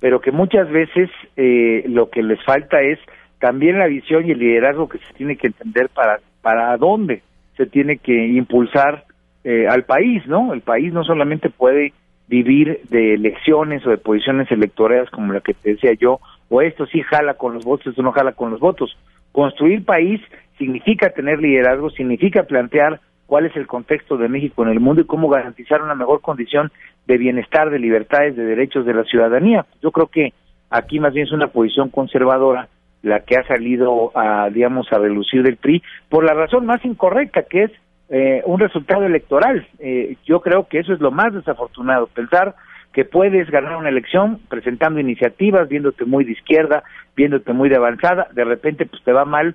pero 0.01 0.21
que 0.21 0.31
muchas 0.31 0.71
veces 0.71 1.11
lo 1.37 2.11
que 2.11 2.23
les 2.23 2.43
falta 2.45 2.81
es 2.81 2.99
también 3.41 3.79
la 3.79 3.87
visión 3.87 4.27
y 4.27 4.33
el 4.33 4.39
liderazgo 4.39 4.89
que 4.89 4.99
se 4.99 5.15
tiene 5.15 5.37
que 5.37 5.49
entender 5.49 5.89
para 5.89 6.21
para 6.45 6.77
dónde 6.77 7.23
se 7.57 7.65
tiene 7.67 7.97
que 7.97 8.27
impulsar 8.27 9.05
eh, 9.45 9.67
al 9.67 9.85
país, 9.85 10.25
¿no? 10.27 10.53
El 10.53 10.61
país 10.61 10.93
no 10.93 11.03
solamente 11.05 11.49
puede 11.49 11.95
vivir 12.29 12.81
de 12.91 13.15
elecciones 13.15 13.85
o 13.87 13.91
de 13.91 13.97
posiciones 13.97 14.51
electorales 14.51 15.11
como 15.11 15.33
la 15.33 15.41
que 15.41 15.55
te 15.55 15.71
decía 15.71 15.93
yo, 15.99 16.21
o 16.51 16.61
esto 16.61 16.87
sí 16.87 17.01
jala 17.01 17.35
con 17.35 17.55
los 17.55 17.65
votos, 17.65 17.89
esto 17.89 18.03
no 18.03 18.13
jala 18.13 18.33
con 18.33 18.51
los 18.51 18.61
votos. 18.61 18.97
Construir 19.33 19.85
país 19.85 20.21
significa 20.59 21.11
tener 21.11 21.41
liderazgo, 21.41 21.91
significa 21.91 22.45
plantear 22.45 23.01
cuál 23.27 23.47
es 23.47 23.57
el 23.57 23.67
contexto 23.67 24.17
de 24.17 24.29
México 24.29 24.63
en 24.63 24.71
el 24.71 24.81
mundo 24.81 25.03
y 25.03 25.07
cómo 25.07 25.29
garantizar 25.29 25.83
una 25.83 25.95
mejor 25.95 26.21
condición 26.21 26.71
de 27.07 27.19
bienestar, 27.19 27.71
de 27.71 27.79
libertades, 27.79 28.37
de 28.37 28.45
derechos 28.45 28.87
de 28.87 28.95
la 28.95 29.05
ciudadanía. 29.05 29.67
Yo 29.83 29.91
creo 29.91 30.07
que 30.07 30.33
aquí 30.71 31.01
más 31.01 31.13
bien 31.13 31.27
es 31.27 31.33
una 31.33 31.49
posición 31.49 31.91
conservadora 31.91 32.69
la 33.03 33.21
que 33.21 33.37
ha 33.37 33.47
salido 33.47 34.13
a, 34.15 34.49
digamos, 34.51 34.91
a 34.91 34.99
relucir 34.99 35.43
del 35.43 35.57
PRI, 35.57 35.83
por 36.09 36.25
la 36.25 36.33
razón 36.33 36.65
más 36.65 36.83
incorrecta, 36.85 37.43
que 37.43 37.65
es 37.65 37.71
eh, 38.09 38.43
un 38.47 38.59
resultado 38.59 39.05
electoral. 39.05 39.67
Eh, 39.79 40.17
yo 40.25 40.41
creo 40.41 40.67
que 40.69 40.79
eso 40.79 40.95
es 40.95 41.01
lo 41.01 41.11
más 41.11 41.35
desafortunado, 41.35 42.07
pensar 42.07 42.55
que 42.95 43.05
puedes 43.05 43.51
ganar 43.51 43.77
una 43.77 43.91
elección 43.91 44.41
presentando 44.49 45.01
iniciativas, 45.01 45.69
viéndote 45.69 46.05
muy 46.05 46.25
de 46.25 46.33
izquierda, 46.33 46.83
viéndote 47.15 47.53
muy 47.53 47.69
de 47.69 47.77
avanzada, 47.77 48.29
de 48.33 48.45
repente 48.45 48.87
pues 48.87 49.03
te 49.03 49.13
va 49.13 49.25
mal 49.25 49.55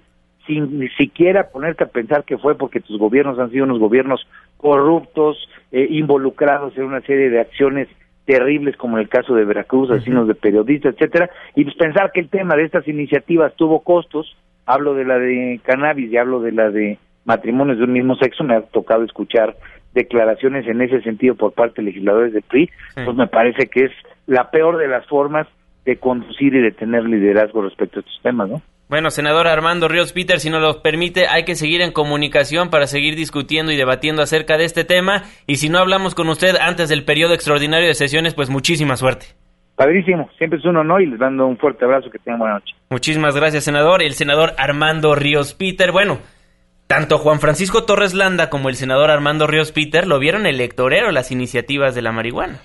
sin 0.50 0.80
ni 0.80 0.90
siquiera 0.90 1.50
ponerte 1.50 1.84
a 1.84 1.88
pensar 1.88 2.24
que 2.24 2.40
fue 2.40 2.56
porque 2.56 2.80
tus 2.80 2.98
gobiernos 2.98 3.38
han 3.38 3.52
sido 3.52 3.66
unos 3.66 3.78
gobiernos 3.78 4.28
corruptos, 4.58 5.38
eh, 5.72 5.86
involucrados 5.92 6.76
en 6.76 6.86
una 6.86 7.02
serie 7.02 7.30
de 7.30 7.40
acciones 7.40 7.88
terribles 8.26 8.76
como 8.76 8.98
en 8.98 9.04
el 9.04 9.10
caso 9.10 9.36
de 9.36 9.46
Veracruz, 9.46 9.92
asesinos 9.92 10.28
de 10.28 10.34
periodistas, 10.34 10.96
etcétera, 10.96 11.30
y 11.56 11.64
pues 11.64 11.76
pensar 11.76 12.12
que 12.12 12.20
el 12.20 12.30
tema 12.30 12.56
de 12.56 12.64
estas 12.64 12.88
iniciativas 12.88 13.56
tuvo 13.56 13.82
costos, 13.82 14.36
hablo 14.66 14.96
de 14.96 15.06
la 15.06 15.20
de 15.20 15.60
cannabis 15.64 16.12
y 16.12 16.18
hablo 16.18 16.42
de 16.42 16.52
la 16.52 16.72
de 16.72 16.98
matrimonios 17.26 17.78
de 17.78 17.84
un 17.84 17.94
mismo 17.94 18.16
sexo, 18.16 18.44
me 18.44 18.56
ha 18.56 18.62
tocado 18.62 19.04
escuchar 19.04 19.56
declaraciones 19.94 20.68
en 20.68 20.82
ese 20.82 21.02
sentido 21.02 21.36
por 21.36 21.54
parte 21.54 21.82
de 21.82 21.88
legisladores 21.90 22.34
del 22.34 22.44
PRI, 22.44 22.70
pues 22.96 23.16
me 23.16 23.28
parece 23.28 23.68
que 23.68 23.86
es 23.86 23.92
la 24.26 24.50
peor 24.50 24.78
de 24.78 24.88
las 24.88 25.06
formas 25.08 25.48
de 25.86 25.98
conducir 25.98 26.56
y 26.56 26.62
de 26.62 26.72
tener 26.72 27.04
liderazgo 27.06 27.62
respecto 27.62 28.00
a 28.00 28.02
estos 28.02 28.20
temas, 28.22 28.50
¿no? 28.50 28.62
Bueno, 28.90 29.12
senador 29.12 29.48
Armando 29.48 29.88
Ríos 29.88 30.14
Peter, 30.14 30.40
si 30.40 30.50
nos 30.50 30.64
lo 30.64 30.82
permite, 30.82 31.28
hay 31.28 31.46
que 31.46 31.54
seguir 31.54 31.82
en 31.82 31.92
comunicación 31.92 32.72
para 32.72 32.88
seguir 32.88 33.16
discutiendo 33.16 33.72
y 33.72 33.78
debatiendo 33.78 34.24
acerca 34.24 34.58
de 34.58 34.66
este 34.66 34.84
tema. 34.84 35.26
Y 35.46 35.58
si 35.58 35.70
no 35.70 35.78
hablamos 35.78 36.16
con 36.16 36.28
usted 36.28 36.56
antes 36.60 36.90
del 36.90 37.06
periodo 37.06 37.36
extraordinario 37.36 37.88
de 37.88 37.94
sesiones, 37.94 38.34
pues 38.34 38.50
muchísima 38.50 38.98
suerte. 38.98 39.28
Padrísimo, 39.76 40.28
siempre 40.40 40.58
es 40.58 40.66
un 40.66 40.78
honor 40.78 41.04
y 41.04 41.06
les 41.06 41.20
mando 41.20 41.46
un 41.46 41.56
fuerte 41.60 41.86
abrazo, 41.86 42.10
que 42.10 42.18
tengan 42.18 42.40
buena 42.40 42.56
noche. 42.56 42.74
Muchísimas 42.90 43.36
gracias, 43.36 43.64
senador. 43.64 44.02
El 44.02 44.14
senador 44.14 44.54
Armando 44.58 45.14
Ríos 45.14 45.54
Peter, 45.54 45.92
bueno, 45.92 46.18
tanto 46.88 47.20
Juan 47.20 47.40
Francisco 47.40 47.84
Torres 47.84 48.16
Landa 48.16 48.50
como 48.50 48.70
el 48.70 48.76
senador 48.76 49.12
Armando 49.12 49.46
Ríos 49.46 49.72
Peter 49.72 50.08
lo 50.08 50.18
vieron 50.18 50.48
electorero 50.48 51.12
las 51.12 51.32
iniciativas 51.32 51.94
de 51.94 52.02
la 52.02 52.12
marihuana. 52.12 52.58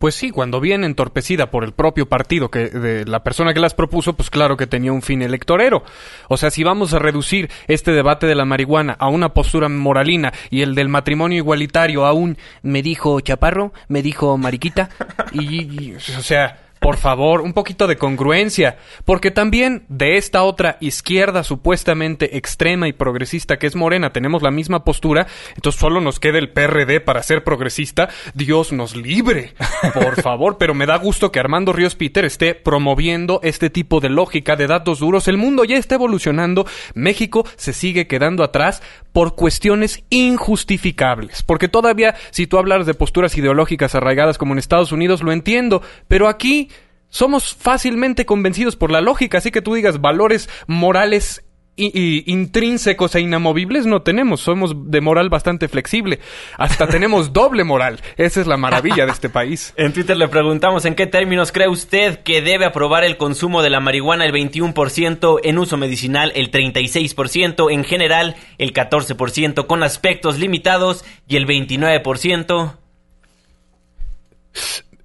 Pues 0.00 0.14
sí, 0.14 0.30
cuando 0.30 0.60
viene 0.60 0.86
entorpecida 0.86 1.50
por 1.50 1.62
el 1.62 1.72
propio 1.72 2.08
partido 2.08 2.50
que 2.50 2.70
de 2.70 3.04
la 3.04 3.22
persona 3.22 3.52
que 3.52 3.60
las 3.60 3.74
propuso, 3.74 4.14
pues 4.14 4.30
claro 4.30 4.56
que 4.56 4.66
tenía 4.66 4.94
un 4.94 5.02
fin 5.02 5.20
electorero. 5.20 5.84
O 6.28 6.38
sea, 6.38 6.50
si 6.50 6.64
vamos 6.64 6.94
a 6.94 6.98
reducir 6.98 7.50
este 7.68 7.92
debate 7.92 8.26
de 8.26 8.34
la 8.34 8.46
marihuana 8.46 8.96
a 8.98 9.08
una 9.08 9.34
postura 9.34 9.68
moralina 9.68 10.32
y 10.48 10.62
el 10.62 10.74
del 10.74 10.88
matrimonio 10.88 11.36
igualitario 11.36 12.06
a 12.06 12.14
un 12.14 12.38
me 12.62 12.80
dijo 12.80 13.20
chaparro, 13.20 13.74
me 13.88 14.00
dijo 14.00 14.38
mariquita 14.38 14.88
y, 15.34 15.92
o 15.92 16.00
sea, 16.00 16.69
por 16.80 16.96
favor, 16.96 17.42
un 17.42 17.52
poquito 17.52 17.86
de 17.86 17.96
congruencia, 17.96 18.78
porque 19.04 19.30
también 19.30 19.84
de 19.88 20.16
esta 20.16 20.42
otra 20.42 20.78
izquierda 20.80 21.44
supuestamente 21.44 22.38
extrema 22.38 22.88
y 22.88 22.94
progresista 22.94 23.58
que 23.58 23.66
es 23.66 23.76
Morena 23.76 24.14
tenemos 24.14 24.42
la 24.42 24.50
misma 24.50 24.82
postura, 24.82 25.26
entonces 25.54 25.78
solo 25.78 26.00
nos 26.00 26.18
queda 26.18 26.38
el 26.38 26.48
PRD 26.48 27.00
para 27.00 27.22
ser 27.22 27.44
progresista, 27.44 28.08
Dios 28.32 28.72
nos 28.72 28.96
libre, 28.96 29.52
por 29.92 30.20
favor, 30.22 30.56
pero 30.56 30.72
me 30.72 30.86
da 30.86 30.96
gusto 30.96 31.30
que 31.30 31.38
Armando 31.38 31.74
Ríos 31.74 31.96
Peter 31.96 32.24
esté 32.24 32.54
promoviendo 32.54 33.40
este 33.42 33.68
tipo 33.68 34.00
de 34.00 34.08
lógica 34.08 34.56
de 34.56 34.66
datos 34.66 35.00
duros, 35.00 35.28
el 35.28 35.36
mundo 35.36 35.64
ya 35.64 35.76
está 35.76 35.96
evolucionando, 35.96 36.66
México 36.94 37.46
se 37.56 37.74
sigue 37.74 38.06
quedando 38.06 38.42
atrás 38.42 38.82
por 39.12 39.34
cuestiones 39.34 40.02
injustificables, 40.08 41.42
porque 41.42 41.68
todavía 41.68 42.14
si 42.30 42.46
tú 42.46 42.56
hablas 42.56 42.86
de 42.86 42.94
posturas 42.94 43.36
ideológicas 43.36 43.94
arraigadas 43.94 44.38
como 44.38 44.54
en 44.54 44.58
Estados 44.58 44.92
Unidos 44.92 45.22
lo 45.22 45.32
entiendo, 45.32 45.82
pero 46.08 46.26
aquí 46.26 46.70
somos 47.10 47.54
fácilmente 47.54 48.24
convencidos 48.24 48.76
por 48.76 48.90
la 48.90 49.00
lógica, 49.00 49.38
así 49.38 49.50
que 49.50 49.62
tú 49.62 49.74
digas 49.74 50.00
valores 50.00 50.48
morales 50.66 51.44
y, 51.76 52.30
intrínsecos 52.30 53.14
e 53.14 53.20
inamovibles 53.20 53.86
no 53.86 54.02
tenemos, 54.02 54.40
somos 54.40 54.90
de 54.90 55.00
moral 55.00 55.28
bastante 55.28 55.68
flexible, 55.68 56.20
hasta 56.56 56.86
tenemos 56.88 57.32
doble 57.32 57.64
moral, 57.64 58.00
esa 58.16 58.40
es 58.40 58.46
la 58.46 58.56
maravilla 58.56 59.06
de 59.06 59.12
este 59.12 59.28
país. 59.28 59.74
En 59.80 59.92
Twitter 59.92 60.16
le 60.16 60.28
preguntamos 60.28 60.84
en 60.84 60.94
qué 60.94 61.06
términos 61.06 61.52
cree 61.52 61.68
usted 61.68 62.20
que 62.20 62.42
debe 62.42 62.66
aprobar 62.66 63.02
el 63.04 63.16
consumo 63.16 63.62
de 63.62 63.70
la 63.70 63.80
marihuana 63.80 64.26
el 64.26 64.32
21%, 64.32 65.40
en 65.42 65.58
uso 65.58 65.76
medicinal 65.76 66.32
el 66.34 66.50
36%, 66.50 67.72
en 67.72 67.84
general 67.84 68.36
el 68.58 68.72
14%, 68.72 69.66
con 69.66 69.82
aspectos 69.82 70.38
limitados 70.38 71.04
y 71.26 71.36
el 71.36 71.46
29%. 71.46 72.76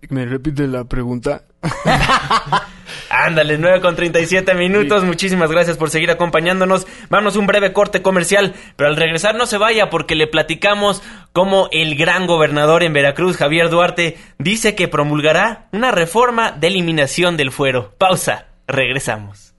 ¿Me 0.09 0.25
repite 0.25 0.67
la 0.67 0.83
pregunta? 0.83 1.43
Ándale, 3.09 3.57
9 3.57 3.81
con 3.81 3.95
37 3.95 4.53
minutos. 4.55 5.03
Muchísimas 5.03 5.51
gracias 5.51 5.77
por 5.77 5.89
seguir 5.89 6.11
acompañándonos. 6.11 6.87
Vamos 7.09 7.35
un 7.35 7.47
breve 7.47 7.73
corte 7.73 8.01
comercial, 8.01 8.53
pero 8.75 8.89
al 8.89 8.95
regresar 8.95 9.35
no 9.35 9.45
se 9.45 9.57
vaya 9.57 9.89
porque 9.89 10.15
le 10.15 10.27
platicamos 10.27 11.01
cómo 11.31 11.69
el 11.71 11.95
gran 11.95 12.27
gobernador 12.27 12.83
en 12.83 12.93
Veracruz, 12.93 13.37
Javier 13.37 13.69
Duarte, 13.69 14.17
dice 14.37 14.75
que 14.75 14.87
promulgará 14.87 15.67
una 15.71 15.91
reforma 15.91 16.51
de 16.51 16.67
eliminación 16.67 17.37
del 17.37 17.51
fuero. 17.51 17.93
Pausa, 17.97 18.47
regresamos. 18.67 19.53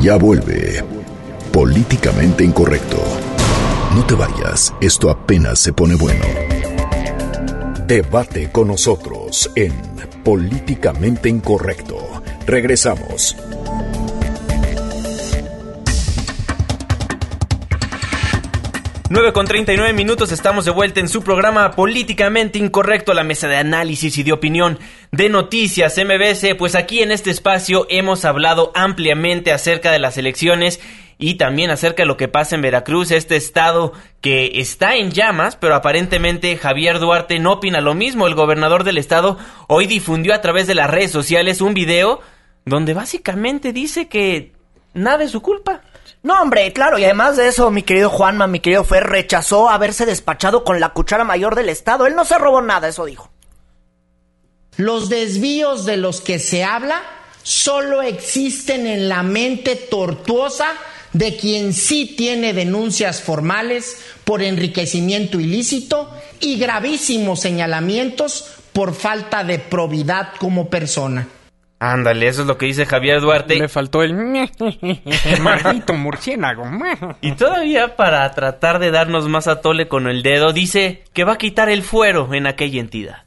Ya 0.00 0.16
vuelve. 0.16 0.84
Políticamente 1.52 2.44
incorrecto. 2.44 3.02
No 3.94 4.04
te 4.04 4.14
vayas, 4.14 4.74
esto 4.80 5.10
apenas 5.10 5.58
se 5.58 5.72
pone 5.72 5.94
bueno. 5.94 6.24
Debate 7.86 8.50
con 8.52 8.68
nosotros 8.68 9.50
en 9.54 9.95
Políticamente 10.26 11.28
Incorrecto. 11.28 12.20
Regresamos. 12.48 13.36
Nueve 19.08 19.32
con 19.32 19.46
39 19.46 19.92
minutos, 19.92 20.32
estamos 20.32 20.64
de 20.64 20.72
vuelta 20.72 20.98
en 20.98 21.08
su 21.08 21.22
programa 21.22 21.70
Políticamente 21.76 22.58
Incorrecto, 22.58 23.14
la 23.14 23.22
mesa 23.22 23.46
de 23.46 23.58
análisis 23.58 24.18
y 24.18 24.24
de 24.24 24.32
opinión 24.32 24.80
de 25.12 25.28
noticias 25.28 25.96
MBC. 25.96 26.56
Pues 26.58 26.74
aquí 26.74 27.02
en 27.02 27.12
este 27.12 27.30
espacio 27.30 27.86
hemos 27.88 28.24
hablado 28.24 28.72
ampliamente 28.74 29.52
acerca 29.52 29.92
de 29.92 30.00
las 30.00 30.18
elecciones 30.18 30.80
y 31.18 31.36
también 31.36 31.70
acerca 31.70 32.02
de 32.02 32.06
lo 32.06 32.16
que 32.16 32.28
pasa 32.28 32.54
en 32.54 32.62
Veracruz, 32.62 33.10
este 33.10 33.36
estado 33.36 33.92
que 34.20 34.60
está 34.60 34.96
en 34.96 35.12
llamas, 35.12 35.56
pero 35.56 35.74
aparentemente 35.74 36.56
Javier 36.56 36.98
Duarte 36.98 37.38
no 37.38 37.52
opina 37.52 37.80
lo 37.80 37.94
mismo. 37.94 38.26
El 38.26 38.34
gobernador 38.34 38.84
del 38.84 38.98
estado 38.98 39.38
hoy 39.66 39.86
difundió 39.86 40.34
a 40.34 40.42
través 40.42 40.66
de 40.66 40.74
las 40.74 40.90
redes 40.90 41.10
sociales 41.10 41.60
un 41.60 41.72
video 41.72 42.20
donde 42.66 42.92
básicamente 42.92 43.72
dice 43.72 44.08
que 44.08 44.52
nada 44.92 45.24
es 45.24 45.30
su 45.30 45.40
culpa. 45.40 45.80
No, 46.22 46.42
hombre, 46.42 46.72
claro, 46.72 46.98
y 46.98 47.04
además 47.04 47.36
de 47.36 47.48
eso, 47.48 47.70
mi 47.70 47.82
querido 47.82 48.10
Juanma, 48.10 48.46
mi 48.46 48.60
querido 48.60 48.84
Fer, 48.84 49.04
rechazó 49.04 49.70
haberse 49.70 50.04
despachado 50.04 50.64
con 50.64 50.80
la 50.80 50.90
cuchara 50.90 51.24
mayor 51.24 51.54
del 51.54 51.68
Estado. 51.68 52.06
Él 52.06 52.16
no 52.16 52.24
se 52.24 52.36
robó 52.36 52.60
nada, 52.60 52.88
eso 52.88 53.04
dijo. 53.04 53.30
Los 54.76 55.08
desvíos 55.08 55.86
de 55.86 55.96
los 55.96 56.20
que 56.20 56.38
se 56.38 56.64
habla 56.64 57.00
solo 57.42 58.02
existen 58.02 58.86
en 58.86 59.08
la 59.08 59.22
mente 59.22 59.76
tortuosa 59.76 60.66
de 61.16 61.34
quien 61.36 61.72
sí 61.72 62.14
tiene 62.14 62.52
denuncias 62.52 63.22
formales 63.22 64.04
por 64.24 64.42
enriquecimiento 64.42 65.40
ilícito 65.40 66.10
y 66.40 66.58
gravísimos 66.58 67.40
señalamientos 67.40 68.58
por 68.74 68.94
falta 68.94 69.42
de 69.42 69.58
probidad 69.58 70.34
como 70.38 70.68
persona. 70.68 71.26
Ándale, 71.78 72.28
eso 72.28 72.42
es 72.42 72.46
lo 72.46 72.58
que 72.58 72.66
dice 72.66 72.84
Javier 72.84 73.22
Duarte. 73.22 73.56
Le 73.56 73.68
faltó 73.68 74.02
el 74.02 74.12
maldito 75.40 75.94
murciélago. 75.94 76.64
y 77.22 77.32
todavía 77.32 77.96
para 77.96 78.30
tratar 78.32 78.78
de 78.78 78.90
darnos 78.90 79.26
más 79.26 79.48
a 79.48 79.62
tole 79.62 79.88
con 79.88 80.08
el 80.08 80.22
dedo, 80.22 80.52
dice 80.52 81.02
que 81.14 81.24
va 81.24 81.34
a 81.34 81.38
quitar 81.38 81.70
el 81.70 81.82
fuero 81.82 82.32
en 82.34 82.46
aquella 82.46 82.80
entidad. 82.80 83.24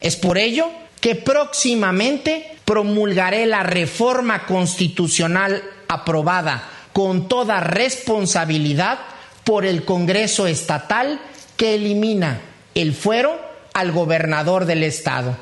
Es 0.00 0.16
por 0.16 0.36
ello 0.36 0.66
que 1.00 1.14
próximamente 1.14 2.58
promulgaré 2.66 3.46
la 3.46 3.62
reforma 3.62 4.44
constitucional 4.44 5.62
aprobada 5.88 6.71
con 6.92 7.28
toda 7.28 7.60
responsabilidad 7.60 8.98
por 9.44 9.64
el 9.64 9.84
Congreso 9.84 10.46
Estatal 10.46 11.20
que 11.56 11.74
elimina 11.74 12.40
el 12.74 12.94
fuero 12.94 13.38
al 13.74 13.92
gobernador 13.92 14.66
del 14.66 14.82
estado. 14.82 15.36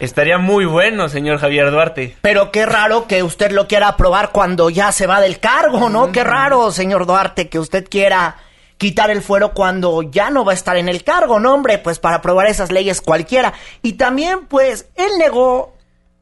Estaría 0.00 0.38
muy 0.38 0.64
bueno, 0.64 1.08
señor 1.08 1.38
Javier 1.38 1.70
Duarte. 1.70 2.16
Pero 2.20 2.52
qué 2.52 2.66
raro 2.66 3.08
que 3.08 3.22
usted 3.24 3.50
lo 3.50 3.66
quiera 3.66 3.88
aprobar 3.88 4.30
cuando 4.30 4.70
ya 4.70 4.92
se 4.92 5.08
va 5.08 5.20
del 5.20 5.40
cargo, 5.40 5.88
¿no? 5.88 6.12
Qué 6.12 6.22
raro, 6.22 6.70
señor 6.70 7.04
Duarte, 7.06 7.48
que 7.48 7.58
usted 7.58 7.88
quiera 7.88 8.36
quitar 8.76 9.10
el 9.10 9.22
fuero 9.22 9.54
cuando 9.54 10.02
ya 10.02 10.30
no 10.30 10.44
va 10.44 10.52
a 10.52 10.54
estar 10.54 10.76
en 10.76 10.88
el 10.88 11.02
cargo, 11.02 11.40
¿no, 11.40 11.52
hombre? 11.52 11.78
Pues 11.78 11.98
para 11.98 12.16
aprobar 12.16 12.46
esas 12.46 12.70
leyes 12.70 13.00
cualquiera. 13.00 13.54
Y 13.82 13.94
también, 13.94 14.46
pues, 14.46 14.88
él 14.94 15.10
negó, 15.18 15.74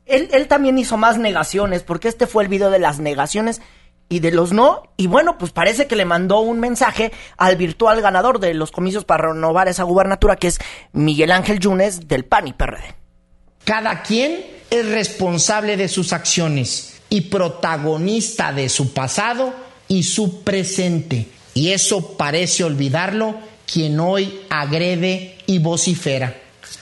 él, 0.06 0.30
él 0.32 0.48
también 0.48 0.78
hizo 0.78 0.96
más 0.96 1.18
negaciones, 1.18 1.82
porque 1.82 2.08
este 2.08 2.26
fue 2.26 2.44
el 2.44 2.48
video 2.48 2.70
de 2.70 2.78
las 2.78 2.98
negaciones 2.98 3.60
y 4.09 4.20
de 4.20 4.32
los 4.32 4.52
no. 4.52 4.82
Y 4.96 5.07
bueno, 5.07 5.38
pues 5.38 5.52
parece 5.52 5.86
que 5.86 5.96
le 5.96 6.04
mandó 6.04 6.40
un 6.40 6.61
mensaje 6.61 7.12
al 7.36 7.57
virtual 7.57 8.00
ganador 8.00 8.40
de 8.40 8.54
los 8.54 8.70
comicios 8.70 9.04
para 9.04 9.32
renovar 9.32 9.68
esa 9.68 9.82
gubernatura, 9.82 10.36
que 10.36 10.48
es 10.48 10.59
Miguel 10.92 11.32
Ángel 11.32 11.61
Yunes 11.61 12.09
del 12.09 12.24
PAN 12.24 12.48
y 12.48 12.52
PRD. 12.52 12.94
Cada 13.64 14.02
quien 14.02 14.44
es 14.70 14.88
responsable 14.88 15.76
de 15.76 15.88
sus 15.88 16.12
acciones 16.12 17.00
y 17.09 17.22
protagonista 17.22 18.52
de 18.52 18.68
su 18.68 18.92
pasado 18.92 19.52
y 19.88 20.02
su 20.04 20.42
presente. 20.42 21.28
Y 21.54 21.70
eso 21.70 22.16
parece 22.16 22.64
olvidarlo 22.64 23.34
quien 23.70 23.98
hoy 23.98 24.42
agrede 24.50 25.38
y 25.46 25.59
vocifera. 25.59 26.36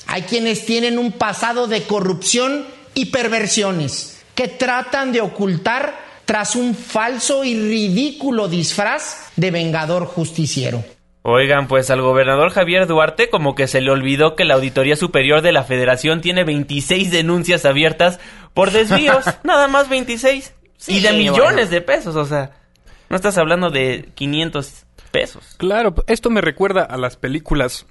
Hay 0.06 0.22
quienes 0.22 0.66
tienen 0.66 0.98
un 0.98 1.12
pasado 1.12 1.66
de 1.66 1.84
corrupción 1.84 2.66
y 2.94 3.06
perversiones 3.06 4.18
que 4.34 4.48
tratan 4.48 5.12
de 5.12 5.20
ocultar 5.20 5.94
tras 6.24 6.56
un 6.56 6.74
falso 6.74 7.44
y 7.44 7.54
ridículo 7.54 8.48
disfraz 8.48 9.30
de 9.36 9.50
vengador 9.50 10.06
justiciero. 10.06 10.84
Oigan, 11.22 11.68
pues 11.68 11.88
al 11.88 12.02
gobernador 12.02 12.50
Javier 12.50 12.86
Duarte 12.86 13.30
como 13.30 13.54
que 13.54 13.66
se 13.66 13.80
le 13.80 13.90
olvidó 13.90 14.36
que 14.36 14.44
la 14.44 14.54
Auditoría 14.54 14.94
Superior 14.94 15.40
de 15.40 15.52
la 15.52 15.64
Federación 15.64 16.20
tiene 16.20 16.44
26 16.44 17.10
denuncias 17.10 17.64
abiertas 17.64 18.20
por 18.52 18.70
desvíos, 18.70 19.24
nada 19.42 19.66
más 19.66 19.88
26. 19.88 20.54
y 20.88 21.00
de 21.00 21.12
millones 21.12 21.70
de 21.70 21.80
pesos, 21.80 22.14
o 22.16 22.26
sea, 22.26 22.52
no 23.08 23.16
estás 23.16 23.38
hablando 23.38 23.70
de 23.70 24.10
500 24.14 24.84
pesos. 25.10 25.54
Claro, 25.56 25.94
esto 26.08 26.28
me 26.28 26.42
recuerda 26.42 26.82
a 26.82 26.98
las 26.98 27.16
películas 27.16 27.86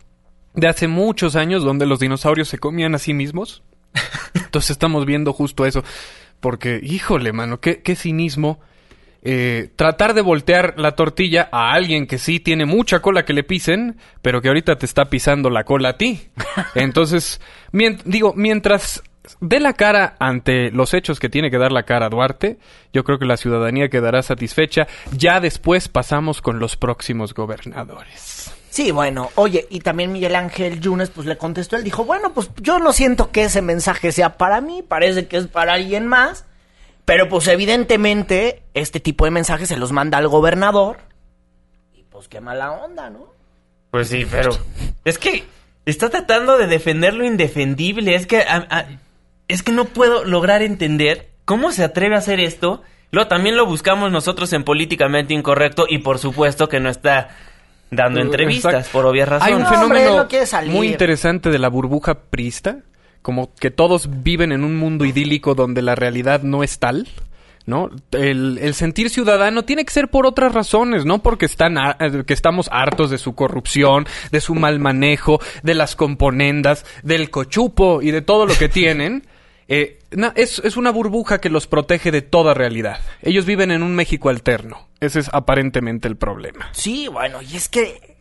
de 0.54 0.68
hace 0.68 0.88
muchos 0.88 1.36
años 1.36 1.64
donde 1.64 1.88
los 1.88 2.00
dinosaurios 2.00 2.50
se 2.50 2.60
comían 2.60 2.94
a 2.94 3.00
sí 3.00 3.14
mismos. 3.16 3.64
Entonces 4.36 4.72
estamos 4.72 5.06
viendo 5.06 5.34
justo 5.34 5.66
eso. 5.66 5.84
Porque, 6.44 6.82
híjole, 6.84 7.32
mano, 7.32 7.62
qué, 7.62 7.82
qué 7.82 7.96
cinismo. 7.96 8.60
Eh, 9.22 9.70
tratar 9.78 10.14
de 10.14 10.20
voltear 10.20 10.74
la 10.76 10.92
tortilla 10.92 11.48
a 11.54 11.72
alguien 11.72 12.06
que 12.06 12.18
sí 12.18 12.42
tiene 12.42 12.66
mucha 12.66 13.00
cola 13.00 13.24
que 13.24 13.32
le 13.32 13.46
pisen, 13.46 13.96
pero 14.22 14.42
que 14.42 14.50
ahorita 14.50 14.76
te 14.76 14.86
está 14.86 15.06
pisando 15.06 15.50
la 15.50 15.64
cola 15.64 15.92
a 15.92 15.98
ti. 15.98 16.20
Entonces, 16.76 17.40
digo, 18.04 18.34
mientras 18.36 19.02
dé 19.40 19.62
la 19.62 19.72
cara 19.72 20.18
ante 20.20 20.70
los 20.72 20.94
hechos 20.94 21.22
que 21.22 21.30
tiene 21.30 21.50
que 21.50 21.58
dar 21.58 21.72
la 21.72 21.84
cara 21.84 22.10
Duarte, 22.10 22.58
yo 22.92 23.06
creo 23.06 23.20
que 23.20 23.26
la 23.26 23.38
ciudadanía 23.38 23.88
quedará 23.88 24.22
satisfecha. 24.22 24.86
Ya 25.16 25.40
después 25.40 25.88
pasamos 25.88 26.42
con 26.42 26.60
los 26.60 26.76
próximos 26.76 27.34
gobernadores. 27.34 28.52
Sí, 28.74 28.90
bueno, 28.90 29.30
oye, 29.36 29.68
y 29.70 29.82
también 29.82 30.12
Miguel 30.12 30.36
Ángel 30.36 30.80
Yunes 30.80 31.12
pues 31.12 31.28
le 31.28 31.38
contestó, 31.38 31.76
él 31.76 31.84
dijo, 31.84 32.06
bueno, 32.06 32.34
pues 32.34 32.50
yo 32.60 32.80
no 32.80 32.92
siento 32.92 33.30
que 33.30 33.44
ese 33.44 33.62
mensaje 33.62 34.12
sea 34.12 34.36
para 34.36 34.62
mí, 34.62 34.82
parece 34.82 35.28
que 35.28 35.38
es 35.38 35.46
para 35.46 35.74
alguien 35.74 36.08
más, 36.08 36.46
pero 37.06 37.30
pues 37.30 37.48
evidentemente 37.50 38.64
este 38.74 39.00
tipo 39.00 39.26
de 39.26 39.30
mensajes 39.30 39.68
se 39.68 39.78
los 39.78 39.92
manda 39.92 40.18
al 40.18 40.28
gobernador 40.28 41.02
y 41.94 42.02
pues 42.02 42.28
qué 42.28 42.42
mala 42.42 42.72
onda, 42.72 43.12
¿no? 43.12 43.28
Pues 43.92 44.08
sí, 44.08 44.26
pero 44.26 44.50
es 45.06 45.20
que 45.20 45.44
está 45.86 46.10
tratando 46.10 46.58
de 46.58 46.66
defender 46.66 47.14
lo 47.14 47.26
indefendible, 47.26 48.16
es 48.16 48.26
que 48.26 48.44
es 49.50 49.62
que 49.62 49.72
no 49.72 49.86
puedo 49.86 50.24
lograr 50.24 50.64
entender 50.64 51.30
cómo 51.46 51.72
se 51.72 51.84
atreve 51.84 52.16
a 52.16 52.18
hacer 52.18 52.40
esto. 52.40 52.82
Lo 53.12 53.28
también 53.28 53.56
lo 53.56 53.68
buscamos 53.68 54.12
nosotros 54.12 54.52
en 54.52 54.64
políticamente 54.64 55.36
incorrecto 55.36 55.86
y 55.88 56.00
por 56.00 56.18
supuesto 56.18 56.70
que 56.70 56.80
no 56.80 56.90
está 56.90 57.30
dando 57.96 58.20
entrevistas 58.22 58.74
Exacto. 58.74 58.92
por 58.92 59.06
obvias 59.06 59.30
razones. 59.30 59.56
Hay 59.56 59.62
un 59.62 59.68
fenómeno 59.68 60.28
muy 60.68 60.88
interesante 60.88 61.50
de 61.50 61.60
la 61.60 61.70
burbuja 61.70 62.16
prista, 62.30 62.80
como 63.22 63.54
que 63.56 63.72
todos 63.72 64.10
viven 64.24 64.52
en 64.52 64.64
un 64.64 64.78
mundo 64.78 65.06
idílico 65.06 65.56
donde 65.56 65.82
la 65.82 65.96
realidad 65.96 66.44
no 66.44 66.64
es 66.64 66.80
tal. 66.80 67.08
¿No? 67.66 67.90
El, 68.12 68.58
el 68.62 68.74
sentir 68.74 69.10
ciudadano 69.10 69.64
tiene 69.64 69.86
que 69.86 69.94
ser 69.94 70.10
por 70.10 70.26
otras 70.26 70.52
razones, 70.52 71.06
no 71.06 71.24
porque 71.24 71.46
están 71.46 71.78
eh, 71.78 72.26
que 72.28 72.34
estamos 72.34 72.68
hartos 72.74 73.10
de 73.10 73.18
su 73.18 73.36
corrupción, 73.36 74.06
de 74.34 74.42
su 74.42 74.54
mal 74.54 74.80
manejo, 74.80 75.40
de 75.64 75.74
las 75.74 75.96
componendas, 75.96 76.86
del 77.04 77.30
cochupo 77.30 78.02
y 78.02 78.12
de 78.12 78.22
todo 78.22 78.46
lo 78.46 78.54
que 78.54 78.68
tienen. 78.68 79.24
Eh, 79.68 80.00
na- 80.12 80.34
es, 80.36 80.60
es 80.60 80.76
una 80.78 80.92
burbuja 80.92 81.40
que 81.40 81.50
los 81.50 81.68
protege 81.68 82.12
de 82.12 82.22
toda 82.22 82.54
realidad. 82.54 83.00
Ellos 83.22 83.46
viven 83.46 83.72
en 83.72 83.84
un 83.84 83.96
México 83.96 84.30
alterno. 84.30 84.88
Ese 85.00 85.20
es 85.20 85.30
aparentemente 85.34 86.08
el 86.08 86.16
problema. 86.18 86.70
Sí, 86.74 87.08
bueno, 87.08 87.42
y 87.42 87.56
es 87.56 87.70
que 87.70 88.16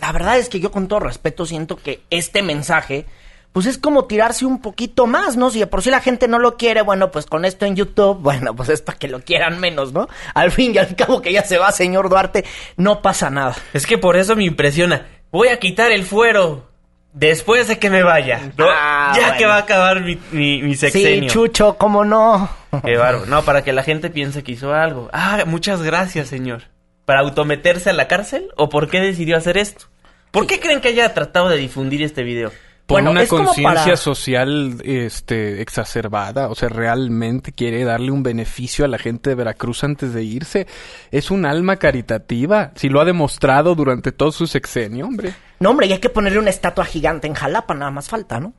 la 0.00 0.12
verdad 0.12 0.38
es 0.38 0.48
que 0.48 0.60
yo 0.60 0.70
con 0.70 0.88
todo 0.88 1.00
respeto 1.00 1.44
siento 1.46 1.76
que 1.76 2.00
este 2.10 2.42
mensaje 2.42 3.04
pues 3.52 3.64
es 3.64 3.78
como 3.78 4.04
tirarse 4.04 4.44
un 4.44 4.60
poquito 4.60 5.06
más, 5.06 5.36
¿no? 5.36 5.50
Si 5.50 5.58
de 5.58 5.66
por 5.66 5.82
sí 5.82 5.90
la 5.90 6.00
gente 6.00 6.28
no 6.28 6.38
lo 6.38 6.56
quiere, 6.58 6.82
bueno, 6.82 7.10
pues 7.10 7.24
con 7.26 7.44
esto 7.46 7.64
en 7.64 7.76
YouTube, 7.76 8.18
bueno, 8.20 8.54
pues 8.54 8.68
es 8.68 8.82
para 8.82 8.98
que 8.98 9.08
lo 9.08 9.20
quieran 9.20 9.58
menos, 9.58 9.92
¿no? 9.92 10.06
Al 10.34 10.52
fin 10.52 10.74
y 10.74 10.78
al 10.78 10.94
cabo 10.94 11.22
que 11.22 11.32
ya 11.32 11.42
se 11.42 11.58
va, 11.58 11.72
señor 11.72 12.08
Duarte, 12.10 12.44
no 12.76 13.00
pasa 13.02 13.30
nada. 13.30 13.56
Es 13.72 13.86
que 13.86 13.96
por 13.98 14.16
eso 14.16 14.36
me 14.36 14.44
impresiona. 14.44 15.06
Voy 15.32 15.48
a 15.48 15.58
quitar 15.58 15.90
el 15.92 16.04
fuero 16.04 16.68
después 17.12 17.68
de 17.68 17.78
que 17.78 17.90
me 17.90 18.02
vaya. 18.02 18.52
¿no? 18.56 18.66
Ah, 18.68 19.12
ya 19.14 19.22
bueno. 19.22 19.38
que 19.38 19.46
va 19.46 19.54
a 19.56 19.58
acabar 19.58 20.00
mi, 20.00 20.18
mi, 20.32 20.62
mi 20.62 20.74
Sí, 20.74 20.90
sexenio. 20.90 21.30
Chucho, 21.30 21.76
¿cómo 21.76 22.04
no? 22.04 22.48
Qué. 22.84 22.96
No, 23.26 23.42
para 23.42 23.62
que 23.62 23.72
la 23.72 23.82
gente 23.82 24.10
piense 24.10 24.42
que 24.42 24.52
hizo 24.52 24.74
algo. 24.74 25.08
Ah, 25.12 25.44
muchas 25.46 25.82
gracias, 25.82 26.28
señor. 26.28 26.62
¿Para 27.04 27.20
autometerse 27.20 27.90
a 27.90 27.94
la 27.94 28.06
cárcel? 28.08 28.48
¿O 28.56 28.68
por 28.68 28.88
qué 28.90 29.00
decidió 29.00 29.36
hacer 29.36 29.56
esto? 29.56 29.86
¿Por 30.30 30.46
qué 30.46 30.60
creen 30.60 30.80
que 30.80 30.88
haya 30.88 31.14
tratado 31.14 31.48
de 31.48 31.56
difundir 31.56 32.02
este 32.02 32.22
video? 32.22 32.52
Por 32.88 33.02
Bueno, 33.02 33.10
una 33.10 33.26
conciencia 33.26 33.84
para- 33.84 33.96
social 33.98 34.80
este 34.82 35.60
exacerbada, 35.60 36.48
o 36.48 36.54
sea, 36.54 36.70
realmente 36.70 37.52
quiere 37.52 37.84
darle 37.84 38.10
un 38.10 38.22
beneficio 38.22 38.86
a 38.86 38.88
la 38.88 38.96
gente 38.98 39.28
de 39.28 39.36
Veracruz 39.36 39.84
antes 39.84 40.14
de 40.14 40.24
irse. 40.24 40.66
Es 41.10 41.30
un 41.30 41.44
alma 41.44 41.76
caritativa, 41.76 42.72
si 42.76 42.88
lo 42.88 43.02
ha 43.02 43.04
demostrado 43.04 43.74
durante 43.74 44.10
todo 44.10 44.32
su 44.32 44.46
sexenio, 44.46 45.04
hombre. 45.06 45.34
No, 45.60 45.68
hombre, 45.70 45.86
y 45.86 45.92
hay 45.92 45.98
que 45.98 46.08
ponerle 46.08 46.38
una 46.38 46.48
estatua 46.48 46.86
gigante 46.86 47.26
en 47.26 47.34
Jalapa, 47.34 47.74
nada 47.74 47.90
más 47.90 48.08
falta, 48.08 48.40
¿no? 48.40 48.54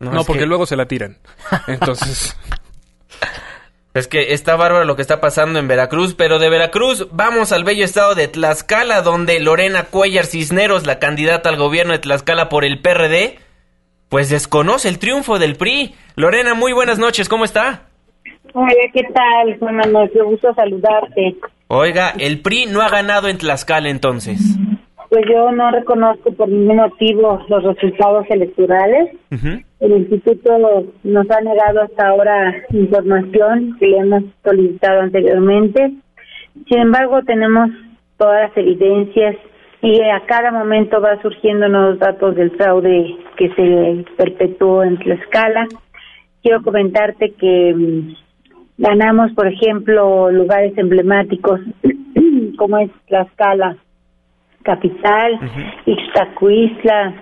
No, 0.00 0.24
porque 0.24 0.40
que- 0.40 0.46
luego 0.46 0.66
se 0.66 0.74
la 0.74 0.86
tiran. 0.86 1.18
Entonces, 1.68 2.36
Es 3.94 4.06
que 4.08 4.34
está 4.34 4.54
bárbaro 4.56 4.84
lo 4.84 4.96
que 4.96 5.02
está 5.02 5.20
pasando 5.20 5.58
en 5.60 5.68
Veracruz, 5.68 6.14
pero 6.14 6.38
de 6.38 6.48
Veracruz 6.48 7.06
vamos 7.12 7.50
al 7.52 7.64
bello 7.64 7.84
estado 7.84 8.14
de 8.16 8.28
Tlaxcala, 8.28 9.02
donde 9.02 9.38
Lorena 9.40 9.84
Cuellar 9.84 10.26
Cisneros, 10.26 10.86
la 10.86 10.98
candidata 10.98 11.48
al 11.48 11.56
gobierno 11.56 11.92
de 11.92 11.98
Tlaxcala 11.98 12.48
por 12.48 12.64
el 12.64 12.80
PRD, 12.80 13.38
pues 14.10 14.28
desconoce 14.28 14.88
el 14.88 14.98
triunfo 14.98 15.38
del 15.38 15.56
PRI. 15.56 15.94
Lorena, 16.16 16.54
muy 16.54 16.72
buenas 16.72 16.98
noches, 16.98 17.28
¿cómo 17.28 17.44
está? 17.44 17.84
Hola, 18.52 18.74
¿qué 18.92 19.04
tal? 19.14 19.56
Buenas 19.60 19.88
noches, 19.90 20.20
gusto 20.24 20.52
saludarte. 20.54 21.36
Oiga, 21.68 22.12
el 22.18 22.40
PRI 22.42 22.66
no 22.66 22.82
ha 22.82 22.88
ganado 22.88 23.28
en 23.28 23.38
Tlaxcala 23.38 23.88
entonces. 23.88 24.58
Pues 25.08 25.24
yo 25.32 25.52
no 25.52 25.70
reconozco 25.70 26.32
por 26.32 26.48
ningún 26.48 26.76
motivo 26.76 27.40
los 27.48 27.62
resultados 27.62 28.26
electorales. 28.30 29.16
El 29.78 29.92
instituto 29.92 30.58
nos 31.04 31.30
ha 31.30 31.40
negado 31.40 31.82
hasta 31.82 32.08
ahora 32.08 32.54
información 32.70 33.76
que 33.78 33.86
le 33.86 33.98
hemos 33.98 34.24
solicitado 34.44 35.00
anteriormente. 35.00 35.92
Sin 36.68 36.78
embargo, 36.78 37.22
tenemos 37.24 37.70
todas 38.18 38.48
las 38.48 38.56
evidencias 38.56 39.36
y 39.82 40.00
a 40.02 40.20
cada 40.26 40.50
momento 40.50 41.00
va 41.00 41.20
surgiendo 41.22 41.68
nuevos 41.68 41.98
datos 41.98 42.34
del 42.36 42.50
fraude 42.52 43.16
que 43.36 43.48
se 43.54 44.04
perpetuó 44.16 44.82
en 44.82 44.98
Tlaxcala. 44.98 45.66
Quiero 46.42 46.62
comentarte 46.62 47.32
que 47.32 47.74
mm, 47.74 48.14
ganamos, 48.78 49.32
por 49.32 49.46
ejemplo, 49.46 50.30
lugares 50.30 50.76
emblemáticos 50.76 51.60
como 52.56 52.78
es 52.78 52.90
Tlaxcala 53.06 53.76
capital, 54.62 55.38
Ixtacuistla, 55.86 57.14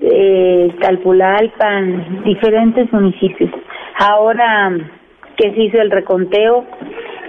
eh, 0.00 0.74
Calpulalpan, 0.80 2.24
diferentes 2.24 2.90
municipios. 2.92 3.50
Ahora 3.98 4.72
que 5.36 5.52
se 5.52 5.62
hizo 5.64 5.78
el 5.80 5.90
reconteo, 5.90 6.64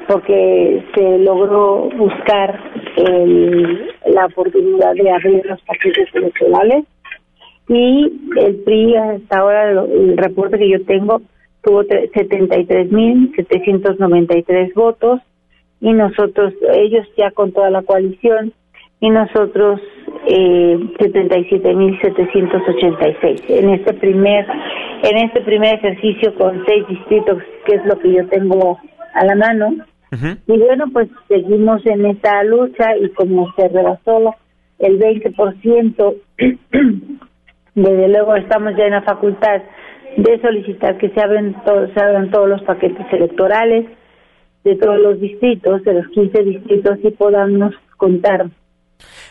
porque 0.08 0.84
se 0.96 1.20
logró 1.20 1.90
buscar 1.98 2.58
el- 2.96 3.92
la 4.10 4.26
oportunidad 4.28 4.94
de 4.96 5.10
abrir 5.12 5.46
los 5.46 5.62
paquetes 5.62 6.08
electorales. 6.14 6.84
Y 7.70 8.12
el 8.38 8.56
PRI 8.64 8.96
hasta 8.96 9.40
ahora 9.40 9.72
el 9.72 10.16
reporte 10.18 10.58
que 10.58 10.70
yo 10.70 10.82
tengo 10.86 11.22
tuvo 11.64 11.84
tre- 11.84 12.10
73.793 12.12 14.74
votos. 14.74 15.20
Y 15.80 15.94
nosotros 15.94 16.54
ellos 16.74 17.06
ya 17.18 17.30
con 17.32 17.52
toda 17.52 17.70
la 17.70 17.84
coalición 17.84 18.52
y 19.00 19.12
nosotros 19.12 19.80
eh, 20.26 20.76
77.786 20.98 23.44
en 23.50 23.70
este 23.70 23.94
primer 23.94 24.44
en 25.04 25.18
este 25.18 25.42
primer 25.42 25.76
ejercicio 25.76 26.34
con 26.36 26.64
seis 26.66 26.84
distritos 26.88 27.38
que 27.66 27.76
es 27.76 27.86
lo 27.86 28.00
que 28.00 28.12
yo 28.14 28.26
tengo 28.28 28.80
a 29.14 29.26
la 29.26 29.36
mano 29.36 29.76
y 30.12 30.58
bueno 30.58 30.86
pues 30.94 31.10
seguimos 31.28 31.86
en 31.86 32.06
esta 32.06 32.44
lucha 32.44 32.96
y 32.98 33.10
como 33.10 33.52
se 33.56 33.68
rebasó 33.68 34.36
el 34.80 35.00
20% 35.00 36.16
desde 37.76 38.08
luego 38.08 38.36
estamos 38.36 38.76
ya 38.78 38.86
en 38.86 38.92
la 38.92 39.02
facultad 39.02 39.62
de 40.16 40.42
solicitar 40.42 40.98
que 40.98 41.10
se 41.10 41.22
abren 41.22 41.56
todos 41.66 41.90
se 41.94 42.00
abran 42.02 42.32
todos 42.32 42.48
los 42.50 42.62
paquetes 42.64 43.06
electorales 43.12 43.86
de 44.64 44.76
todos 44.76 45.00
los 45.00 45.20
distritos 45.20 45.84
de 45.84 45.94
los 45.94 46.08
15 46.10 46.44
distritos 46.44 47.00
y 47.04 47.12
podamos 47.12 47.74
contar 47.98 48.48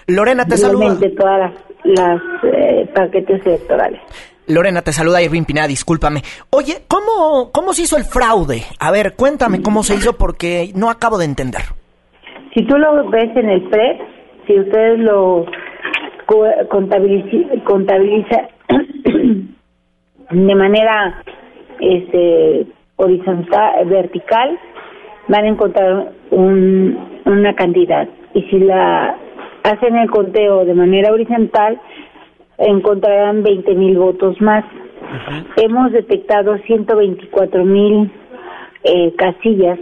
Lorena, 0.08 0.46
te 0.46 0.56
saluda. 0.56 0.96
todas 1.18 1.38
las, 1.40 1.52
las 1.84 2.22
eh, 2.44 2.88
paquetes 2.94 3.44
electorales. 3.44 4.00
Lorena, 4.48 4.82
te 4.82 4.92
saluda 4.92 5.22
Irving 5.22 5.44
Pineda, 5.44 5.66
discúlpame. 5.66 6.22
Oye, 6.50 6.74
¿cómo, 6.88 7.50
¿cómo 7.52 7.72
se 7.72 7.82
hizo 7.82 7.96
el 7.96 8.04
fraude? 8.04 8.62
A 8.78 8.90
ver, 8.92 9.14
cuéntame 9.16 9.62
cómo 9.62 9.82
se 9.82 9.94
hizo 9.94 10.12
porque 10.16 10.70
no 10.74 10.88
acabo 10.90 11.18
de 11.18 11.24
entender. 11.24 11.62
Si 12.54 12.64
tú 12.66 12.76
lo 12.78 13.08
ves 13.10 13.36
en 13.36 13.50
el 13.50 13.68
PRE, 13.68 13.98
si 14.46 14.58
ustedes 14.58 14.98
lo 15.00 15.46
contabilici- 16.26 17.62
contabiliza 17.64 18.48
de 20.30 20.54
manera 20.54 21.22
este, 21.80 22.66
horizontal, 22.96 23.84
vertical, 23.86 24.58
van 25.28 25.44
a 25.44 25.48
encontrar 25.48 26.12
un, 26.30 27.20
una 27.24 27.54
cantidad. 27.54 28.08
Y 28.34 28.42
si 28.42 28.58
la 28.60 29.16
hacen 29.64 29.96
el 29.96 30.10
conteo 30.10 30.64
de 30.64 30.74
manera 30.74 31.12
horizontal, 31.12 31.80
encontrarán 32.58 33.42
20 33.42 33.74
mil 33.74 33.98
votos 33.98 34.40
más. 34.40 34.64
Hemos 35.56 35.92
detectado 35.92 36.56
124 36.58 37.64
mil 37.64 38.10
eh, 38.84 39.12
casillas, 39.16 39.78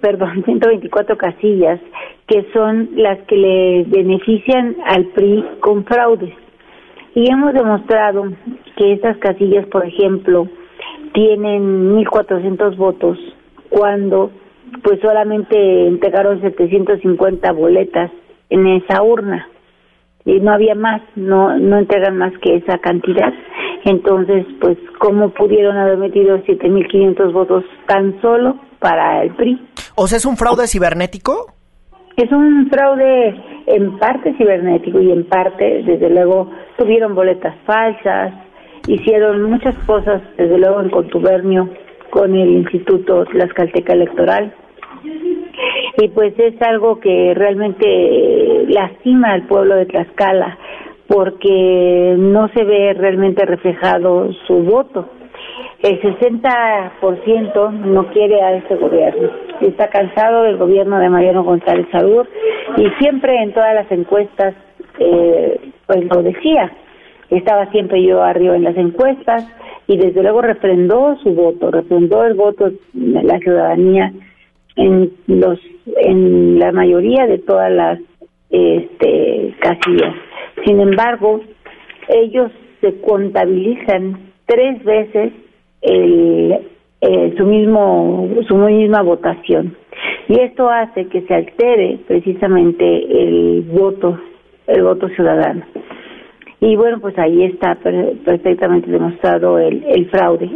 perdón, 0.00 0.42
124 0.44 1.16
casillas, 1.16 1.80
que 2.26 2.46
son 2.52 2.90
las 2.94 3.18
que 3.26 3.36
le 3.36 3.84
benefician 3.84 4.76
al 4.86 5.06
PRI 5.06 5.44
con 5.60 5.84
fraudes. 5.84 6.34
Y 7.14 7.30
hemos 7.30 7.52
demostrado 7.52 8.24
que 8.76 8.92
estas 8.92 9.16
casillas, 9.18 9.66
por 9.66 9.84
ejemplo, 9.84 10.46
tienen 11.14 11.96
1.400 11.96 12.76
votos 12.76 13.18
cuando 13.70 14.30
pues 14.82 15.00
solamente 15.00 15.86
entregaron 15.86 16.40
750 16.40 17.50
boletas 17.52 18.10
en 18.50 18.66
esa 18.66 19.02
urna 19.02 19.48
y 20.28 20.40
no 20.40 20.52
había 20.52 20.74
más, 20.74 21.00
no 21.16 21.58
no 21.58 21.78
entregan 21.78 22.18
más 22.18 22.32
que 22.42 22.56
esa 22.56 22.78
cantidad. 22.78 23.32
Entonces, 23.84 24.46
pues 24.60 24.76
cómo 24.98 25.30
pudieron 25.30 25.76
haber 25.76 25.96
metido 25.96 26.40
7500 26.44 27.32
votos 27.32 27.64
tan 27.86 28.20
solo 28.20 28.56
para 28.78 29.22
el 29.22 29.34
PRI? 29.34 29.60
O 29.96 30.06
sea, 30.06 30.18
¿es 30.18 30.26
un 30.26 30.36
fraude 30.36 30.66
cibernético? 30.66 31.54
Es 32.16 32.30
un 32.32 32.68
fraude 32.68 33.34
en 33.66 33.98
parte 33.98 34.34
cibernético 34.36 35.00
y 35.00 35.12
en 35.12 35.24
parte, 35.24 35.82
desde 35.84 36.10
luego, 36.10 36.50
tuvieron 36.76 37.14
boletas 37.14 37.54
falsas, 37.64 38.34
hicieron 38.86 39.44
muchas 39.44 39.74
cosas, 39.86 40.22
desde 40.36 40.58
luego, 40.58 40.80
en 40.82 40.90
contubernio 40.90 41.68
con 42.10 42.34
el 42.34 42.48
Instituto 42.50 43.24
Tlaxcalteca 43.26 43.92
Electoral. 43.92 44.52
Y 46.00 46.08
pues 46.08 46.32
es 46.38 46.54
algo 46.62 47.00
que 47.00 47.34
realmente 47.34 48.64
lastima 48.68 49.32
al 49.32 49.48
pueblo 49.48 49.74
de 49.74 49.86
Tlaxcala, 49.86 50.56
porque 51.08 52.14
no 52.16 52.48
se 52.54 52.62
ve 52.62 52.94
realmente 52.94 53.44
reflejado 53.44 54.32
su 54.46 54.54
voto. 54.62 55.08
El 55.82 56.00
60% 56.00 57.70
no 57.72 58.06
quiere 58.12 58.40
a 58.42 58.54
este 58.54 58.76
gobierno. 58.76 59.28
Está 59.60 59.88
cansado 59.88 60.44
del 60.44 60.56
gobierno 60.56 61.00
de 61.00 61.08
Mariano 61.08 61.42
González 61.42 61.88
Saúl 61.90 62.28
y 62.76 62.88
siempre 63.00 63.42
en 63.42 63.52
todas 63.52 63.74
las 63.74 63.90
encuestas, 63.90 64.54
eh, 65.00 65.60
pues 65.84 66.04
lo 66.04 66.22
decía. 66.22 66.70
Estaba 67.28 67.66
siempre 67.72 68.04
yo 68.04 68.22
arriba 68.22 68.54
en 68.54 68.62
las 68.64 68.76
encuestas 68.76 69.48
y 69.88 69.96
desde 69.96 70.22
luego 70.22 70.42
refrendó 70.42 71.16
su 71.24 71.30
voto, 71.30 71.72
refrendó 71.72 72.24
el 72.24 72.34
voto 72.34 72.70
de 72.92 73.22
la 73.24 73.38
ciudadanía 73.38 74.12
en 74.78 75.12
los 75.26 75.58
en 75.96 76.58
la 76.58 76.72
mayoría 76.72 77.26
de 77.26 77.38
todas 77.38 77.70
las 77.70 77.98
este, 78.50 79.54
casillas. 79.58 80.14
Sin 80.64 80.80
embargo, 80.80 81.40
ellos 82.08 82.50
se 82.80 83.00
contabilizan 83.00 84.30
tres 84.46 84.82
veces 84.84 85.32
el, 85.82 86.58
su 87.36 87.44
mismo 87.44 88.28
su 88.46 88.56
misma 88.56 89.02
votación. 89.02 89.76
Y 90.28 90.40
esto 90.40 90.68
hace 90.68 91.06
que 91.08 91.22
se 91.22 91.34
altere 91.34 91.98
precisamente 92.06 92.84
el 92.84 93.62
voto 93.62 94.18
el 94.68 94.82
voto 94.84 95.08
ciudadano. 95.08 95.64
Y 96.60 96.76
bueno 96.76 97.00
pues 97.00 97.18
ahí 97.18 97.44
está 97.44 97.74
perfectamente 97.74 98.90
demostrado 98.90 99.58
el, 99.58 99.84
el 99.88 100.08
fraude. 100.08 100.48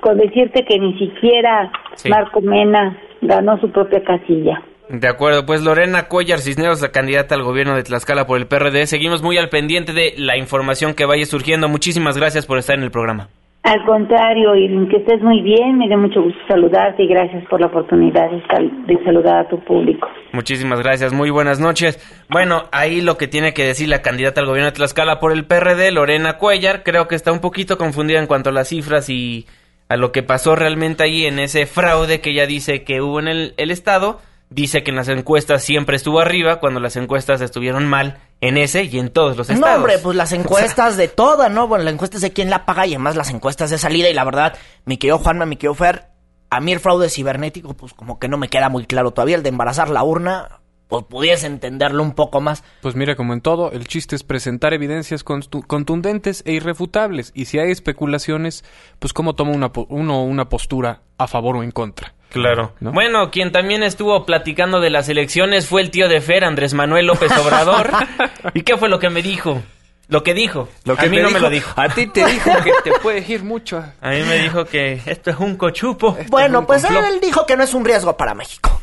Con 0.00 0.18
decirte 0.18 0.64
que 0.64 0.78
ni 0.78 0.98
siquiera 0.98 1.70
Marco 2.08 2.40
Mena 2.40 2.96
ganó 3.22 3.58
su 3.60 3.70
propia 3.70 4.02
casilla 4.02 4.62
de 4.88 5.06
acuerdo, 5.06 5.44
pues 5.44 5.62
Lorena 5.62 6.04
Cuellar 6.04 6.38
Cisneros, 6.38 6.80
la 6.80 6.88
candidata 6.88 7.34
al 7.34 7.42
gobierno 7.42 7.76
de 7.76 7.82
Tlaxcala 7.82 8.26
por 8.26 8.38
el 8.38 8.46
PRD. 8.46 8.86
Seguimos 8.86 9.22
muy 9.22 9.36
al 9.36 9.50
pendiente 9.50 9.92
de 9.92 10.14
la 10.16 10.38
información 10.38 10.94
que 10.94 11.04
vaya 11.04 11.26
surgiendo. 11.26 11.68
Muchísimas 11.68 12.16
gracias 12.16 12.46
por 12.46 12.56
estar 12.56 12.78
en 12.78 12.84
el 12.84 12.90
programa. 12.90 13.28
Al 13.64 13.84
contrario, 13.84 14.56
y 14.56 14.88
que 14.88 14.96
estés 14.96 15.20
muy 15.20 15.42
bien, 15.42 15.76
me 15.76 15.88
da 15.90 15.96
mucho 15.98 16.22
gusto 16.22 16.38
saludarte 16.48 17.02
y 17.02 17.06
gracias 17.06 17.44
por 17.50 17.60
la 17.60 17.66
oportunidad 17.66 18.30
de 18.30 19.04
saludar 19.04 19.44
a 19.44 19.48
tu 19.48 19.62
público. 19.62 20.08
Muchísimas 20.32 20.80
gracias, 20.80 21.12
muy 21.12 21.28
buenas 21.28 21.60
noches. 21.60 21.98
Bueno, 22.30 22.62
ahí 22.72 23.02
lo 23.02 23.18
que 23.18 23.26
tiene 23.26 23.52
que 23.52 23.64
decir 23.64 23.90
la 23.90 24.00
candidata 24.00 24.40
al 24.40 24.46
gobierno 24.46 24.70
de 24.70 24.76
Tlaxcala 24.76 25.20
por 25.20 25.32
el 25.32 25.44
PRD, 25.44 25.90
Lorena 25.90 26.38
Cuellar, 26.38 26.82
creo 26.82 27.08
que 27.08 27.14
está 27.14 27.30
un 27.30 27.40
poquito 27.40 27.76
confundida 27.76 28.20
en 28.20 28.26
cuanto 28.26 28.48
a 28.48 28.54
las 28.54 28.68
cifras 28.68 29.10
y 29.10 29.44
a 29.88 29.96
lo 29.96 30.12
que 30.12 30.22
pasó 30.22 30.54
realmente 30.54 31.02
ahí 31.02 31.24
en 31.24 31.38
ese 31.38 31.66
fraude 31.66 32.20
que 32.20 32.30
ella 32.30 32.46
dice 32.46 32.84
que 32.84 33.00
hubo 33.00 33.20
en 33.20 33.28
el, 33.28 33.54
el 33.56 33.70
Estado 33.70 34.20
dice 34.50 34.82
que 34.82 34.90
en 34.90 34.96
las 34.96 35.08
encuestas 35.08 35.62
siempre 35.62 35.96
estuvo 35.96 36.20
arriba 36.20 36.60
cuando 36.60 36.80
las 36.80 36.96
encuestas 36.96 37.40
estuvieron 37.40 37.86
mal 37.86 38.18
en 38.40 38.56
ese 38.56 38.84
y 38.84 38.98
en 38.98 39.10
todos 39.10 39.36
los 39.36 39.50
estados. 39.50 39.70
No, 39.70 39.76
hombre, 39.76 39.98
pues 39.98 40.16
las 40.16 40.32
encuestas 40.32 40.96
de 40.96 41.08
toda, 41.08 41.48
¿no? 41.48 41.68
Bueno, 41.68 41.84
las 41.84 41.94
encuestas 41.94 42.20
de 42.20 42.32
quién 42.32 42.50
la 42.50 42.64
paga 42.64 42.86
y 42.86 42.94
además 42.94 43.16
las 43.16 43.30
encuestas 43.30 43.70
de 43.70 43.78
salida 43.78 44.08
y 44.08 44.14
la 44.14 44.24
verdad, 44.24 44.56
mi 44.84 44.96
querido 44.96 45.18
Juanma, 45.18 45.46
mi 45.46 45.56
querido 45.56 45.74
Fer, 45.74 46.08
a 46.50 46.60
mí 46.60 46.72
el 46.72 46.80
fraude 46.80 47.10
cibernético 47.10 47.74
pues 47.74 47.92
como 47.92 48.18
que 48.18 48.28
no 48.28 48.38
me 48.38 48.48
queda 48.48 48.68
muy 48.68 48.86
claro 48.86 49.10
todavía, 49.10 49.36
el 49.36 49.42
de 49.42 49.50
embarazar 49.50 49.90
la 49.90 50.02
urna, 50.02 50.60
pues 50.88 51.04
pudiese 51.04 51.46
entenderlo 51.46 52.02
un 52.02 52.12
poco 52.12 52.40
más. 52.40 52.64
Pues 52.80 52.96
mira, 52.96 53.14
como 53.14 53.34
en 53.34 53.40
todo, 53.40 53.70
el 53.72 53.86
chiste 53.86 54.16
es 54.16 54.24
presentar 54.24 54.74
evidencias 54.74 55.22
contundentes 55.22 56.42
e 56.46 56.52
irrefutables. 56.52 57.32
Y 57.34 57.44
si 57.44 57.58
hay 57.58 57.70
especulaciones, 57.70 58.64
pues 58.98 59.12
cómo 59.12 59.34
toma 59.34 59.52
una, 59.52 59.70
uno 59.88 60.24
una 60.24 60.48
postura 60.48 61.02
a 61.18 61.26
favor 61.26 61.56
o 61.56 61.62
en 61.62 61.70
contra. 61.70 62.14
Claro. 62.30 62.74
Bueno, 62.80 63.30
quien 63.30 63.52
también 63.52 63.82
estuvo 63.82 64.26
platicando 64.26 64.80
de 64.80 64.90
las 64.90 65.08
elecciones 65.08 65.66
fue 65.66 65.80
el 65.80 65.90
tío 65.90 66.08
de 66.08 66.20
Fer, 66.20 66.44
Andrés 66.44 66.74
Manuel 66.74 67.06
López 67.06 67.32
Obrador. 67.38 67.90
¿Y 68.54 68.62
qué 68.62 68.76
fue 68.76 68.88
lo 68.88 68.98
que 68.98 69.08
me 69.08 69.22
dijo? 69.22 69.62
Lo 70.08 70.22
que 70.22 70.32
dijo. 70.32 70.68
Lo 70.84 70.96
que 70.96 71.06
a 71.06 71.08
mí 71.08 71.18
no 71.18 71.30
me 71.30 71.40
lo 71.40 71.50
dijo. 71.50 71.72
A 71.76 71.88
ti 71.90 72.06
te 72.06 72.24
dijo 72.24 72.50
que 72.64 72.72
te 72.82 72.98
puedes 73.02 73.28
ir 73.28 73.44
mucho. 73.44 73.82
A 74.00 74.10
mí 74.10 74.22
me 74.22 74.38
dijo 74.38 74.64
que 74.64 75.02
esto 75.04 75.30
es 75.30 75.38
un 75.38 75.56
cochupo. 75.56 76.16
bueno, 76.28 76.66
pues 76.66 76.84
él 76.84 77.20
dijo 77.20 77.44
que 77.44 77.56
no 77.56 77.64
es 77.64 77.74
un 77.74 77.84
riesgo 77.84 78.16
para 78.16 78.34
México. 78.34 78.80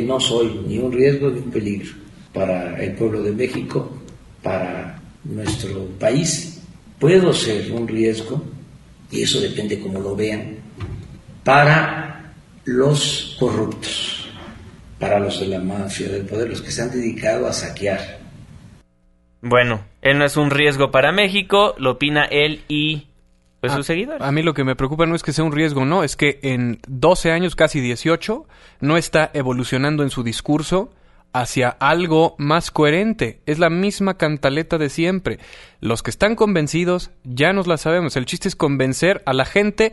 No 0.00 0.20
soy 0.20 0.62
ni 0.66 0.78
un 0.78 0.92
riesgo 0.92 1.30
ni 1.30 1.40
un 1.40 1.50
peligro 1.50 1.92
para 2.32 2.80
el 2.82 2.92
pueblo 2.92 3.22
de 3.22 3.32
México, 3.32 3.90
para 4.42 5.00
nuestro 5.24 5.86
país. 5.98 6.62
Puedo 6.98 7.32
ser 7.32 7.72
un 7.72 7.86
riesgo, 7.86 8.42
y 9.10 9.22
eso 9.22 9.40
depende 9.40 9.80
cómo 9.80 10.00
lo 10.00 10.14
vean, 10.14 10.56
para 11.44 12.32
los 12.64 13.36
corruptos, 13.38 14.28
para 14.98 15.18
los 15.18 15.40
de 15.40 15.48
la 15.48 15.60
mafia 15.60 16.08
del 16.08 16.26
poder, 16.26 16.50
los 16.50 16.62
que 16.62 16.70
se 16.70 16.82
han 16.82 16.90
dedicado 16.90 17.46
a 17.46 17.52
saquear. 17.52 18.18
Bueno, 19.40 19.84
él 20.02 20.18
no 20.18 20.24
es 20.24 20.36
un 20.36 20.50
riesgo 20.50 20.90
para 20.90 21.12
México, 21.12 21.74
lo 21.78 21.92
opina 21.92 22.24
él 22.24 22.62
y 22.68 23.07
pues, 23.60 23.72
sus 23.72 23.86
seguidores. 23.86 24.22
A 24.22 24.32
mí 24.32 24.42
lo 24.42 24.54
que 24.54 24.64
me 24.64 24.76
preocupa 24.76 25.06
no 25.06 25.14
es 25.14 25.22
que 25.22 25.32
sea 25.32 25.44
un 25.44 25.52
riesgo, 25.52 25.84
no, 25.84 26.04
es 26.04 26.16
que 26.16 26.38
en 26.42 26.80
12 26.86 27.32
años, 27.32 27.56
casi 27.56 27.80
18, 27.80 28.46
no 28.80 28.96
está 28.96 29.30
evolucionando 29.34 30.02
en 30.02 30.10
su 30.10 30.22
discurso 30.22 30.90
hacia 31.32 31.68
algo 31.68 32.34
más 32.38 32.70
coherente. 32.70 33.40
Es 33.46 33.58
la 33.58 33.70
misma 33.70 34.14
cantaleta 34.14 34.78
de 34.78 34.88
siempre. 34.88 35.38
Los 35.80 36.02
que 36.02 36.10
están 36.10 36.36
convencidos 36.36 37.10
ya 37.24 37.52
nos 37.52 37.66
la 37.66 37.76
sabemos. 37.76 38.16
El 38.16 38.26
chiste 38.26 38.48
es 38.48 38.56
convencer 38.56 39.22
a 39.26 39.32
la 39.32 39.44
gente 39.44 39.92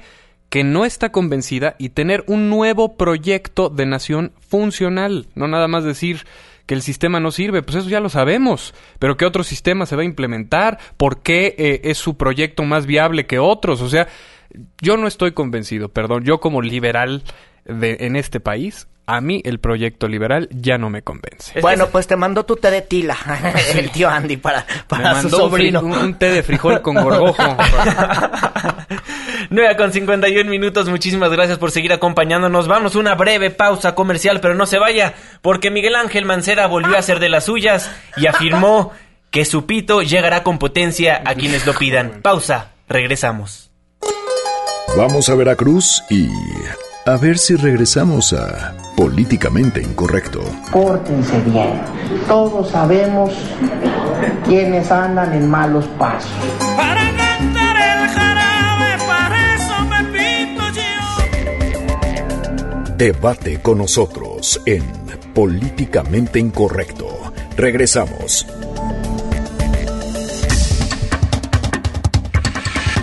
que 0.49 0.63
no 0.63 0.85
está 0.85 1.11
convencida 1.11 1.75
y 1.77 1.89
tener 1.89 2.23
un 2.27 2.49
nuevo 2.49 2.95
proyecto 2.95 3.69
de 3.69 3.85
nación 3.85 4.31
funcional, 4.39 5.27
no 5.35 5.47
nada 5.47 5.67
más 5.67 5.83
decir 5.83 6.25
que 6.65 6.73
el 6.73 6.81
sistema 6.81 7.19
no 7.19 7.31
sirve, 7.31 7.61
pues 7.61 7.77
eso 7.77 7.89
ya 7.89 7.99
lo 7.99 8.09
sabemos, 8.09 8.73
pero 8.99 9.17
¿qué 9.17 9.25
otro 9.25 9.43
sistema 9.43 9.85
se 9.85 9.95
va 9.95 10.01
a 10.01 10.05
implementar? 10.05 10.79
¿Por 10.97 11.21
qué 11.21 11.55
eh, 11.57 11.81
es 11.83 11.97
su 11.97 12.17
proyecto 12.17 12.63
más 12.63 12.85
viable 12.85 13.27
que 13.27 13.39
otros? 13.39 13.81
O 13.81 13.89
sea, 13.89 14.07
yo 14.81 14.97
no 14.97 15.07
estoy 15.07 15.33
convencido, 15.33 15.89
perdón, 15.89 16.23
yo 16.23 16.39
como 16.39 16.61
liberal 16.61 17.23
de, 17.65 17.97
en 18.01 18.15
este 18.15 18.39
país, 18.39 18.87
a 19.07 19.21
mí 19.21 19.41
el 19.45 19.59
proyecto 19.59 20.07
liberal 20.07 20.49
ya 20.51 20.77
no 20.77 20.89
me 20.89 21.01
convence. 21.01 21.59
Bueno, 21.61 21.87
pues 21.87 22.07
te 22.07 22.15
mandó 22.15 22.45
tu 22.45 22.55
té 22.55 22.71
de 22.71 22.81
tila, 22.81 23.17
el 23.75 23.91
tío 23.91 24.09
Andy, 24.09 24.37
para, 24.37 24.65
para 24.87 25.21
su 25.21 25.29
sobrino. 25.29 25.81
Un, 25.81 26.15
té 26.15 26.31
de 26.31 26.43
frijol 26.43 26.81
con 26.81 26.95
gorgojo. 26.95 27.43
9 29.49 29.77
con 29.77 29.91
51 29.91 30.49
minutos, 30.49 30.89
muchísimas 30.89 31.31
gracias 31.31 31.57
por 31.57 31.71
seguir 31.71 31.93
acompañándonos. 31.93 32.67
Vamos 32.67 32.95
a 32.95 32.99
una 32.99 33.15
breve 33.15 33.51
pausa 33.51 33.93
comercial, 33.93 34.39
pero 34.41 34.55
no 34.55 34.65
se 34.65 34.79
vaya, 34.79 35.13
porque 35.41 35.69
Miguel 35.69 35.95
Ángel 35.95 36.25
Mancera 36.25 36.67
volvió 36.67 36.95
a 36.95 36.99
hacer 36.99 37.19
de 37.19 37.29
las 37.29 37.45
suyas 37.45 37.91
y 38.17 38.27
afirmó 38.27 38.91
que 39.29 39.45
su 39.45 39.65
pito 39.65 40.01
llegará 40.01 40.43
con 40.43 40.57
potencia 40.57 41.21
a 41.25 41.35
quienes 41.35 41.65
lo 41.65 41.73
pidan. 41.73 42.21
Pausa, 42.21 42.71
regresamos. 42.87 43.69
Vamos 44.97 45.27
a 45.29 45.35
Veracruz 45.35 46.01
y 46.09 46.27
a 47.05 47.17
ver 47.17 47.37
si 47.37 47.55
regresamos 47.55 48.33
a 48.33 48.73
Políticamente 48.97 49.79
Incorrecto. 49.81 50.41
Pórtense 50.71 51.39
bien. 51.41 51.79
Todos 52.27 52.71
sabemos 52.71 53.31
quiénes 54.45 54.89
andan 54.89 55.33
en 55.33 55.47
malos 55.47 55.85
pasos. 55.99 56.31
Para 56.75 57.15
cantar 57.15 57.75
el 57.75 58.07
jarabe, 58.09 58.97
para 59.05 59.55
eso 59.55 59.85
me 59.85 60.03
pinto 60.17 60.63
yo. 60.73 60.81
Debate 62.97 63.61
con 63.61 63.77
nosotros 63.77 64.59
en 64.65 64.83
Políticamente 65.33 66.39
Incorrecto. 66.39 67.33
Regresamos. 67.55 68.47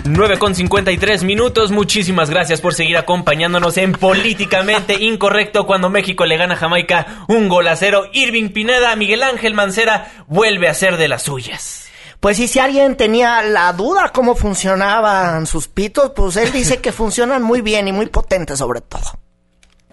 9 0.05 0.37
con 0.37 0.53
53 0.53 1.23
minutos. 1.23 1.71
Muchísimas 1.71 2.29
gracias 2.29 2.59
por 2.59 2.73
seguir 2.73 2.97
acompañándonos 2.97 3.77
en 3.77 3.93
Políticamente 3.93 5.01
Incorrecto 5.01 5.65
cuando 5.65 5.89
México 5.89 6.25
le 6.25 6.35
gana 6.35 6.55
a 6.55 6.57
Jamaica 6.57 7.25
un 7.29 7.47
gol 7.47 7.69
a 7.69 7.75
cero. 7.77 8.03
Irving 8.11 8.49
Pineda, 8.49 8.95
Miguel 8.97 9.23
Ángel 9.23 9.53
Mancera 9.53 10.11
vuelve 10.27 10.67
a 10.67 10.73
ser 10.73 10.97
de 10.97 11.07
las 11.07 11.23
suyas. 11.23 11.87
Pues 12.19 12.37
y 12.39 12.49
si 12.49 12.59
alguien 12.59 12.97
tenía 12.97 13.41
la 13.43 13.71
duda 13.71 14.09
cómo 14.09 14.35
funcionaban 14.35 15.45
sus 15.45 15.69
pitos, 15.69 16.11
pues 16.15 16.35
él 16.35 16.51
dice 16.51 16.81
que 16.81 16.91
funcionan 16.91 17.41
muy 17.41 17.61
bien 17.61 17.87
y 17.87 17.93
muy 17.93 18.07
potentes 18.07 18.59
sobre 18.59 18.81
todo. 18.81 19.03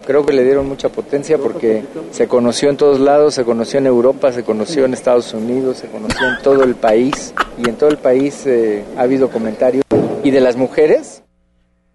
Creo 0.05 0.25
que 0.25 0.33
le 0.33 0.43
dieron 0.43 0.67
mucha 0.67 0.89
potencia 0.89 1.37
porque 1.37 1.83
se 2.11 2.27
conoció 2.27 2.69
en 2.69 2.77
todos 2.77 2.99
lados, 2.99 3.35
se 3.35 3.43
conoció 3.45 3.79
en 3.79 3.85
Europa, 3.87 4.31
se 4.31 4.43
conoció 4.43 4.85
en 4.85 4.93
Estados 4.93 5.33
Unidos, 5.33 5.77
se 5.77 5.87
conoció 5.87 6.27
en 6.27 6.41
todo 6.41 6.63
el 6.63 6.75
país 6.75 7.33
y 7.57 7.69
en 7.69 7.75
todo 7.75 7.89
el 7.89 7.97
país 7.97 8.45
eh, 8.47 8.83
ha 8.97 9.01
habido 9.01 9.29
comentarios. 9.29 9.83
¿Y 10.23 10.31
de 10.31 10.41
las 10.41 10.55
mujeres? 10.55 11.23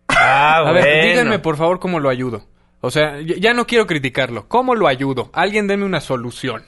Ah, 0.08 0.58
A 0.66 0.72
ver, 0.72 1.04
díganme 1.06 1.38
por 1.38 1.56
favor 1.56 1.78
cómo 1.80 2.00
lo 2.00 2.08
ayudo. 2.08 2.42
O 2.80 2.90
sea, 2.90 3.18
ya 3.20 3.52
no 3.54 3.66
quiero 3.66 3.86
criticarlo. 3.86 4.46
¿Cómo 4.48 4.74
lo 4.74 4.86
ayudo? 4.86 5.30
Alguien 5.32 5.66
deme 5.66 5.84
una 5.84 6.00
solución. 6.00 6.62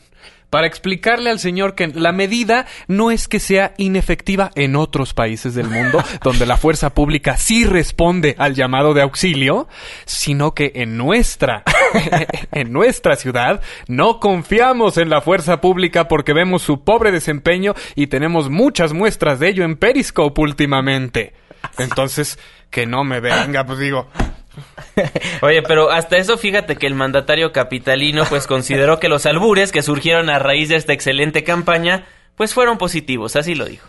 Para 0.51 0.67
explicarle 0.67 1.31
al 1.31 1.39
señor 1.39 1.75
que 1.75 1.89
la 1.89 2.13
medida 2.13 2.67
no 2.87 3.11
es 3.11 3.29
que 3.29 3.41
sea 3.41 3.75
inefectiva 3.77 4.51
en 4.55 4.77
otros 4.77 5.15
países 5.15 5.55
del 5.55 5.69
mundo, 5.69 6.03
donde 6.23 6.47
la 6.47 6.57
fuerza 6.57 6.95
pública 6.95 7.37
sí 7.37 7.65
responde 7.65 8.35
al 8.39 8.55
llamado 8.55 8.95
de 8.95 9.03
auxilio, 9.03 9.69
sino 10.05 10.55
que 10.55 10.73
en 10.75 10.97
nuestra, 10.97 11.65
en 12.53 12.73
nuestra 12.73 13.17
ciudad, 13.17 13.63
no 13.87 14.21
confiamos 14.21 14.97
en 14.97 15.11
la 15.11 15.21
fuerza 15.21 15.61
pública 15.61 16.09
porque 16.09 16.33
vemos 16.33 16.63
su 16.63 16.83
pobre 16.85 17.13
desempeño 17.13 17.75
y 17.95 18.07
tenemos 18.07 18.51
muchas 18.51 18.93
muestras 18.93 19.39
de 19.39 19.49
ello 19.49 19.65
en 19.65 19.77
Periscope 19.77 20.41
últimamente. 20.41 21.35
Entonces, 21.79 22.39
que 22.71 22.87
no 22.87 23.05
me 23.05 23.21
venga, 23.21 23.65
pues 23.65 23.79
digo, 23.79 24.09
Oye, 25.43 25.63
pero 25.63 25.91
hasta 25.91 26.17
eso 26.17 26.39
fíjate 26.39 26.77
que 26.77 26.87
el 26.87 26.95
mandatario 26.95 27.53
capitalino 27.53 28.25
pues 28.29 28.47
consideró 28.47 28.99
que 28.99 29.09
los 29.09 29.27
albures 29.27 29.73
que 29.73 29.83
surgieron 29.83 30.31
a 30.31 30.39
raíz 30.39 30.69
de 30.69 30.77
esta 30.77 30.93
excelente 30.93 31.45
campaña 31.45 32.07
pues 32.37 32.55
fueron 32.55 32.79
positivos, 32.79 33.37
así 33.37 33.55
lo 33.55 33.65
dijo. 33.65 33.89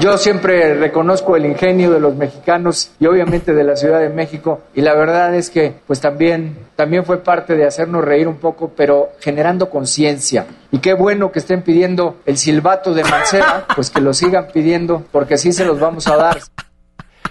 Yo 0.00 0.18
siempre 0.18 0.74
reconozco 0.74 1.36
el 1.36 1.46
ingenio 1.46 1.92
de 1.92 2.00
los 2.00 2.16
mexicanos 2.16 2.90
y 2.98 3.06
obviamente 3.06 3.54
de 3.54 3.62
la 3.62 3.76
Ciudad 3.76 4.00
de 4.00 4.08
México 4.08 4.62
y 4.74 4.80
la 4.80 4.96
verdad 4.96 5.32
es 5.36 5.48
que 5.48 5.74
pues 5.86 6.00
también 6.00 6.58
también 6.74 7.04
fue 7.04 7.22
parte 7.22 7.54
de 7.54 7.64
hacernos 7.64 8.04
reír 8.04 8.26
un 8.26 8.38
poco, 8.38 8.72
pero 8.76 9.10
generando 9.20 9.70
conciencia. 9.70 10.46
Y 10.72 10.78
qué 10.78 10.94
bueno 10.94 11.30
que 11.30 11.38
estén 11.38 11.62
pidiendo 11.62 12.16
el 12.26 12.36
silbato 12.36 12.94
de 12.94 13.04
Mancera, 13.04 13.64
pues 13.76 13.90
que 13.90 14.00
lo 14.00 14.12
sigan 14.12 14.48
pidiendo 14.52 15.04
porque 15.12 15.34
así 15.34 15.52
se 15.52 15.64
los 15.64 15.78
vamos 15.78 16.08
a 16.08 16.16
dar. 16.16 16.40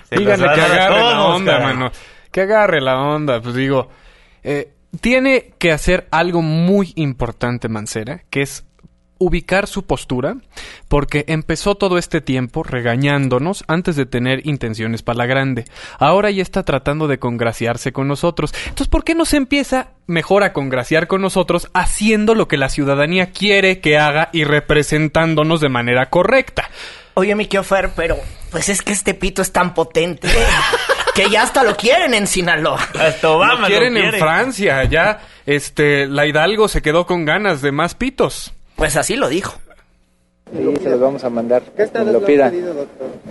Díganle 0.10 0.46
que 0.56 0.62
agarre 0.62 1.02
la 1.02 1.26
onda, 1.26 1.60
mano 1.60 1.92
que 2.36 2.42
agarre 2.42 2.82
la 2.82 3.00
onda, 3.00 3.42
pues 3.42 3.56
digo, 3.56 3.88
eh, 4.44 4.74
tiene 5.00 5.54
que 5.58 5.72
hacer 5.72 6.06
algo 6.12 6.42
muy 6.42 6.92
importante 6.98 7.70
Mancera, 7.70 8.24
que 8.30 8.42
es 8.42 8.66
ubicar 9.20 9.68
su 9.68 9.86
postura, 9.86 10.36
porque 10.90 11.24
empezó 11.30 11.76
todo 11.76 11.98
este 11.98 12.20
tiempo 12.20 12.62
regañándonos 12.62 13.64
antes 13.70 13.96
de 13.96 14.06
tener 14.06 14.46
intenciones 14.46 15.02
para 15.02 15.20
la 15.20 15.28
grande. 15.28 15.64
Ahora 15.98 16.30
ya 16.30 16.42
está 16.42 16.64
tratando 16.64 17.08
de 17.08 17.20
congraciarse 17.20 17.94
con 17.94 18.10
nosotros. 18.10 18.54
Entonces, 18.64 18.90
¿por 18.90 19.06
qué 19.06 19.16
no 19.16 19.24
se 19.24 19.38
empieza 19.38 19.92
mejor 20.06 20.44
a 20.44 20.52
congraciar 20.52 21.08
con 21.08 21.22
nosotros 21.22 21.70
haciendo 21.74 22.36
lo 22.36 22.50
que 22.50 22.58
la 22.58 22.68
ciudadanía 22.68 23.32
quiere 23.32 23.80
que 23.80 23.98
haga 23.98 24.28
y 24.34 24.44
representándonos 24.44 25.62
de 25.62 25.70
manera 25.70 26.10
correcta? 26.10 26.70
Oye, 27.14 27.34
mi 27.34 27.48
Fer, 27.48 27.92
pero 27.96 28.18
pues 28.52 28.68
es 28.68 28.82
que 28.82 28.92
este 28.92 29.14
pito 29.14 29.42
es 29.42 29.54
tan 29.54 29.74
potente 29.74 30.28
que 31.16 31.30
ya 31.30 31.44
hasta 31.44 31.64
lo 31.64 31.76
quieren 31.76 32.14
en 32.14 32.28
Sinaloa. 32.28 32.80
Hasta 33.00 33.32
Obama 33.32 33.62
lo 33.62 33.68
quieren 33.68 33.98
en 33.98 34.14
Francia, 34.14 34.84
ya 34.84 35.22
este 35.46 36.06
la 36.08 36.28
Hidalgo 36.28 36.68
se 36.68 36.82
quedó 36.82 37.08
con 37.08 37.26
ganas 37.26 37.62
de 37.62 37.72
más 37.72 37.96
pitos. 37.96 38.54
Pues 38.76 38.98
así 38.98 39.16
lo 39.16 39.30
dijo. 39.30 39.56
Sí, 40.52 40.84
se 40.84 40.90
los 40.90 41.00
vamos 41.00 41.24
a 41.24 41.30
mandar 41.30 41.64
a 41.64 41.84
quien 41.86 42.14
lo 42.14 42.24
pida. 42.24 42.52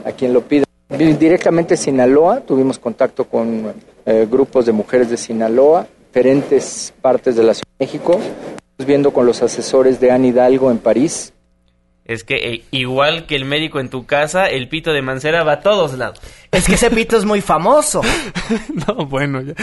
A 0.05 0.13
quien 0.13 0.33
lo 0.33 0.41
pida. 0.41 0.65
Directamente 0.89 1.77
Sinaloa, 1.77 2.41
tuvimos 2.41 2.79
contacto 2.79 3.25
con 3.25 3.75
eh, 4.07 4.27
grupos 4.31 4.67
de 4.67 4.73
mujeres 4.73 5.11
de 5.11 5.17
Sinaloa, 5.17 5.87
diferentes 6.07 6.93
partes 7.01 7.37
de 7.37 7.43
la 7.43 7.55
Ciudad 7.55 7.69
de 7.79 7.87
México, 7.87 8.21
viendo 8.79 9.13
con 9.13 9.27
los 9.27 9.43
asesores 9.43 10.01
de 10.01 10.11
Anne 10.11 10.29
Hidalgo 10.29 10.71
en 10.71 10.79
París, 10.79 11.33
es 12.05 12.23
que 12.23 12.35
eh, 12.37 12.65
igual 12.71 13.27
que 13.27 13.35
el 13.35 13.45
médico 13.45 13.81
en 13.81 13.89
tu 13.89 14.05
casa, 14.05 14.47
el 14.47 14.69
pito 14.69 14.93
de 14.93 15.03
Mancera 15.03 15.43
va 15.43 15.53
a 15.55 15.61
todos 15.61 15.95
lados. 15.95 16.21
Es 16.51 16.67
que 16.67 16.75
ese 16.75 16.91
pito 16.91 17.17
es 17.17 17.25
muy 17.25 17.41
famoso. 17.41 18.03
no, 18.89 19.07
bueno, 19.07 19.41
ya. 19.41 19.55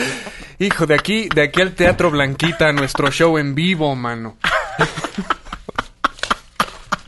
hijo, 0.60 0.86
de 0.86 0.96
aquí, 0.96 1.30
de 1.34 1.44
aquí 1.44 1.62
al 1.62 1.74
Teatro 1.74 2.10
Blanquita, 2.10 2.72
nuestro 2.72 3.12
show 3.12 3.38
en 3.38 3.54
vivo, 3.54 3.96
mano. 3.96 4.38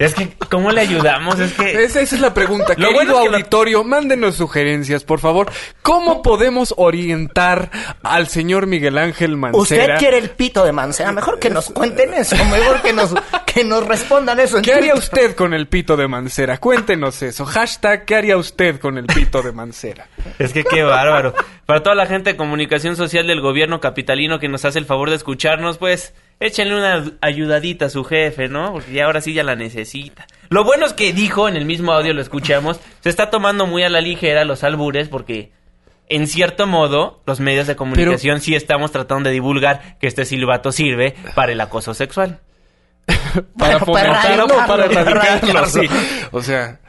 Es 0.04 0.14
que, 0.14 0.30
¿cómo 0.49 0.72
le 0.72 0.82
ayudamos? 0.82 1.39
Es 1.39 1.54
que... 1.54 1.84
Esa, 1.84 2.01
es 2.01 2.20
la 2.20 2.34
pregunta. 2.34 2.74
Lo 2.78 2.89
Querido 2.89 3.18
auditorio, 3.18 3.84
mándenos 3.84 4.36
sugerencias, 4.36 5.04
por 5.04 5.20
favor. 5.20 5.51
¿Cómo 5.82 6.22
podemos 6.22 6.74
orientar 6.78 7.72
al 8.04 8.28
señor 8.28 8.68
Miguel 8.68 8.97
Ángel 8.97 9.38
Mancera? 9.38 9.84
Usted 9.84 9.97
quiere 9.97 10.18
el 10.18 10.30
pito 10.30 10.66
de 10.66 10.72
Mancera. 10.72 11.12
Mejor 11.12 11.39
que 11.39 11.49
nos 11.49 11.70
cuenten 11.70 12.14
eso. 12.14 12.36
Mejor 12.45 12.82
que 12.82 12.93
nos, 12.93 13.14
que 13.45 13.64
nos 13.64 13.86
respondan 13.86 14.39
eso. 14.39 14.62
¿Qué 14.62 14.74
haría 14.74 14.95
usted 14.95 15.36
con 15.36 15.54
el 15.54 15.68
pito 15.68 15.95
de 15.95 16.08
Mancera? 16.08 16.58
Cuéntenos 16.58 17.22
eso. 17.22 17.45
Hashtag, 17.45 18.06
¿qué 18.06 18.16
haría 18.16 18.38
usted 18.38 18.80
con 18.80 18.97
el 18.97 19.06
pito 19.06 19.41
de 19.41 19.51
Mancera? 19.51 20.08
Es 20.39 20.54
que 20.54 20.64
qué 20.64 20.84
bárbaro. 20.84 21.34
Para 21.66 21.82
toda 21.82 21.95
la 21.95 22.06
gente 22.06 22.32
de 22.32 22.38
comunicación 22.38 22.95
social 22.95 23.26
del 23.28 23.41
gobierno 23.41 23.80
capitalino 23.80 24.39
que 24.39 24.49
nos 24.49 24.66
hace 24.66 24.80
el 24.80 24.86
favor 24.86 25.10
de 25.10 25.16
escucharnos, 25.16 25.78
pues 25.78 26.14
échenle 26.46 26.76
una 26.76 27.04
ayudadita 27.22 27.86
a 27.86 27.89
su 27.89 28.04
jefe, 28.04 28.48
¿no? 28.48 28.74
Porque 28.74 28.94
ya 28.94 29.06
ahora 29.06 29.22
sí 29.22 29.34
ya 29.34 29.44
la 29.44 29.56
necesita. 29.56 30.28
Lo 30.50 30.64
bueno 30.64 30.86
es 30.86 30.94
que 30.94 31.14
dijo, 31.14 31.48
en 31.48 31.56
el 31.56 31.66
mismo 31.66 31.94
audio 31.94 32.14
lo 32.14 32.22
escuchamos, 32.22 32.80
se 33.02 33.10
está 33.10 33.30
tomando 33.30 33.66
muy 33.66 33.84
a 33.84 33.89
la 33.89 34.02
ligera 34.02 34.46
los 34.46 34.64
albures 34.64 35.10
porque 35.10 35.52
en 36.10 36.28
cierto 36.28 36.68
modo, 36.68 37.22
los 37.26 37.39
medios 37.39 37.66
de 37.66 37.76
comunicación 37.76 38.41
sí 38.41 38.56
estamos 38.56 38.91
tratando 38.91 39.30
de 39.30 39.34
divulgar 39.34 39.98
que 40.00 40.08
este 40.08 40.26
silbato 40.26 40.72
sirve 40.72 41.16
para 41.34 41.54
el 41.54 41.62
acoso 41.62 41.94
sexual. 41.94 42.39
para 43.58 43.80
fomentarlo, 43.80 44.48
para 44.48 44.86
erradicarlo, 44.86 45.66
sí. 45.66 45.88
O 46.32 46.41
sea, 46.41 46.80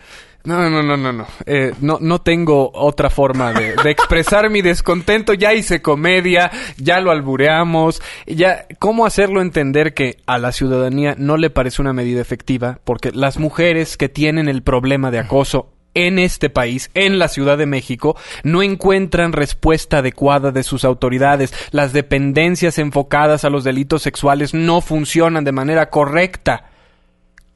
no, 0.45 0.68
no, 0.68 0.82
no, 0.82 0.97
no, 0.99 1.12
no. 1.12 1.26
Eh, 1.47 1.72
no, 1.80 1.99
no 2.01 2.20
tengo 2.20 2.70
otra 2.74 3.09
forma 3.09 3.53
de, 3.53 3.74
expresar 3.90 4.51
mi 4.51 4.61
descontento. 4.61 5.32
Ya 5.32 5.55
hice 5.55 5.80
comedia, 5.80 6.51
ya 6.76 7.01
lo 7.01 7.11
albureamos, 7.11 8.03
ya 8.26 8.66
cómo 8.78 9.07
hacerlo 9.07 9.40
entender 9.40 9.95
que 9.95 10.18
a 10.26 10.36
la 10.36 10.53
ciudadanía 10.53 11.14
no 11.16 11.38
le 11.38 11.49
parece 11.49 11.80
una 11.80 11.95
medida 11.95 12.20
efectiva, 12.20 12.78
porque 12.84 13.11
las 13.11 13.38
mujeres 13.38 13.97
que 13.97 14.11
tienen 14.11 14.49
el 14.49 14.62
problema 14.62 15.11
de 15.11 15.18
acoso 15.18 15.70
en 15.95 16.18
este 16.18 16.51
país, 16.51 16.90
en 16.92 17.18
la 17.18 17.28
Ciudad 17.28 17.57
de 17.57 17.66
México, 17.66 18.16
no 18.42 18.62
encuentran 18.62 19.32
respuesta 19.32 19.99
adecuada 19.99 20.51
de 20.51 20.62
sus 20.62 20.84
autoridades. 20.84 21.55
Las 21.70 21.92
dependencias 21.95 22.78
enfocadas 22.78 23.45
a 23.45 23.51
los 23.51 23.64
delitos 23.64 24.03
sexuales 24.03 24.53
no 24.53 24.80
funcionan 24.82 25.45
de 25.45 25.53
manera 25.53 25.88
correcta. 25.88 26.70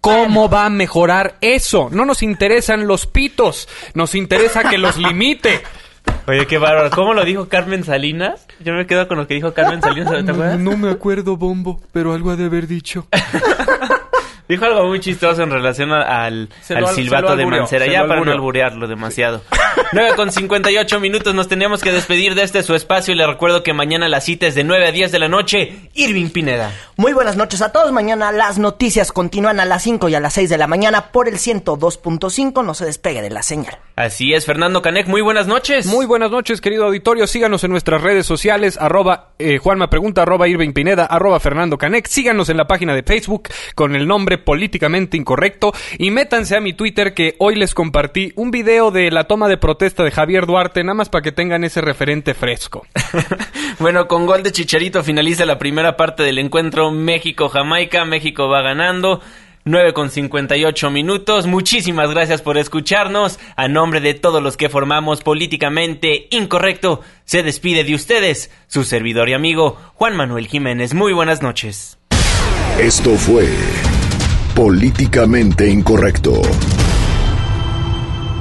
¿Cómo 0.09 0.49
va 0.49 0.67
a 0.67 0.71
mejorar 0.71 1.37
eso? 1.41 1.89
No 1.91 2.05
nos 2.05 2.23
interesan 2.23 2.87
los 2.87 3.07
pitos, 3.07 3.69
nos 3.95 4.15
interesa 4.15 4.65
que 4.69 4.79
los 4.79 4.97
limite. 4.97 5.63
Oye, 6.27 6.47
qué 6.47 6.59
bárbaro. 6.59 6.91
¿Cómo 6.91 7.15
lo 7.15 7.25
dijo 7.25 7.49
Carmen 7.49 7.85
Salinas? 7.85 8.47
Yo 8.61 8.73
me 8.73 8.87
quedo 8.87 9.07
con 9.09 9.19
lo 9.19 9.27
que 9.27 9.35
dijo 9.35 9.53
Carmen 9.55 9.83
Salinas. 9.83 10.25
¿te 10.25 10.31
acuerdas? 10.31 10.59
No, 10.59 10.73
no 10.73 10.77
me 10.77 10.91
acuerdo, 10.91 11.37
Bombo, 11.37 11.81
pero 11.93 12.13
algo 12.15 12.31
ha 12.31 12.37
de 12.37 12.47
haber 12.47 12.67
dicho. 12.67 13.07
Dijo 14.49 14.65
algo 14.65 14.87
muy 14.87 14.99
chistoso 14.99 15.43
en 15.43 15.51
relación 15.51 15.93
al, 15.93 16.49
silbato 16.95 17.37
de 17.37 17.45
Mancera, 17.45 17.87
ya 17.87 18.07
para 18.07 18.23
no 18.23 18.33
alburearlo 18.33 18.89
demasiado. 18.89 19.43
9 19.93 20.13
con 20.17 20.33
58 20.33 21.01
minutos 21.01 21.35
nos 21.35 21.49
teníamos 21.49 21.83
que 21.83 21.93
despedir 21.93 22.35
de 22.35 22.45
este 22.45 22.63
su 22.63 22.75
espacio 22.75 23.13
y 23.13 23.17
le 23.19 23.27
recuerdo 23.27 23.63
que 23.63 23.75
mañana 23.75 24.09
la 24.09 24.23
cita 24.23 24.47
es 24.47 24.55
de 24.55 24.65
9 24.65 24.87
a 24.87 24.93
10 24.93 25.13
de 25.13 25.19
la 25.19 25.29
noche. 25.29 25.91
Irving 25.95 26.31
Pineda. 26.31 26.73
Muy 26.97 27.13
buenas 27.13 27.37
noches 27.37 27.61
a 27.61 27.73
todos. 27.73 27.93
Mañana 27.93 28.33
las 28.33 28.59
noticias 28.59 29.13
continúan 29.13 29.61
a 29.61 29.67
las 29.67 29.83
5 29.83 30.09
y 30.09 30.15
a 30.15 30.21
las 30.21 30.33
6 30.33 30.49
de 30.49 30.57
la 30.57 30.67
mañana 30.67 31.13
por 31.13 31.29
el 31.29 31.35
102.5. 31.35 32.65
No 32.65 32.73
se 32.73 32.87
despegue 32.87 33.21
de 33.21 33.31
la 33.31 33.43
señal. 33.43 33.79
Así 33.97 34.33
es, 34.33 34.47
Fernando 34.47 34.81
Canec, 34.81 35.09
muy 35.09 35.21
buenas 35.21 35.47
noches. 35.47 35.87
Muy 35.87 36.07
buenas 36.07 36.31
noches, 36.31 36.61
querido 36.61 36.87
auditorio. 36.87 37.27
Síganos 37.27 37.65
en 37.65 37.73
nuestras 37.73 38.01
redes 38.01 38.25
sociales, 38.25 38.79
arroba 38.81 39.33
eh, 39.39 39.59
Juanma 39.59 39.91
Pregunta, 39.91 40.23
arroba 40.23 40.49
Irving 40.49 40.73
Pineda, 40.73 41.05
arroba 41.05 41.39
Fernando 41.41 41.77
Canec. 41.77 42.07
Síganos 42.07 42.49
en 42.49 42.57
la 42.57 42.67
página 42.67 42.95
de 42.95 43.03
Facebook 43.03 43.49
con 43.75 43.95
el 43.95 44.07
nombre 44.07 44.38
políticamente 44.39 45.17
incorrecto 45.17 45.73
y 45.99 46.11
métanse 46.11 46.57
a 46.57 46.61
mi 46.61 46.73
Twitter 46.73 47.15
que 47.15 47.35
hoy 47.39 47.57
les 47.57 47.75
compartí 47.75 48.33
un 48.37 48.51
video 48.51 48.91
de 48.91 49.11
la 49.11 49.25
toma 49.25 49.49
de 49.49 49.57
protesta 49.57 50.05
de 50.05 50.11
Javier 50.11 50.47
Duarte, 50.47 50.83
nada 50.83 50.95
más 50.95 51.09
para 51.09 51.23
que 51.23 51.33
tengan 51.33 51.65
ese 51.65 51.81
referente 51.81 52.35
fresco. 52.35 52.87
bueno, 53.79 54.09
con 54.09 54.27
gol 54.27 54.43
de 54.43 54.53
Chicharito 54.53 55.03
finaliza 55.03 55.47
la 55.47 55.59
primera 55.59 55.97
parte 55.97 56.23
del 56.23 56.39
encuentro 56.39 56.91
México-Jamaica. 56.91 58.05
México 58.05 58.49
va 58.49 58.63
ganando. 58.63 59.21
9 59.65 59.93
con 59.93 60.11
58 60.11 60.91
minutos. 60.91 61.47
Muchísimas 61.47 62.11
gracias 62.11 62.43
por 62.43 62.59
escucharnos. 62.59 63.39
A 63.57 63.69
nombre 63.69 64.01
de 64.01 64.15
todos 64.15 64.43
los 64.43 64.57
que 64.57 64.69
formamos 64.69 65.23
Políticamente 65.23 66.27
Incorrecto, 66.31 67.03
se 67.25 67.43
despide 67.43 67.85
de 67.85 67.95
ustedes 67.95 68.51
su 68.67 68.85
servidor 68.85 69.29
y 69.29 69.35
amigo 69.35 69.77
Juan 69.95 70.17
Manuel 70.17 70.49
Jiménez. 70.49 70.95
Muy 70.95 71.13
buenas 71.13 71.43
noches. 71.43 71.99
Esto 72.79 73.11
fue 73.17 73.49
Políticamente 74.55 75.69
Incorrecto. 75.69 76.88